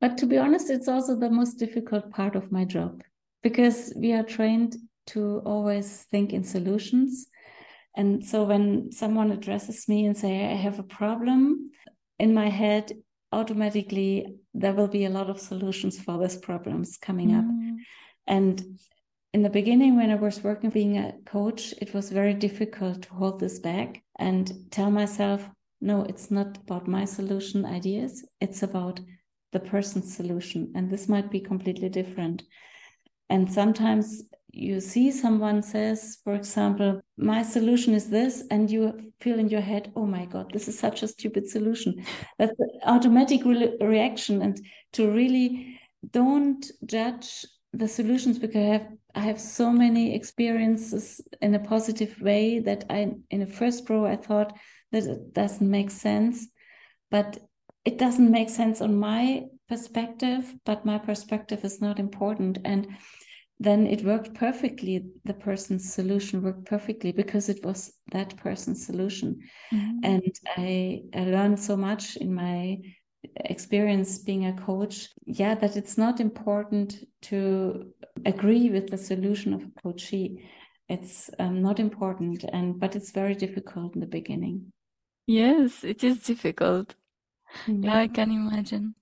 But 0.00 0.18
to 0.18 0.26
be 0.26 0.38
honest, 0.38 0.70
it's 0.70 0.88
also 0.88 1.16
the 1.16 1.30
most 1.30 1.54
difficult 1.54 2.10
part 2.10 2.36
of 2.36 2.52
my 2.52 2.64
job 2.64 3.02
because 3.42 3.92
we 3.96 4.12
are 4.12 4.22
trained 4.22 4.76
to 5.08 5.42
always 5.44 6.06
think 6.10 6.32
in 6.32 6.44
solutions. 6.44 7.26
And 7.96 8.24
so 8.24 8.44
when 8.44 8.90
someone 8.92 9.30
addresses 9.30 9.88
me 9.88 10.06
and 10.06 10.16
say 10.16 10.46
I 10.46 10.56
have 10.56 10.78
a 10.78 10.84
problem 10.84 11.70
in 12.18 12.34
my 12.34 12.48
head, 12.48 12.92
automatically 13.32 14.36
there 14.52 14.72
will 14.72 14.88
be 14.88 15.04
a 15.04 15.10
lot 15.10 15.30
of 15.30 15.40
solutions 15.40 15.98
for 15.98 16.18
these 16.18 16.36
problems 16.36 16.96
coming 16.96 17.30
mm. 17.30 17.38
up. 17.38 17.78
And 18.26 18.78
in 19.32 19.42
the 19.42 19.50
beginning, 19.50 19.96
when 19.96 20.10
I 20.10 20.14
was 20.14 20.44
working 20.44 20.70
being 20.70 20.96
a 20.96 21.12
coach, 21.26 21.74
it 21.82 21.92
was 21.92 22.10
very 22.10 22.34
difficult 22.34 23.02
to 23.02 23.14
hold 23.14 23.40
this 23.40 23.58
back 23.58 24.02
and 24.18 24.70
tell 24.70 24.90
myself, 24.90 25.48
no, 25.84 26.02
it's 26.04 26.30
not 26.30 26.56
about 26.56 26.88
my 26.88 27.04
solution 27.04 27.66
ideas. 27.66 28.24
It's 28.40 28.62
about 28.62 29.00
the 29.52 29.60
person's 29.60 30.16
solution. 30.16 30.72
And 30.74 30.90
this 30.90 31.10
might 31.10 31.30
be 31.30 31.40
completely 31.40 31.90
different. 31.90 32.42
And 33.28 33.52
sometimes 33.52 34.22
you 34.50 34.80
see 34.80 35.10
someone 35.10 35.62
says, 35.62 36.18
for 36.24 36.34
example, 36.34 37.02
my 37.18 37.42
solution 37.42 37.92
is 37.92 38.08
this, 38.08 38.44
and 38.50 38.70
you 38.70 39.12
feel 39.20 39.38
in 39.38 39.50
your 39.50 39.60
head, 39.60 39.92
oh 39.94 40.06
my 40.06 40.24
God, 40.24 40.50
this 40.54 40.68
is 40.68 40.78
such 40.78 41.02
a 41.02 41.08
stupid 41.08 41.46
solution. 41.48 42.02
That's 42.38 42.58
an 42.58 42.70
automatic 42.86 43.44
re 43.44 43.76
reaction. 43.78 44.40
And 44.40 44.58
to 44.94 45.10
really 45.10 45.78
don't 46.12 46.64
judge 46.86 47.44
the 47.74 47.88
solutions 47.88 48.38
because 48.38 48.56
I 48.56 48.72
have 48.72 48.88
I 49.16 49.20
have 49.20 49.40
so 49.40 49.70
many 49.70 50.14
experiences 50.14 51.20
in 51.42 51.54
a 51.54 51.58
positive 51.58 52.20
way 52.20 52.60
that 52.60 52.84
I 52.88 53.12
in 53.30 53.40
the 53.40 53.46
first 53.46 53.88
row 53.90 54.06
I 54.06 54.16
thought 54.16 54.56
that 55.02 55.10
it 55.10 55.34
doesn't 55.34 55.70
make 55.70 55.90
sense. 55.90 56.48
But 57.10 57.38
it 57.84 57.98
doesn't 57.98 58.30
make 58.30 58.48
sense 58.48 58.80
on 58.80 58.96
my 58.96 59.44
perspective, 59.68 60.54
but 60.64 60.86
my 60.86 60.98
perspective 60.98 61.64
is 61.64 61.80
not 61.80 61.98
important. 61.98 62.58
And 62.64 62.88
then 63.60 63.86
it 63.86 64.04
worked 64.04 64.34
perfectly. 64.34 65.06
The 65.24 65.34
person's 65.34 65.92
solution 65.92 66.42
worked 66.42 66.64
perfectly 66.64 67.12
because 67.12 67.48
it 67.48 67.64
was 67.64 67.92
that 68.12 68.36
person's 68.36 68.84
solution. 68.84 69.40
Mm-hmm. 69.72 69.98
And 70.02 70.40
I, 70.56 71.02
I 71.14 71.24
learned 71.24 71.60
so 71.60 71.76
much 71.76 72.16
in 72.16 72.34
my 72.34 72.78
experience 73.36 74.18
being 74.18 74.46
a 74.46 74.52
coach 74.52 75.08
yeah 75.24 75.54
that 75.54 75.76
it's 75.76 75.96
not 75.96 76.20
important 76.20 77.04
to 77.22 77.92
agree 78.26 78.70
with 78.70 78.88
the 78.90 78.98
solution 78.98 79.54
of 79.54 79.62
a 79.62 79.80
coachee 79.82 80.46
it's 80.88 81.30
um, 81.38 81.62
not 81.62 81.80
important 81.80 82.44
and 82.52 82.78
but 82.78 82.94
it's 82.94 83.10
very 83.10 83.34
difficult 83.34 83.94
in 83.94 84.00
the 84.00 84.06
beginning 84.06 84.72
Yes, 85.26 85.84
it 85.84 86.04
is 86.04 86.20
difficult. 86.20 86.94
Yeah, 87.66 87.98
I 87.98 88.08
can 88.08 88.30
imagine. 88.30 88.94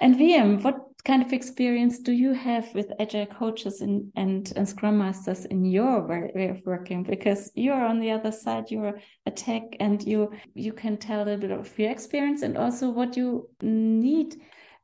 And 0.00 0.16
Wiem, 0.16 0.62
what 0.62 0.76
kind 1.04 1.22
of 1.22 1.32
experience 1.32 1.98
do 2.00 2.12
you 2.12 2.32
have 2.32 2.74
with 2.74 2.92
agile 2.98 3.26
coaches 3.26 3.80
and, 3.80 4.10
and, 4.16 4.52
and 4.56 4.68
scrum 4.68 4.98
masters 4.98 5.44
in 5.44 5.64
your 5.64 6.06
way 6.34 6.48
of 6.48 6.60
working? 6.66 7.02
Because 7.02 7.52
you're 7.54 7.84
on 7.84 8.00
the 8.00 8.10
other 8.10 8.32
side, 8.32 8.70
you're 8.70 8.98
a 9.26 9.30
tech 9.30 9.62
and 9.80 10.02
you 10.02 10.32
you 10.54 10.72
can 10.72 10.96
tell 10.96 11.22
a 11.22 11.24
little 11.24 11.40
bit 11.40 11.50
of 11.50 11.78
your 11.78 11.90
experience 11.90 12.42
and 12.42 12.58
also 12.58 12.90
what 12.90 13.16
you 13.16 13.48
need, 13.62 14.36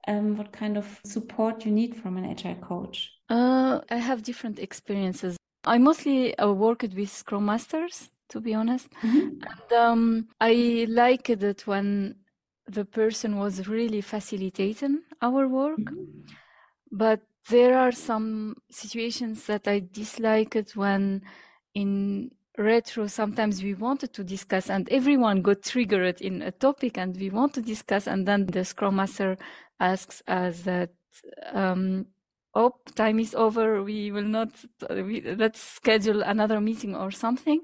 um, 0.06 0.36
what 0.36 0.52
kind 0.52 0.76
of 0.76 1.00
support 1.04 1.64
you 1.64 1.72
need 1.72 1.96
from 1.96 2.16
an 2.16 2.24
agile 2.24 2.54
coach. 2.56 3.10
Uh, 3.28 3.80
I 3.90 3.96
have 3.96 4.22
different 4.22 4.58
experiences 4.58 5.36
I 5.64 5.76
mostly 5.76 6.36
uh, 6.38 6.50
worked 6.52 6.94
with 6.94 7.10
Scrum 7.10 7.44
Masters, 7.44 8.08
to 8.30 8.40
be 8.40 8.54
honest. 8.54 8.88
Mm-hmm. 9.02 9.42
And 9.42 9.72
um, 9.72 10.28
I 10.40 10.86
liked 10.88 11.30
it 11.30 11.66
when 11.66 12.16
the 12.66 12.84
person 12.84 13.38
was 13.38 13.68
really 13.68 14.00
facilitating 14.00 15.02
our 15.20 15.46
work. 15.48 15.78
Mm-hmm. 15.78 16.20
But 16.92 17.20
there 17.48 17.78
are 17.78 17.92
some 17.92 18.56
situations 18.70 19.46
that 19.46 19.66
I 19.66 19.80
dislike 19.92 20.56
it 20.56 20.76
when 20.76 21.22
in 21.74 22.30
retro 22.58 23.06
sometimes 23.06 23.62
we 23.62 23.74
wanted 23.74 24.12
to 24.12 24.24
discuss 24.24 24.68
and 24.68 24.88
everyone 24.90 25.40
got 25.40 25.62
triggered 25.62 26.20
in 26.20 26.42
a 26.42 26.50
topic 26.50 26.98
and 26.98 27.16
we 27.16 27.30
want 27.30 27.54
to 27.54 27.62
discuss 27.62 28.06
and 28.06 28.26
then 28.26 28.46
the 28.46 28.64
scrum 28.64 28.96
master 28.96 29.36
asks 29.78 30.22
us 30.28 30.62
that 30.62 30.90
um, 31.52 32.06
oh 32.54 32.74
time 32.94 33.18
is 33.18 33.34
over 33.34 33.82
we 33.82 34.10
will 34.10 34.24
not 34.24 34.50
we, 34.90 35.22
let's 35.38 35.60
schedule 35.60 36.22
another 36.22 36.60
meeting 36.60 36.94
or 36.94 37.10
something 37.10 37.60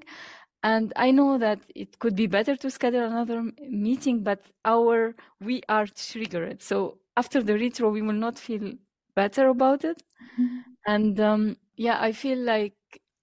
and 0.71 0.93
i 0.95 1.09
know 1.11 1.37
that 1.37 1.59
it 1.83 1.97
could 1.99 2.15
be 2.15 2.27
better 2.27 2.55
to 2.55 2.69
schedule 2.77 3.05
another 3.05 3.39
meeting 3.87 4.21
but 4.29 4.41
our 4.65 5.15
we 5.49 5.61
are 5.69 5.87
triggered 5.87 6.61
so 6.61 6.97
after 7.15 7.41
the 7.41 7.55
retro 7.63 7.89
we 7.89 8.01
will 8.01 8.21
not 8.27 8.37
feel 8.47 8.65
better 9.15 9.47
about 9.49 9.83
it 9.83 10.03
mm-hmm. 10.39 10.59
and 10.85 11.19
um, 11.19 11.55
yeah 11.75 11.97
i 12.01 12.11
feel 12.11 12.39
like 12.39 12.73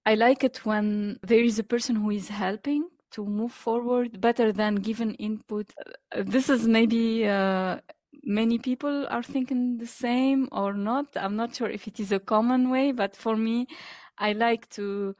I 0.05 0.13
like 0.13 0.43
it 0.43 0.65
when 0.65 1.19
there 1.23 1.43
is 1.43 1.57
a 1.57 1.63
person 1.63 1.95
who 1.95 2.11
is 2.11 2.29
helping 2.29 2.89
to 3.11 3.25
move 3.25 3.51
forward 3.51 4.21
better 4.21 4.51
than 4.51 4.75
given 4.75 5.15
input. 5.15 5.73
Uh, 6.15 6.23
this 6.23 6.47
is 6.47 6.67
maybe 6.67 7.27
uh, 7.27 7.79
many 8.23 8.59
people 8.59 9.07
are 9.09 9.23
thinking 9.23 9.77
the 9.77 9.87
same 9.87 10.47
or 10.51 10.73
not. 10.73 11.07
I'm 11.15 11.35
not 11.35 11.55
sure 11.55 11.69
if 11.69 11.87
it 11.87 11.99
is 11.99 12.11
a 12.11 12.19
common 12.19 12.69
way, 12.69 12.91
but 12.91 13.15
for 13.15 13.35
me, 13.35 13.67
I 14.19 14.33
like 14.33 14.69
to 14.71 15.15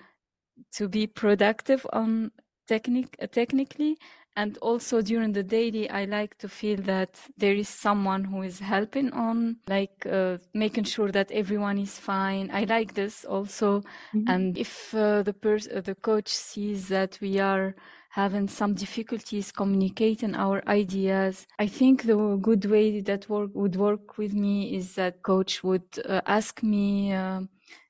to 0.73 0.87
be 0.87 1.07
productive 1.07 1.85
on 1.93 2.31
technique 2.67 3.15
uh, 3.21 3.27
technically. 3.27 3.97
And 4.37 4.57
also 4.57 5.01
during 5.01 5.31
the 5.31 5.43
daily 5.43 5.89
i 5.89 6.03
like 6.03 6.37
to 6.39 6.49
feel 6.49 6.75
that 6.81 7.21
there 7.37 7.53
is 7.53 7.69
someone 7.69 8.25
who 8.25 8.41
is 8.41 8.59
helping 8.59 9.13
on 9.13 9.57
like 9.69 10.05
uh, 10.11 10.39
making 10.53 10.83
sure 10.83 11.09
that 11.13 11.31
everyone 11.31 11.77
is 11.77 11.97
fine. 11.97 12.49
I 12.51 12.65
like 12.65 12.95
this 12.95 13.23
also. 13.23 13.79
Mm-hmm. 13.79 14.29
and 14.29 14.57
if 14.57 14.93
uh, 14.93 15.23
the 15.23 15.33
person 15.33 15.77
uh, 15.77 15.81
the 15.81 15.95
coach 15.95 16.27
sees 16.27 16.89
that 16.89 17.17
we 17.21 17.39
are 17.39 17.75
having 18.09 18.47
some 18.47 18.73
difficulties 18.73 19.51
communicating 19.51 20.35
our 20.35 20.63
ideas 20.67 21.45
i 21.59 21.67
think 21.67 22.03
the 22.03 22.15
good 22.41 22.65
way 22.65 23.01
that 23.01 23.27
work 23.29 23.51
would 23.53 23.75
work 23.75 24.17
with 24.17 24.33
me 24.33 24.73
is 24.75 24.95
that 24.95 25.21
coach 25.21 25.63
would 25.63 25.83
uh, 26.05 26.21
ask 26.25 26.63
me 26.63 27.11
uh, 27.13 27.41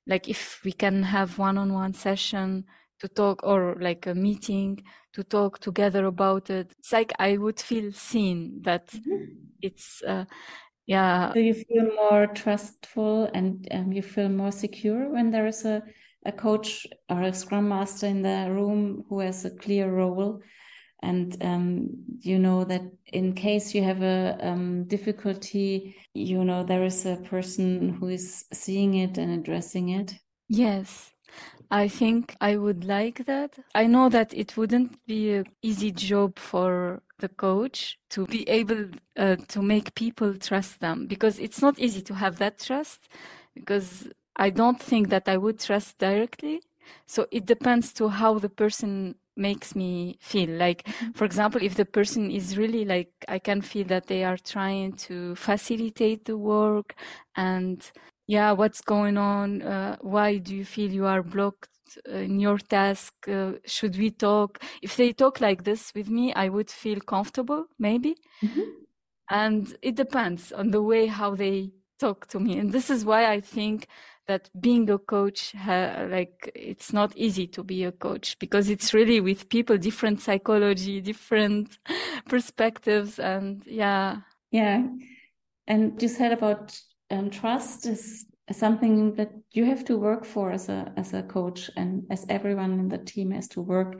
like 0.08 0.30
if 0.30 0.64
we 0.64 0.72
can 0.72 1.04
have 1.04 1.38
one-on-one 1.38 1.94
session 1.94 2.66
to 3.00 3.08
talk 3.08 3.42
or 3.44 3.76
like 3.80 4.08
a 4.08 4.16
meeting 4.16 4.82
to 5.14 5.24
talk 5.24 5.60
together 5.60 6.06
about 6.06 6.50
it 6.50 6.74
it's 6.78 6.92
like 6.92 7.14
i 7.20 7.38
would 7.38 7.60
feel 7.60 7.92
seen 7.92 8.62
that 8.62 8.88
mm-hmm. 8.88 9.26
it's 9.62 10.02
uh, 10.04 10.26
yeah 10.86 11.32
do 11.34 11.42
you 11.42 11.54
feel 11.54 11.86
more 11.96 12.28
trustful 12.28 13.30
and 13.34 13.68
um, 13.72 13.92
you 13.92 14.02
feel 14.02 14.30
more 14.30 14.52
secure 14.52 15.10
when 15.10 15.32
there 15.32 15.48
is 15.48 15.66
a, 15.66 15.82
a 16.26 16.32
coach 16.32 16.88
or 17.10 17.24
a 17.24 17.34
scrum 17.34 17.70
master 17.70 18.08
in 18.08 18.22
the 18.22 18.48
room 18.50 19.04
who 19.10 19.20
has 19.20 19.46
a 19.46 19.50
clear 19.50 19.92
role 19.92 20.42
and 21.06 21.38
um, 21.42 21.90
you 22.22 22.40
know 22.40 22.64
that 22.64 22.82
in 23.14 23.34
case 23.34 23.76
you 23.76 23.84
have 23.84 24.02
a 24.02 24.38
um, 24.42 24.84
difficulty 24.86 25.96
you 26.14 26.44
know 26.44 26.64
there 26.64 26.84
is 26.84 27.06
a 27.06 27.18
person 27.18 27.90
who 27.98 28.08
is 28.08 28.46
seeing 28.52 28.96
it 28.96 29.18
and 29.18 29.32
addressing 29.40 29.90
it 29.90 30.16
yes 30.48 31.12
I 31.72 31.88
think 31.88 32.36
I 32.40 32.58
would 32.58 32.86
like 32.86 33.26
that. 33.26 33.58
I 33.74 33.88
know 33.88 34.08
that 34.10 34.34
it 34.34 34.56
wouldn't 34.56 35.06
be 35.06 35.34
an 35.34 35.46
easy 35.62 35.92
job 35.92 36.38
for 36.38 37.02
the 37.20 37.30
coach 37.30 37.98
to 38.12 38.26
be 38.28 38.48
able 38.48 38.86
uh, 39.18 39.38
to 39.48 39.62
make 39.62 39.96
people 39.96 40.36
trust 40.36 40.80
them 40.80 41.08
because 41.08 41.40
it's 41.40 41.62
not 41.62 41.80
easy 41.80 42.02
to 42.04 42.14
have 42.14 42.38
that 42.38 42.60
trust 42.60 43.10
because 43.56 44.08
I 44.36 44.50
don't 44.50 44.82
think 44.82 45.10
that 45.10 45.28
I 45.28 45.38
would 45.38 45.60
trust 45.60 45.98
directly. 45.98 46.62
So 47.08 47.26
it 47.32 47.46
depends 47.46 47.94
to 47.94 48.10
how 48.10 48.38
the 48.38 48.50
person 48.50 49.16
makes 49.38 49.76
me 49.76 50.18
feel. 50.22 50.50
Like 50.50 50.84
mm-hmm. 50.84 51.12
for 51.12 51.26
example 51.26 51.62
if 51.62 51.76
the 51.76 51.86
person 51.86 52.32
is 52.32 52.58
really 52.58 52.86
like 52.86 53.12
i 53.28 53.40
can 53.40 53.62
feel 53.62 53.86
that 53.88 54.08
they 54.08 54.24
are 54.24 54.38
trying 54.38 54.94
to 54.94 55.36
facilitate 55.36 56.26
the 56.26 56.38
work 56.38 56.96
and 57.36 57.92
yeah 58.28 58.52
what's 58.52 58.82
going 58.82 59.18
on 59.18 59.62
uh, 59.62 59.98
why 60.02 60.38
do 60.38 60.56
you 60.56 60.66
feel 60.66 60.92
you 60.92 61.06
are 61.06 61.24
blocked 61.24 61.70
in 62.08 62.40
your 62.40 62.58
task? 62.58 63.14
Uh, 63.28 63.54
should 63.66 63.96
we 63.98 64.10
talk? 64.12 64.62
If 64.82 64.98
they 64.98 65.14
talk 65.14 65.40
like 65.40 65.64
this 65.64 65.92
with 65.96 66.10
me 66.10 66.34
i 66.34 66.50
would 66.50 66.70
feel 66.70 67.00
comfortable 67.00 67.66
maybe. 67.80 68.16
Mm-hmm. 68.44 68.70
and 69.30 69.76
it 69.82 69.96
depends 69.96 70.52
on 70.52 70.72
the 70.72 70.82
way 70.82 71.08
how 71.08 71.36
they 71.36 71.72
talk 72.00 72.28
to 72.28 72.40
me. 72.40 72.58
And 72.60 72.72
this 72.72 72.90
is 72.90 73.06
why 73.06 73.32
i 73.32 73.40
think 73.40 73.88
that 74.28 74.50
being 74.60 74.90
a 74.90 74.98
coach 74.98 75.54
like 75.66 76.52
it's 76.56 76.92
not 76.92 77.16
easy 77.16 77.48
to 77.48 77.64
be 77.64 77.84
a 77.84 77.92
coach 77.92 78.38
because 78.40 78.70
it's 78.70 78.94
really 78.94 79.20
with 79.22 79.50
people 79.50 79.78
different 79.78 80.20
psychology 80.22 81.02
different 81.02 81.78
perspectives 82.28 83.20
and 83.20 83.64
yeah. 83.66 84.18
Yeah. 84.52 84.88
And 85.68 86.02
you 86.02 86.08
said 86.08 86.32
about 86.32 86.80
um, 87.12 87.30
trust 87.30 87.86
is 87.86 88.26
something 88.52 89.16
that 89.16 89.32
you 89.52 89.66
have 89.66 89.84
to 89.86 89.98
work 89.98 90.24
for 90.26 90.52
as 90.52 90.70
a 90.70 90.94
as 90.98 91.14
a 91.14 91.24
coach 91.24 91.70
and 91.76 92.04
as 92.10 92.26
everyone 92.30 92.80
in 92.80 92.90
the 92.90 93.00
team 93.00 93.32
has 93.32 93.48
to 93.50 93.62
work 93.62 94.00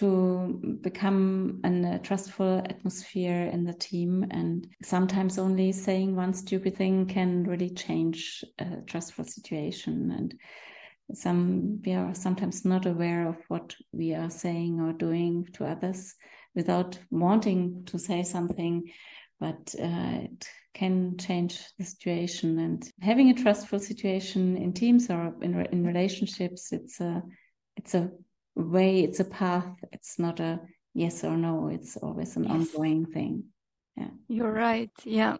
to 0.00 0.78
become 0.80 1.60
a 1.62 1.98
trustful 1.98 2.58
atmosphere 2.58 3.50
in 3.52 3.64
the 3.64 3.74
team 3.74 4.26
and 4.30 4.66
sometimes 4.82 5.38
only 5.38 5.72
saying 5.72 6.16
one 6.16 6.32
stupid 6.32 6.76
thing 6.76 7.06
can 7.06 7.44
really 7.44 7.68
change 7.68 8.42
a 8.58 8.80
trustful 8.86 9.24
situation. 9.24 10.10
And 10.10 10.34
some 11.14 11.82
we 11.84 11.92
are 11.92 12.14
sometimes 12.14 12.64
not 12.64 12.86
aware 12.86 13.28
of 13.28 13.36
what 13.48 13.74
we 13.92 14.14
are 14.14 14.30
saying 14.30 14.80
or 14.80 14.92
doing 14.94 15.46
to 15.52 15.66
others 15.66 16.14
without 16.54 16.98
wanting 17.10 17.84
to 17.86 17.98
say 17.98 18.22
something 18.22 18.90
but 19.38 19.74
uh, 19.82 20.20
it 20.24 20.46
can 20.74 21.16
change 21.16 21.64
the 21.78 21.84
situation. 21.84 22.58
And 22.58 22.90
having 23.00 23.30
a 23.30 23.42
trustful 23.42 23.78
situation 23.78 24.56
in 24.58 24.74
teams 24.74 25.10
or 25.10 25.34
in, 25.40 25.58
in 25.66 25.86
relationships 25.86 26.72
it's 26.72 27.00
a 27.00 27.22
it's 27.76 27.94
a 27.94 28.10
way 28.54 29.00
it's 29.00 29.20
a 29.20 29.24
path 29.24 29.76
it's 29.92 30.18
not 30.18 30.40
a 30.40 30.60
yes 30.94 31.24
or 31.24 31.36
no 31.36 31.68
it's 31.68 31.96
always 31.96 32.36
an 32.36 32.44
yes. 32.44 32.52
ongoing 32.52 33.06
thing 33.06 33.44
yeah 33.96 34.08
you're 34.28 34.52
right 34.52 34.90
yeah 35.04 35.36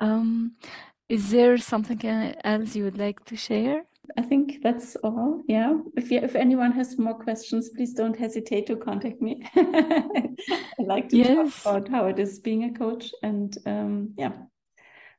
um 0.00 0.52
is 1.08 1.30
there 1.30 1.56
something 1.58 2.00
else 2.44 2.74
you 2.74 2.84
would 2.84 2.98
like 2.98 3.24
to 3.24 3.36
share 3.36 3.84
I 4.16 4.22
think 4.22 4.62
that's 4.62 4.96
all. 4.96 5.42
Yeah. 5.46 5.78
If 5.96 6.10
you, 6.10 6.20
if 6.20 6.34
anyone 6.34 6.72
has 6.72 6.98
more 6.98 7.14
questions, 7.14 7.68
please 7.70 7.92
don't 7.92 8.18
hesitate 8.18 8.66
to 8.68 8.76
contact 8.76 9.20
me. 9.20 9.42
I 9.56 10.32
like 10.78 11.08
to 11.10 11.16
yes. 11.16 11.62
talk 11.62 11.76
about 11.76 11.88
how 11.88 12.06
it 12.06 12.18
is 12.18 12.38
being 12.38 12.64
a 12.64 12.72
coach, 12.72 13.10
and 13.22 13.56
um, 13.66 14.14
yeah, 14.16 14.32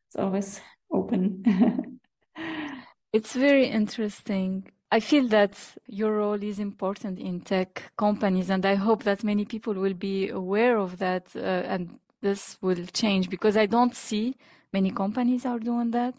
it's 0.07 0.15
always 0.15 0.61
open. 0.91 1.99
it's 3.13 3.33
very 3.33 3.67
interesting. 3.67 4.71
I 4.91 4.99
feel 4.99 5.27
that 5.27 5.53
your 5.87 6.17
role 6.17 6.41
is 6.41 6.59
important 6.59 7.19
in 7.19 7.41
tech 7.41 7.91
companies, 7.97 8.49
and 8.49 8.65
I 8.65 8.75
hope 8.75 9.03
that 9.03 9.23
many 9.23 9.45
people 9.45 9.73
will 9.75 9.93
be 9.93 10.29
aware 10.29 10.77
of 10.77 10.97
that, 10.97 11.27
uh, 11.35 11.39
and 11.39 11.99
this 12.21 12.57
will 12.61 12.85
change 12.87 13.29
because 13.29 13.55
I 13.55 13.67
don't 13.67 13.95
see 13.95 14.35
many 14.73 14.91
companies 14.91 15.45
are 15.45 15.59
doing 15.59 15.91
that. 15.91 16.15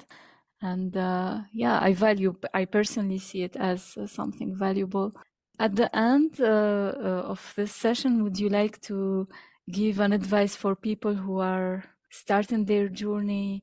And 0.62 0.94
uh, 0.96 1.40
yeah 1.52 1.78
i 1.80 1.94
value 1.94 2.34
i 2.52 2.66
personally 2.66 3.18
see 3.18 3.42
it 3.42 3.56
as 3.56 3.96
uh, 3.96 4.06
something 4.06 4.54
valuable. 4.56 5.12
At 5.58 5.76
the 5.76 5.94
end 5.96 6.40
uh, 6.40 6.44
uh, 6.46 7.22
of 7.34 7.52
this 7.56 7.72
session 7.74 8.22
would 8.24 8.38
you 8.38 8.48
like 8.50 8.80
to 8.82 9.26
give 9.70 10.00
an 10.00 10.12
advice 10.12 10.54
for 10.56 10.74
people 10.76 11.14
who 11.14 11.38
are 11.40 11.84
starting 12.10 12.64
their 12.66 12.88
journey? 12.88 13.62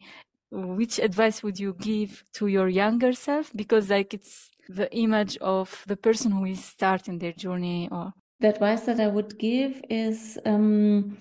Which 0.52 1.00
advice 1.00 1.44
would 1.44 1.60
you 1.60 1.74
give 1.80 2.24
to 2.34 2.48
your 2.48 2.68
younger 2.70 3.14
self? 3.14 3.52
Because 3.56 3.90
like 3.90 4.14
it's 4.14 4.50
the 4.70 4.94
image 4.96 5.38
of 5.38 5.84
the 5.88 5.98
person 5.98 6.32
who 6.32 6.46
is 6.46 6.64
starting 6.64 7.20
their 7.20 7.34
journey 7.34 7.88
or 7.92 8.14
the 8.40 8.50
advice 8.50 8.82
that 8.82 9.00
i 9.00 9.08
would 9.08 9.38
give 9.40 9.82
is 9.90 10.38
um, 10.46 11.18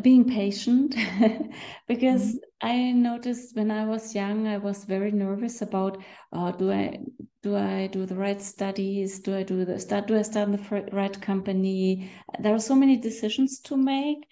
being 0.00 0.24
patient 0.24 0.94
because 1.88 2.34
mm-hmm. 2.34 2.66
I 2.66 2.92
noticed 2.92 3.56
when 3.56 3.70
I 3.70 3.84
was 3.84 4.14
young, 4.14 4.46
I 4.46 4.56
was 4.56 4.84
very 4.84 5.10
nervous 5.10 5.60
about 5.60 6.02
uh, 6.32 6.52
do 6.52 6.72
I 6.72 6.98
do 7.42 7.56
I 7.56 7.88
do 7.88 8.06
the 8.06 8.14
right 8.14 8.40
studies? 8.40 9.18
Do 9.20 9.36
I 9.36 9.42
do 9.42 9.64
the 9.64 9.78
start? 9.78 10.06
Do 10.06 10.16
I 10.16 10.22
start 10.22 10.48
in 10.48 10.52
the 10.52 10.88
right 10.92 11.20
company? 11.20 12.10
There 12.38 12.54
are 12.54 12.60
so 12.60 12.74
many 12.74 12.96
decisions 12.96 13.60
to 13.62 13.76
make, 13.76 14.26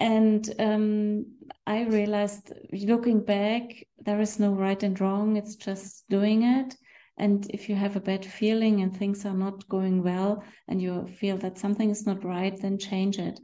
and 0.00 0.48
um, 0.58 1.26
I 1.66 1.82
realized 1.84 2.52
looking 2.72 3.20
back, 3.20 3.86
there 3.98 4.20
is 4.20 4.40
no 4.40 4.52
right 4.52 4.82
and 4.82 4.98
wrong. 5.00 5.36
It's 5.36 5.54
just 5.54 6.08
doing 6.08 6.42
it, 6.42 6.74
And 7.20 7.46
if 7.50 7.68
you 7.68 7.74
have 7.74 7.96
a 7.96 8.00
bad 8.00 8.24
feeling 8.24 8.80
and 8.80 8.96
things 8.96 9.26
are 9.26 9.34
not 9.34 9.68
going 9.68 10.02
well 10.02 10.42
and 10.68 10.80
you 10.80 11.06
feel 11.06 11.36
that 11.38 11.58
something 11.58 11.90
is 11.90 12.06
not 12.06 12.24
right, 12.24 12.58
then 12.58 12.78
change 12.78 13.18
it. 13.18 13.38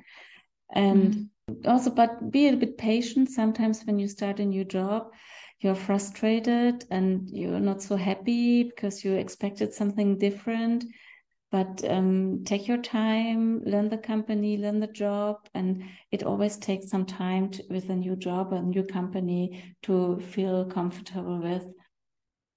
And 0.74 1.28
mm. 1.50 1.66
also, 1.66 1.90
but 1.90 2.30
be 2.30 2.48
a 2.48 2.56
bit 2.56 2.78
patient. 2.78 3.28
Sometimes 3.28 3.82
when 3.84 3.98
you 3.98 4.08
start 4.08 4.40
a 4.40 4.46
new 4.46 4.64
job, 4.64 5.08
you're 5.60 5.74
frustrated 5.74 6.86
and 6.90 7.28
you're 7.28 7.60
not 7.60 7.82
so 7.82 7.96
happy 7.96 8.62
because 8.62 9.04
you 9.04 9.12
expected 9.12 9.74
something 9.74 10.16
different. 10.16 10.86
But 11.52 11.84
um, 11.88 12.44
take 12.44 12.66
your 12.66 12.78
time, 12.78 13.62
learn 13.64 13.90
the 13.90 13.98
company, 13.98 14.56
learn 14.56 14.80
the 14.80 14.86
job, 14.86 15.36
and 15.54 15.84
it 16.10 16.22
always 16.22 16.56
takes 16.56 16.88
some 16.88 17.04
time 17.04 17.50
to, 17.50 17.62
with 17.68 17.90
a 17.90 17.94
new 17.94 18.16
job, 18.16 18.54
a 18.54 18.62
new 18.62 18.84
company 18.84 19.76
to 19.82 20.18
feel 20.20 20.64
comfortable 20.64 21.40
with 21.42 21.66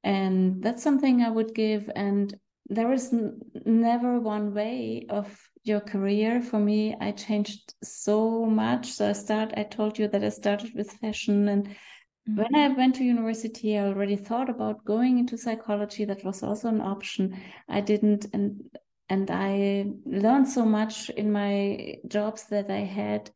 and 0.03 0.63
that's 0.63 0.83
something 0.83 1.21
i 1.21 1.29
would 1.29 1.53
give. 1.53 1.89
And 1.95 2.33
there 2.67 2.91
is 2.91 3.13
never 3.65 4.19
one 4.19 4.53
way 4.53 5.05
of 5.09 5.39
your 5.63 5.79
career. 5.79 6.41
For 6.41 6.59
me 6.59 6.95
i 6.99 7.11
changed 7.11 7.73
so 7.83 8.45
much. 8.45 8.91
So 8.91 9.09
i 9.09 9.13
start 9.13 9.53
i 9.57 9.63
told 9.63 9.97
you 9.97 10.07
that 10.07 10.23
i 10.23 10.29
started 10.29 10.73
with 10.75 10.91
fashion. 10.91 11.47
And 11.49 11.67
mm-hmm. 11.67 12.35
when 12.35 12.55
i 12.55 12.67
went 12.69 12.95
to 12.95 13.03
university 13.03 13.77
i 13.77 13.85
already 13.85 14.15
thought 14.15 14.49
about 14.49 14.85
going 14.85 15.19
into 15.19 15.37
psychology. 15.37 16.05
That 16.05 16.23
was 16.23 16.43
also 16.43 16.69
an 16.69 16.81
option. 16.81 17.39
I 17.67 17.81
didn't. 17.81 18.27
And 18.33 18.63
and 19.09 19.31
i 19.31 19.85
learned 20.05 20.47
so 20.47 20.63
much 20.63 21.09
in 21.09 21.31
my 21.31 21.95
jobs 22.07 22.45
that 22.45 22.69
i 22.69 22.81
had 22.81 23.31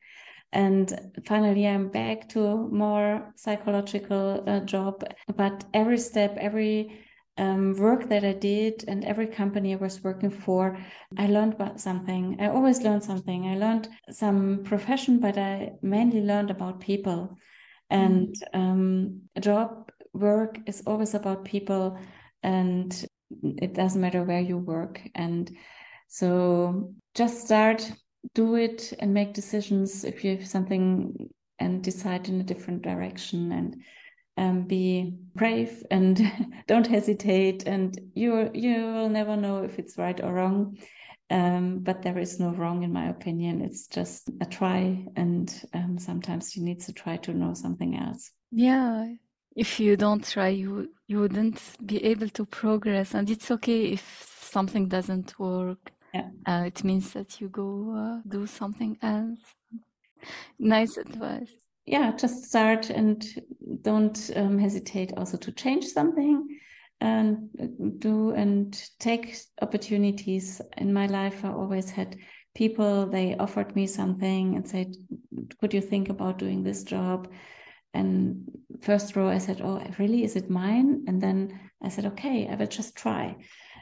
and 0.53 1.11
finally 1.25 1.67
i'm 1.67 1.89
back 1.89 2.29
to 2.29 2.69
more 2.69 3.33
psychological 3.35 4.43
uh, 4.47 4.59
job. 4.61 5.03
But 5.35 5.65
every 5.73 5.97
step 5.97 6.37
every 6.39 6.99
um, 7.37 7.73
work 7.73 8.09
that 8.09 8.23
i 8.23 8.33
did 8.33 8.85
and 8.87 9.03
every 9.03 9.25
company 9.25 9.73
i 9.73 9.77
was 9.77 10.03
working 10.03 10.29
for 10.29 10.77
i 11.17 11.25
learned 11.27 11.53
about 11.53 11.81
something. 11.81 12.37
I 12.39 12.47
always 12.47 12.81
learned 12.81 13.03
something. 13.03 13.47
I 13.47 13.57
learned 13.57 13.89
some 14.11 14.63
profession 14.63 15.19
but 15.19 15.37
i 15.37 15.71
mainly 15.81 16.21
learned 16.21 16.51
about 16.51 16.79
people. 16.79 17.37
And 17.89 18.35
mm. 18.53 18.59
um, 18.59 19.21
job 19.39 19.91
work 20.13 20.59
is 20.67 20.83
always 20.85 21.15
about 21.15 21.45
people 21.45 21.97
and 22.43 23.05
it 23.41 23.73
doesn't 23.73 24.01
matter 24.01 24.23
where 24.23 24.41
you 24.41 24.57
work. 24.57 25.01
And 25.15 25.51
so 26.07 26.93
just 27.15 27.45
start 27.45 27.91
do 28.33 28.55
it 28.55 28.93
and 28.99 29.13
make 29.13 29.33
decisions 29.33 30.03
if 30.03 30.23
you 30.23 30.37
have 30.37 30.47
something 30.47 31.29
and 31.59 31.83
decide 31.83 32.29
in 32.29 32.39
a 32.39 32.43
different 32.43 32.81
direction 32.81 33.51
and 33.51 33.75
um, 34.37 34.63
be 34.63 35.13
brave 35.35 35.83
and 35.91 36.19
don't 36.67 36.87
hesitate 36.87 37.63
and 37.67 37.99
you 38.15 38.49
you 38.53 38.75
will 38.93 39.09
never 39.09 39.35
know 39.35 39.63
if 39.63 39.79
it's 39.79 39.97
right 39.97 40.19
or 40.21 40.33
wrong. 40.33 40.77
Um, 41.29 41.79
but 41.79 42.03
there 42.03 42.19
is 42.19 42.39
no 42.39 42.49
wrong 42.49 42.83
in 42.83 42.91
my 42.91 43.09
opinion. 43.09 43.61
It's 43.61 43.87
just 43.87 44.29
a 44.41 44.45
try 44.45 45.05
and 45.15 45.53
um, 45.73 45.97
sometimes 45.97 46.55
you 46.55 46.63
need 46.63 46.81
to 46.81 46.93
try 46.93 47.17
to 47.17 47.33
know 47.33 47.53
something 47.53 47.97
else. 47.97 48.31
Yeah. 48.51 49.13
If 49.55 49.79
you 49.79 49.95
don't 49.95 50.27
try 50.27 50.49
you 50.49 50.89
you 51.07 51.19
wouldn't 51.19 51.61
be 51.85 52.03
able 52.03 52.29
to 52.29 52.45
progress. 52.45 53.13
And 53.13 53.29
it's 53.29 53.51
okay 53.51 53.91
if 53.91 54.27
something 54.39 54.87
doesn't 54.87 55.37
work 55.39 55.92
yeah. 56.13 56.29
Uh, 56.45 56.63
it 56.65 56.83
means 56.83 57.13
that 57.13 57.41
you 57.41 57.49
go 57.49 57.95
uh, 57.95 58.21
do 58.27 58.45
something 58.45 58.97
else. 59.01 59.39
Nice 60.59 60.97
advice. 60.97 61.51
Yeah, 61.85 62.15
just 62.15 62.45
start 62.45 62.89
and 62.89 63.25
don't 63.81 64.31
um, 64.35 64.57
hesitate 64.57 65.13
also 65.17 65.37
to 65.37 65.51
change 65.51 65.85
something 65.85 66.59
and 67.01 67.49
do 67.99 68.31
and 68.31 68.81
take 68.99 69.35
opportunities. 69.61 70.61
In 70.77 70.93
my 70.93 71.07
life, 71.07 71.43
I 71.43 71.49
always 71.49 71.89
had 71.89 72.17
people, 72.55 73.07
they 73.07 73.35
offered 73.35 73.75
me 73.75 73.87
something 73.87 74.55
and 74.55 74.67
said, 74.67 74.95
Could 75.59 75.73
you 75.73 75.81
think 75.81 76.09
about 76.09 76.39
doing 76.39 76.63
this 76.63 76.83
job? 76.83 77.27
And 77.93 78.49
first 78.81 79.15
row, 79.15 79.27
I 79.27 79.39
said, 79.39 79.59
Oh, 79.61 79.83
really? 79.99 80.23
Is 80.23 80.37
it 80.37 80.49
mine? 80.49 81.03
And 81.07 81.21
then 81.21 81.59
I 81.81 81.89
said, 81.89 82.05
Okay, 82.05 82.47
I 82.47 82.55
will 82.55 82.67
just 82.67 82.95
try. 82.95 83.35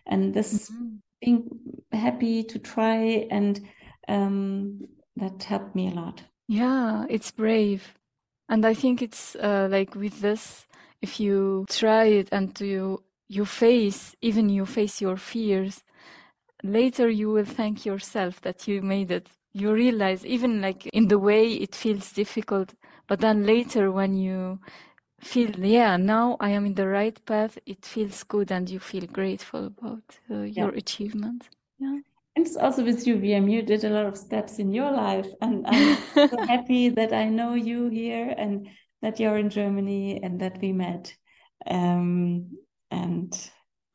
And 0.07 0.33
this 0.33 0.71
mm-hmm 0.71 0.95
being 1.21 1.49
happy 1.91 2.43
to 2.43 2.59
try 2.59 3.27
and 3.29 3.61
um, 4.07 4.81
that 5.15 5.43
helped 5.43 5.75
me 5.75 5.89
a 5.89 5.93
lot. 5.93 6.23
Yeah 6.47 7.05
it's 7.09 7.31
brave. 7.31 7.93
And 8.49 8.65
i 8.65 8.73
think 8.73 9.01
it's 9.01 9.35
uh, 9.35 9.67
like 9.71 9.95
with 9.95 10.19
this 10.21 10.67
if 11.01 11.19
you 11.19 11.65
try 11.69 12.05
it 12.05 12.29
and 12.31 12.59
you 12.59 13.03
you 13.29 13.45
face 13.45 14.15
even 14.21 14.49
you 14.49 14.65
face 14.65 15.01
your 15.01 15.17
fears 15.17 15.83
later 16.63 17.09
you 17.09 17.29
will 17.29 17.45
thank 17.45 17.85
yourself 17.85 18.41
that 18.41 18.67
you 18.67 18.81
made 18.81 19.09
it. 19.11 19.29
You 19.53 19.73
realize 19.73 20.25
even 20.25 20.61
like 20.61 20.85
in 20.87 21.07
the 21.07 21.17
way 21.19 21.53
it 21.53 21.75
feels 21.75 22.11
difficult 22.11 22.73
but 23.07 23.19
then 23.19 23.45
later 23.45 23.91
when 23.91 24.15
you 24.15 24.59
feel 25.21 25.51
yeah 25.59 25.97
now 25.97 26.35
i 26.39 26.49
am 26.49 26.65
in 26.65 26.73
the 26.73 26.87
right 26.87 27.23
path 27.25 27.57
it 27.65 27.85
feels 27.85 28.23
good 28.23 28.51
and 28.51 28.69
you 28.69 28.79
feel 28.79 29.05
grateful 29.05 29.67
about 29.67 30.19
uh, 30.29 30.41
your 30.41 30.71
yeah. 30.71 30.77
achievement 30.77 31.49
yeah 31.79 31.99
and 32.35 32.45
it's 32.45 32.55
also 32.55 32.83
with 32.83 33.05
you 33.05 33.17
Wiem. 33.17 33.49
You 33.49 33.61
did 33.61 33.83
a 33.83 33.89
lot 33.89 34.05
of 34.05 34.17
steps 34.17 34.59
in 34.59 34.71
your 34.71 34.91
life, 34.91 35.27
and 35.41 35.65
I'm 35.67 35.97
so 36.15 36.37
happy 36.47 36.89
that 36.89 37.13
I 37.13 37.25
know 37.25 37.55
you 37.55 37.89
here 37.89 38.33
and 38.37 38.69
that 39.01 39.19
you're 39.19 39.37
in 39.37 39.49
Germany 39.49 40.21
and 40.23 40.39
that 40.39 40.59
we 40.61 40.71
met. 40.71 41.15
Um, 41.67 42.57
and 42.89 43.33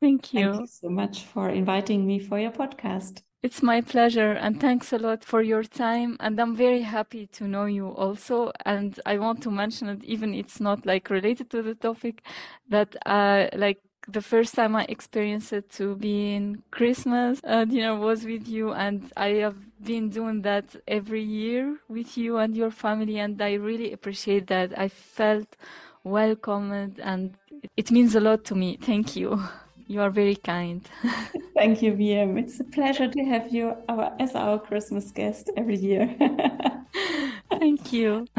thank 0.01 0.33
you. 0.33 0.51
thank 0.51 0.59
you 0.61 0.67
so 0.67 0.89
much 0.89 1.23
for 1.23 1.49
inviting 1.49 2.05
me 2.05 2.19
for 2.19 2.39
your 2.39 2.51
podcast. 2.51 3.21
It's 3.43 3.61
my 3.61 3.81
pleasure 3.81 4.31
and 4.31 4.59
thanks 4.59 4.91
a 4.91 4.97
lot 4.97 5.23
for 5.23 5.41
your 5.41 5.63
time. 5.63 6.17
And 6.19 6.39
I'm 6.39 6.55
very 6.55 6.81
happy 6.81 7.27
to 7.33 7.47
know 7.47 7.65
you 7.65 7.87
also. 7.87 8.51
And 8.65 8.99
I 9.05 9.17
want 9.19 9.41
to 9.43 9.51
mention 9.51 9.87
it, 9.89 10.03
even 10.03 10.33
it's 10.33 10.59
not 10.59 10.85
like 10.85 11.09
related 11.09 11.49
to 11.51 11.61
the 11.61 11.75
topic, 11.75 12.23
that 12.69 12.95
uh, 13.05 13.47
like 13.53 13.79
the 14.07 14.21
first 14.21 14.55
time 14.55 14.75
I 14.75 14.85
experienced 14.85 15.53
it 15.53 15.69
to 15.73 15.95
be 15.95 16.33
in 16.33 16.63
Christmas 16.71 17.39
uh, 17.43 17.65
dinner 17.65 17.95
was 17.95 18.25
with 18.25 18.47
you, 18.47 18.71
and 18.73 19.11
I 19.17 19.29
have 19.45 19.57
been 19.83 20.09
doing 20.09 20.41
that 20.43 20.75
every 20.87 21.21
year 21.23 21.77
with 21.89 22.17
you 22.17 22.37
and 22.37 22.55
your 22.55 22.71
family, 22.71 23.19
and 23.19 23.41
I 23.41 23.53
really 23.55 23.91
appreciate 23.93 24.47
that. 24.47 24.77
I 24.79 24.87
felt 24.87 25.57
welcomed, 26.03 26.99
and 26.99 27.37
it 27.75 27.91
means 27.91 28.15
a 28.15 28.21
lot 28.21 28.45
to 28.45 28.55
me. 28.55 28.77
Thank 28.81 29.15
you. 29.17 29.43
You 29.87 30.01
are 30.01 30.09
very 30.09 30.35
kind. 30.35 30.81
Thank 31.53 31.81
you, 31.81 31.93
Wiem. 31.93 32.37
It's 32.37 32.59
a 32.59 32.65
pleasure 32.65 33.07
to 33.07 33.23
have 33.23 33.53
you 33.53 33.73
our, 33.87 34.13
as 34.19 34.35
our 34.35 34.59
Christmas 34.59 35.11
guest 35.11 35.49
every 35.55 35.77
year. 35.77 36.13
Thank 37.49 37.93
you. 37.93 38.27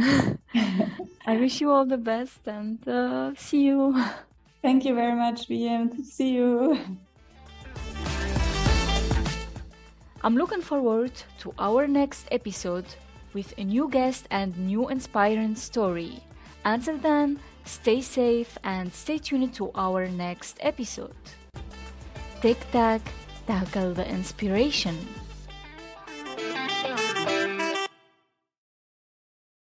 I 1.26 1.36
wish 1.36 1.60
you 1.62 1.70
all 1.70 1.86
the 1.86 1.96
best 1.96 2.46
and 2.46 2.86
uh, 2.86 3.32
see 3.34 3.64
you. 3.64 3.96
Thank 4.60 4.84
you 4.84 4.94
very 4.94 5.14
much, 5.14 5.48
Wiem. 5.48 6.04
See 6.04 6.34
you. 6.34 6.78
I'm 10.22 10.36
looking 10.36 10.60
forward 10.60 11.12
to 11.40 11.54
our 11.58 11.86
next 11.86 12.28
episode 12.30 12.86
with 13.32 13.54
a 13.56 13.64
new 13.64 13.88
guest 13.88 14.26
and 14.30 14.56
new 14.58 14.88
inspiring 14.90 15.54
story. 15.54 16.20
Until 16.64 16.98
then, 16.98 17.38
stay 17.64 18.02
safe 18.02 18.58
and 18.64 18.92
stay 18.92 19.16
tuned 19.16 19.54
to 19.54 19.70
our 19.74 20.08
next 20.08 20.58
episode. 20.60 21.14
Tech 22.40 22.70
Tak, 22.70 23.02
tackle 23.46 23.94
the 23.94 24.06
inspiration. 24.06 24.94